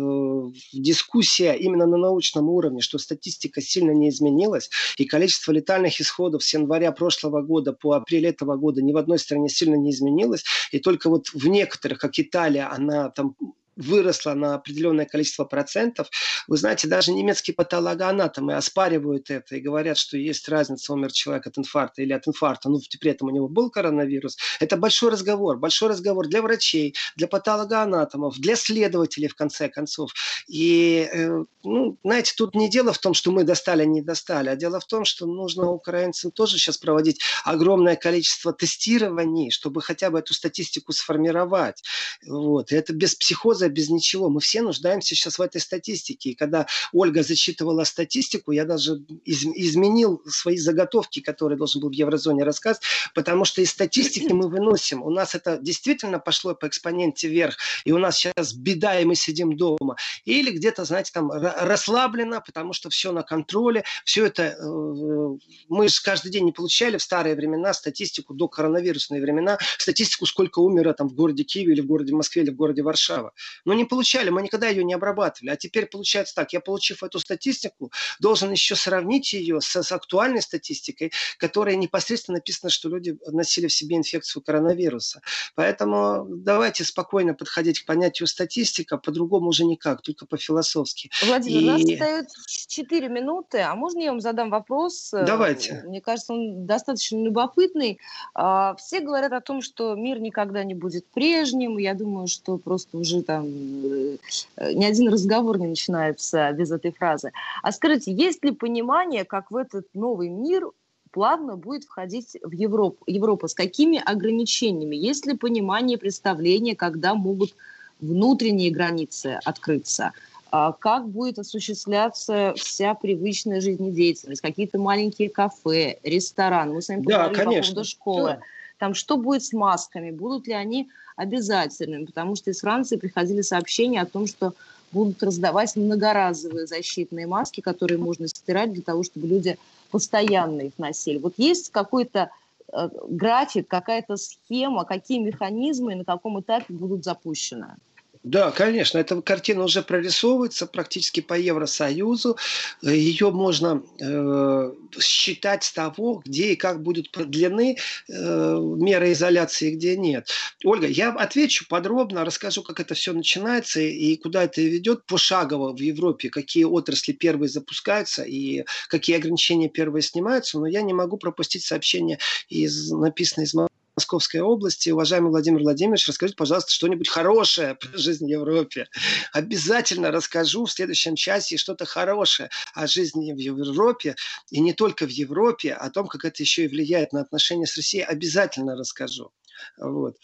дискуссия 0.74 1.54
именно 1.54 1.88
на 1.88 1.98
научном 1.98 2.50
уровне, 2.50 2.82
что 2.82 2.98
статистика 2.98 3.62
сильно 3.62 3.92
не 3.92 4.10
изменилась, 4.10 4.70
и 4.98 5.06
количество 5.06 5.52
летальных 5.52 6.00
исходов 6.00 6.44
с 6.44 6.54
января 6.54 6.91
прошлого 6.92 7.42
года 7.42 7.74
по 7.74 7.94
апрель 7.94 8.28
этого 8.28 8.56
года 8.56 8.82
ни 8.82 8.94
в 8.94 8.98
одной 8.98 9.20
стране 9.20 9.50
сильно 9.50 9.76
не 9.76 9.92
изменилось. 9.92 10.44
И 10.72 10.80
только 10.80 11.10
вот 11.10 11.28
в 11.34 11.48
некоторых, 11.48 12.00
как 12.00 12.20
Италия, 12.20 12.68
она 12.72 13.10
там 13.10 13.36
выросла 13.76 14.34
на 14.34 14.56
определенное 14.56 15.06
количество 15.06 15.46
процентов. 15.46 16.10
Вы 16.48 16.58
знаете, 16.58 16.88
даже 16.88 17.12
немецкие 17.12 17.56
патологоанатомы 17.56 18.56
оспаривают 18.56 19.30
это 19.30 19.56
и 19.56 19.62
говорят, 19.62 19.98
что 19.98 20.18
есть 20.18 20.48
разница, 20.50 20.94
умер 20.94 21.12
человек 21.12 21.48
от 21.48 21.58
инфаркта 21.58 22.02
или 22.02 22.14
от 22.14 22.28
инфаркта, 22.28 22.70
ну, 22.70 22.80
при 23.00 23.12
этом 23.12 23.28
у 23.28 23.32
него 23.32 23.48
был 23.48 23.70
коронавирус. 23.70 24.38
Это 24.60 24.78
большой 24.78 25.12
разговор, 25.12 25.58
большой 25.58 25.90
разговор 25.90 26.28
для 26.28 26.42
врачей, 26.42 26.96
для 27.16 27.28
патологоанатомов, 27.28 28.38
для 28.40 28.56
следователей, 28.56 29.28
в 29.28 29.36
конце 29.36 29.70
концов. 29.70 30.12
И, 30.48 31.10
э, 31.12 31.44
ну, 31.64 31.98
знаете, 32.04 32.34
тут 32.36 32.56
не 32.56 32.70
дело 32.70 32.94
в 32.94 32.98
том, 32.98 33.14
что 33.14 33.32
мы 33.32 33.44
достали, 33.44 33.86
не 33.86 34.02
достали, 34.02 34.50
а 34.50 34.56
дело 34.56 34.80
в 34.80 34.86
том, 34.86 35.06
что 35.06 35.26
нужно 35.26 35.70
украинцам 35.70 36.32
тоже 36.32 36.58
сейчас 36.58 36.78
проводить 36.78 37.22
огромное 37.46 37.96
количество 37.96 38.54
тестирований, 38.54 39.52
чтобы 39.52 39.82
хотя 39.82 40.10
бы 40.10 40.20
эту 40.20 40.34
статистику 40.34 40.92
сформировать. 40.94 41.82
Вот. 42.26 42.72
И 42.72 42.76
это 42.76 42.94
без 42.94 43.16
психоза, 43.16 43.61
без 43.70 43.90
ничего. 43.90 44.30
Мы 44.30 44.40
все 44.40 44.62
нуждаемся 44.62 45.16
сейчас 45.16 45.40
в 45.40 45.42
этой 45.42 45.62
статистике. 45.62 46.32
И 46.32 46.36
когда 46.36 46.68
Ольга 46.94 47.24
зачитывала 47.24 47.84
статистику, 47.84 48.52
я 48.52 48.66
даже 48.66 49.04
из, 49.26 49.46
изменил 49.46 50.22
свои 50.28 50.58
заготовки, 50.58 51.22
которые 51.22 51.58
должен 51.58 51.82
был 51.82 51.90
в 51.90 51.94
еврозоне 51.94 52.44
рассказать, 52.44 52.82
потому 53.14 53.46
что 53.46 53.62
из 53.62 53.72
статистики 53.72 54.32
мы 54.32 54.50
выносим. 54.50 55.04
У 55.04 55.10
нас 55.10 55.36
это 55.36 55.58
действительно 55.58 56.20
пошло 56.20 56.56
по 56.56 56.68
экспоненте 56.68 57.28
вверх, 57.28 57.58
и 57.86 57.92
у 57.92 57.98
нас 57.98 58.18
сейчас 58.18 58.54
беда, 58.54 59.00
и 59.00 59.06
мы 59.06 59.16
сидим 59.16 59.56
дома. 59.58 59.96
Или 60.26 60.52
где-то, 60.52 60.86
знаете, 60.86 61.12
там 61.14 61.32
расслаблено, 61.32 62.42
потому 62.46 62.74
что 62.74 62.90
все 62.90 63.12
на 63.12 63.24
контроле, 63.24 63.84
все 64.06 64.26
это 64.26 64.44
э, 64.44 65.38
мы 65.70 65.88
же 65.88 66.02
каждый 66.04 66.32
день 66.32 66.46
не 66.46 66.52
получали 66.52 66.98
в 66.98 67.02
старые 67.02 67.36
времена 67.36 67.74
статистику 67.74 68.34
до 68.34 68.48
коронавирусные 68.48 69.22
времена, 69.22 69.58
статистику, 69.78 70.26
сколько 70.26 70.60
умерло 70.60 70.94
там 70.94 71.08
в 71.08 71.14
городе 71.14 71.44
Киеве 71.44 71.74
или 71.74 71.82
в 71.82 71.88
городе 71.88 72.14
Москве 72.14 72.44
или 72.44 72.52
в 72.52 72.56
городе 72.56 72.82
Варшава. 72.84 73.34
Но 73.66 73.74
не 73.74 73.86
получали, 73.86 74.30
мы 74.30 74.42
никогда 74.42 74.68
ее 74.68 74.84
не 74.84 74.94
обрабатывали. 74.94 75.52
А 75.52 75.56
теперь 75.56 75.86
получается 75.86 76.36
так, 76.36 76.54
я 76.54 76.60
получив 76.60 77.04
эту 77.04 77.20
статистику, 77.20 77.92
должен 78.20 78.52
еще 78.52 78.76
сравнить 78.76 79.34
ее 79.34 79.62
с, 79.62 79.76
с 79.76 79.92
актуальной 79.92 80.42
статистикой, 80.42 81.12
которая 81.38 81.76
непосредственно 81.76 82.38
написано, 82.38 82.70
что 82.70 82.90
люди 82.90 83.18
носили 83.28 83.68
в 83.68 83.74
себе 83.74 83.98
инфекцию 83.98 84.42
коронавируса. 84.44 85.22
Поэтому 85.56 86.26
давайте 86.28 86.84
спокойно 86.84 87.34
подходить 87.34 87.82
к 87.82 87.86
понятию 87.86 88.28
статистика, 88.28 88.98
по-другому 88.98 89.50
уже 89.50 89.66
никак, 89.66 90.02
только 90.02 90.26
по-философски. 90.26 91.10
Владимир, 91.26 91.62
И... 91.62 91.64
у 91.64 91.68
нас 91.68 91.82
остается 91.82 92.42
4 92.48 93.10
минуты, 93.10 93.60
а 93.60 93.76
можно 93.76 94.00
я 94.00 94.12
вам 94.12 94.20
задам 94.20 94.50
вопрос? 94.50 95.10
Давайте. 95.12 95.84
Мне 95.86 96.02
кажется, 96.02 96.34
он 96.34 96.66
достаточно 96.66 97.18
любопытный. 97.24 98.00
А, 98.34 98.76
все 98.76 99.00
говорят 99.00 99.34
о 99.34 99.42
том, 99.42 99.62
что 99.62 99.96
мир 99.96 100.20
никогда 100.20 100.64
не 100.64 100.74
будет 100.74 101.06
прежним. 101.08 101.78
Я 101.78 101.94
думаю, 101.94 102.28
что 102.28 102.58
просто 102.58 102.98
уже 102.98 103.22
там 103.24 103.41
э, 103.44 104.74
ни 104.74 104.86
один 104.86 105.10
разговор 105.10 105.60
не 105.60 105.68
начинается 105.68 106.52
без 106.54 106.72
этой 106.72 106.92
фразы. 106.92 107.32
А 107.64 107.72
скажите, 107.72 108.12
есть 108.14 108.44
ли 108.44 108.52
понимание, 108.52 109.26
как 109.26 109.52
в 109.52 109.56
этот 109.56 109.88
новый 109.94 110.30
мир 110.30 110.72
плавно 111.12 111.58
будет 111.58 111.84
входить 111.84 112.38
в 112.42 112.52
Европу. 112.52 113.04
Европа 113.08 113.48
с 113.48 113.54
какими 113.54 114.02
ограничениями? 114.04 114.96
Есть 114.96 115.26
ли 115.26 115.36
понимание, 115.36 115.98
представление, 115.98 116.76
когда 116.76 117.14
могут 117.14 117.56
внутренние 118.00 118.72
границы 118.72 119.40
открыться? 119.44 120.12
А 120.52 120.74
как 120.74 121.08
будет 121.08 121.40
осуществляться 121.40 122.54
вся 122.58 122.94
привычная 122.94 123.62
жизнедеятельность? 123.62 124.42
Какие-то 124.42 124.80
маленькие 124.80 125.30
кафе, 125.30 126.00
рестораны? 126.04 126.74
Мы 126.74 126.82
с 126.82 126.90
вами 126.90 127.04
поговорили 127.04 127.38
да, 127.38 127.44
по 127.44 127.52
поводу 127.52 127.84
школы. 127.86 128.30
Да. 128.30 128.40
Там 128.78 128.94
что 128.94 129.16
будет 129.16 129.44
с 129.44 129.54
масками? 129.54 130.12
Будут 130.12 130.48
ли 130.48 130.54
они 130.54 130.90
обязательными? 131.16 132.06
Потому 132.06 132.36
что 132.36 132.52
из 132.52 132.60
Франции 132.62 132.98
приходили 132.98 133.42
сообщения 133.42 134.02
о 134.02 134.06
том, 134.06 134.28
что 134.28 134.54
будут 134.92 135.22
раздавать 135.24 135.76
многоразовые 135.76 136.68
защитные 136.68 137.28
маски, 137.28 137.62
которые 137.62 137.98
можно 137.98 138.28
стирать 138.28 138.74
для 138.74 138.82
того, 138.82 139.04
чтобы 139.04 139.28
люди 139.28 139.58
постоянно 139.90 140.62
их 140.62 140.74
носили. 140.78 141.18
Вот 141.18 141.34
есть 141.38 141.72
какой-то 141.72 142.30
э, 142.72 142.90
график, 143.10 143.68
какая-то 143.68 144.18
схема, 144.18 144.86
какие 144.86 145.20
механизмы 145.20 145.96
на 145.96 146.04
каком 146.04 146.40
этапе 146.40 146.74
будут 146.74 147.04
запущены? 147.04 147.76
Да, 148.24 148.52
конечно, 148.52 149.00
эта 149.00 149.20
картина 149.22 149.64
уже 149.64 149.82
прорисовывается 149.82 150.68
практически 150.68 151.22
по 151.22 151.34
Евросоюзу. 151.34 152.38
Ее 152.84 153.32
можно 153.32 153.82
э, 154.00 154.72
считать 155.00 155.64
с 155.64 155.74
того, 155.74 156.22
где 156.24 156.54
и 156.54 156.56
как 156.56 156.84
будут 156.84 157.12
продлены 157.12 157.78
э, 158.08 158.14
меры 158.14 159.14
изоляции, 159.14 159.72
где 159.72 159.98
нет. 159.98 160.30
Ольга, 160.64 160.86
я 160.86 161.10
отвечу 161.10 161.66
подробно, 161.68 162.24
расскажу, 162.24 162.62
как 162.62 162.80
это 162.80 162.94
все 162.94 163.12
начинается 163.12 163.80
и 163.80 164.16
куда 164.18 164.44
это 164.44 164.62
ведет 164.62 165.04
пошагово 165.08 165.76
в 165.76 165.80
Европе, 165.80 166.30
какие 166.30 166.66
отрасли 166.66 167.14
первые 167.14 167.50
запускаются 167.50 168.22
и 168.22 168.66
какие 168.88 169.16
ограничения 169.16 169.68
первые 169.68 170.04
снимаются, 170.04 170.60
но 170.60 170.68
я 170.68 170.84
не 170.84 170.94
могу 170.94 171.18
пропустить 171.18 171.64
сообщение 171.64 172.20
из 172.50 172.92
написанное 172.92 173.46
из 173.46 173.71
Московской 174.02 174.40
области. 174.40 174.90
Уважаемый 174.90 175.30
Владимир 175.30 175.62
Владимирович, 175.62 176.08
расскажите, 176.08 176.36
пожалуйста, 176.36 176.72
что-нибудь 176.72 177.08
хорошее 177.08 177.76
про 177.76 177.96
жизнь 177.96 178.26
в 178.26 178.28
Европе. 178.28 178.88
Обязательно 179.32 180.10
расскажу 180.10 180.66
в 180.66 180.72
следующем 180.72 181.16
часе 181.16 181.58
что-то 181.58 181.86
хорошее 181.86 182.50
о 182.74 182.88
жизни 182.88 183.32
в 183.32 183.38
Европе, 183.38 184.16
и 184.50 184.60
не 184.60 184.74
только 184.74 185.06
в 185.06 185.12
Европе, 185.12 185.74
о 185.74 185.92
том, 185.92 186.08
как 186.08 186.26
это 186.26 186.42
еще 186.42 186.66
и 186.66 186.68
влияет 186.68 187.14
на 187.14 187.22
отношения 187.22 187.68
с 187.68 187.78
Россией, 187.78 188.04
обязательно 188.04 188.76
расскажу. 188.76 189.32
Вот. 189.78 190.16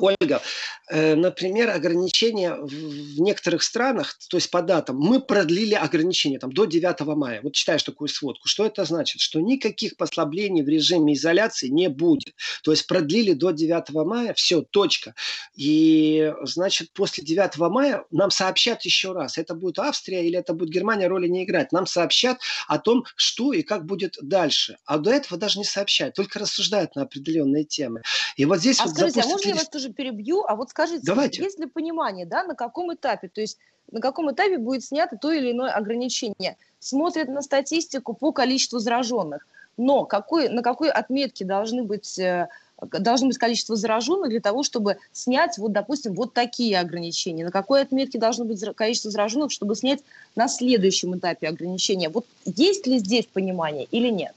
Ольга, 0.00 0.42
э, 0.90 1.14
например, 1.14 1.70
ограничения 1.70 2.54
в 2.54 3.20
некоторых 3.20 3.62
странах, 3.62 4.16
то 4.28 4.36
есть 4.36 4.50
по 4.50 4.62
датам, 4.62 4.98
мы 4.98 5.20
продлили 5.20 5.74
ограничения 5.74 6.38
там, 6.38 6.52
до 6.52 6.64
9 6.64 7.00
мая. 7.16 7.40
Вот 7.42 7.54
читаешь 7.54 7.82
такую 7.82 8.08
сводку. 8.08 8.48
Что 8.48 8.66
это 8.66 8.84
значит? 8.84 9.20
Что 9.20 9.40
никаких 9.40 9.96
послаблений 9.96 10.62
в 10.62 10.68
режиме 10.68 11.14
изоляции 11.14 11.68
не 11.68 11.88
будет. 11.88 12.34
То 12.62 12.70
есть 12.70 12.86
продлили 12.86 13.32
до 13.32 13.50
9 13.50 13.90
мая, 14.06 14.34
все, 14.34 14.62
точка. 14.62 15.14
И, 15.56 16.32
значит, 16.42 16.92
после 16.92 17.24
9 17.24 17.58
мая 17.58 18.04
нам 18.10 18.30
сообщат 18.30 18.82
еще 18.82 19.12
раз, 19.12 19.38
это 19.38 19.54
будет 19.54 19.78
Австрия 19.78 20.26
или 20.26 20.38
это 20.38 20.54
будет 20.54 20.70
Германия, 20.70 21.08
роли 21.08 21.28
не 21.28 21.44
играть. 21.44 21.72
Нам 21.72 21.86
сообщат 21.86 22.38
о 22.68 22.78
том, 22.78 23.04
что 23.16 23.52
и 23.52 23.62
как 23.62 23.86
будет 23.86 24.16
дальше. 24.20 24.78
А 24.84 24.98
до 24.98 25.10
этого 25.10 25.38
даже 25.38 25.58
не 25.58 25.64
сообщают, 25.64 26.14
только 26.14 26.38
рассуждают 26.38 26.96
на 26.96 27.02
определенные 27.02 27.64
темы. 27.64 28.02
И 28.36 28.44
вот 28.44 28.58
здесь 28.58 28.80
а 28.80 28.84
вот 28.84 28.94
скажите, 28.94 29.20
а 29.22 29.26
можно 29.26 29.48
я 29.48 29.54
вас 29.54 29.68
тоже 29.82 29.92
перебью, 29.92 30.44
а 30.46 30.54
вот 30.54 30.70
скажите, 30.70 31.02
Давайте. 31.04 31.42
есть 31.42 31.58
ли 31.58 31.66
понимание, 31.66 32.26
да, 32.26 32.44
на 32.44 32.54
каком 32.54 32.94
этапе, 32.94 33.28
то 33.28 33.40
есть 33.40 33.58
на 33.90 34.00
каком 34.00 34.30
этапе 34.30 34.58
будет 34.58 34.84
снято 34.84 35.16
то 35.16 35.30
или 35.32 35.52
иное 35.52 35.72
ограничение? 35.72 36.56
Смотрят 36.78 37.28
на 37.28 37.42
статистику 37.42 38.14
по 38.14 38.32
количеству 38.32 38.78
зараженных, 38.78 39.46
но 39.76 40.04
какой, 40.04 40.48
на 40.48 40.62
какой 40.62 40.90
отметке 40.90 41.44
должны 41.44 41.82
быть 41.82 42.18
э, 42.18 42.48
должно 42.80 43.28
быть 43.28 43.38
количество 43.38 43.76
зараженных 43.76 44.30
для 44.30 44.40
того, 44.40 44.62
чтобы 44.62 44.98
снять, 45.12 45.58
вот, 45.58 45.72
допустим, 45.72 46.14
вот 46.14 46.32
такие 46.32 46.78
ограничения? 46.78 47.44
На 47.44 47.50
какой 47.50 47.82
отметке 47.82 48.18
должно 48.18 48.44
быть 48.44 48.62
количество 48.74 49.10
зараженных, 49.10 49.52
чтобы 49.52 49.76
снять 49.76 50.00
на 50.36 50.48
следующем 50.48 51.16
этапе 51.16 51.48
ограничения? 51.48 52.08
Вот 52.08 52.26
есть 52.44 52.86
ли 52.86 52.98
здесь 52.98 53.26
понимание 53.26 53.86
или 53.90 54.08
нет? 54.08 54.34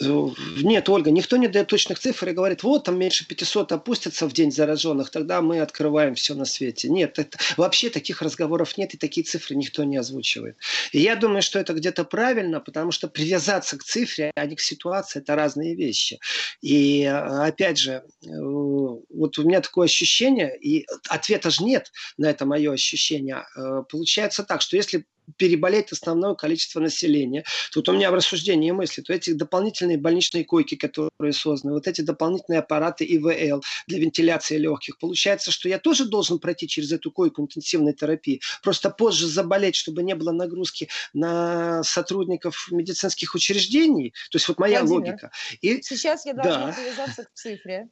Нет, 0.00 0.88
Ольга, 0.88 1.10
никто 1.10 1.36
не 1.36 1.48
дает 1.48 1.68
точных 1.68 1.98
цифр 1.98 2.30
и 2.30 2.32
говорит, 2.32 2.62
вот 2.62 2.84
там 2.84 2.98
меньше 2.98 3.26
500 3.26 3.72
опустится 3.72 4.26
в 4.26 4.32
день 4.32 4.50
зараженных, 4.50 5.10
тогда 5.10 5.42
мы 5.42 5.60
открываем 5.60 6.14
все 6.14 6.34
на 6.34 6.46
свете. 6.46 6.88
Нет, 6.88 7.18
это, 7.18 7.38
вообще 7.58 7.90
таких 7.90 8.22
разговоров 8.22 8.78
нет 8.78 8.94
и 8.94 8.96
такие 8.96 9.24
цифры 9.24 9.54
никто 9.54 9.84
не 9.84 9.98
озвучивает. 9.98 10.56
И 10.92 11.00
я 11.00 11.14
думаю, 11.14 11.42
что 11.42 11.58
это 11.58 11.74
где-то 11.74 12.04
правильно, 12.04 12.60
потому 12.60 12.90
что 12.90 13.06
привязаться 13.06 13.76
к 13.76 13.84
цифре, 13.84 14.30
а 14.34 14.46
не 14.46 14.56
к 14.56 14.60
ситуации, 14.60 15.20
это 15.20 15.36
разные 15.36 15.74
вещи. 15.74 16.18
И 16.62 17.04
опять 17.04 17.78
же, 17.78 17.92
э, 17.92 18.28
вот 18.28 19.38
у 19.38 19.42
меня 19.42 19.60
такое 19.60 19.86
ощущение, 19.86 20.56
и 20.58 20.86
ответа 21.08 21.50
же 21.50 21.64
нет 21.64 21.92
на 22.16 22.30
это 22.30 22.46
мое 22.46 22.72
ощущение. 22.72 23.44
Э, 23.56 23.82
получается 23.88 24.42
так, 24.42 24.62
что 24.62 24.76
если 24.76 25.04
переболеть 25.36 25.92
основное 25.92 26.34
количество 26.34 26.80
населения. 26.80 27.44
Тут 27.72 27.88
у 27.88 27.92
меня 27.92 28.10
в 28.10 28.14
рассуждении 28.14 28.70
мысли, 28.70 29.02
то 29.02 29.12
эти 29.12 29.32
дополнительные 29.32 29.98
больничные 29.98 30.44
койки, 30.44 30.74
которые 30.74 31.32
созданы, 31.32 31.74
вот 31.74 31.86
эти 31.86 32.00
дополнительные 32.00 32.60
аппараты 32.60 33.04
ИВЛ 33.04 33.62
для 33.86 33.98
вентиляции 33.98 34.58
легких. 34.58 34.98
Получается, 34.98 35.50
что 35.50 35.68
я 35.68 35.78
тоже 35.78 36.06
должен 36.06 36.38
пройти 36.38 36.68
через 36.68 36.92
эту 36.92 37.10
койку 37.10 37.42
интенсивной 37.42 37.94
терапии, 37.94 38.40
просто 38.62 38.90
позже 38.90 39.26
заболеть, 39.26 39.76
чтобы 39.76 40.02
не 40.02 40.14
было 40.14 40.32
нагрузки 40.32 40.88
на 41.12 41.82
сотрудников 41.82 42.68
медицинских 42.70 43.34
учреждений. 43.34 44.12
То 44.30 44.36
есть 44.36 44.48
вот 44.48 44.58
моя 44.58 44.80
Владимир, 44.80 45.10
логика. 45.10 45.30
И... 45.60 45.80
Сейчас 45.82 46.26
я 46.26 46.34
должна 46.34 46.66
да. 46.66 46.72
привязаться 46.72 47.24
к 47.24 47.32
цифре. 47.34 47.88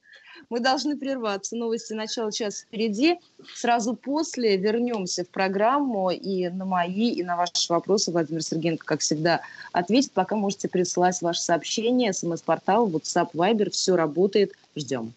Мы 0.48 0.60
должны 0.60 0.96
прерваться. 0.96 1.56
Новости 1.56 1.92
начала 1.92 2.32
часа 2.32 2.64
впереди. 2.64 3.18
Сразу 3.54 3.94
после 3.94 4.56
вернемся 4.56 5.24
в 5.24 5.28
программу 5.28 6.10
и 6.10 6.48
на 6.48 6.64
мои, 6.64 7.10
и 7.10 7.22
на 7.22 7.36
ваши 7.36 7.52
вопросы 7.68 8.10
Владимир 8.10 8.42
Сергеенко, 8.42 8.84
как 8.84 9.00
всегда, 9.00 9.42
ответит. 9.72 10.12
Пока 10.12 10.36
можете 10.36 10.68
присылать 10.68 11.20
ваши 11.20 11.42
сообщения, 11.42 12.12
смс-портал, 12.12 12.88
WhatsApp, 12.88 13.30
Viber. 13.34 13.70
Все 13.70 13.96
работает. 13.96 14.52
Ждем. 14.76 15.12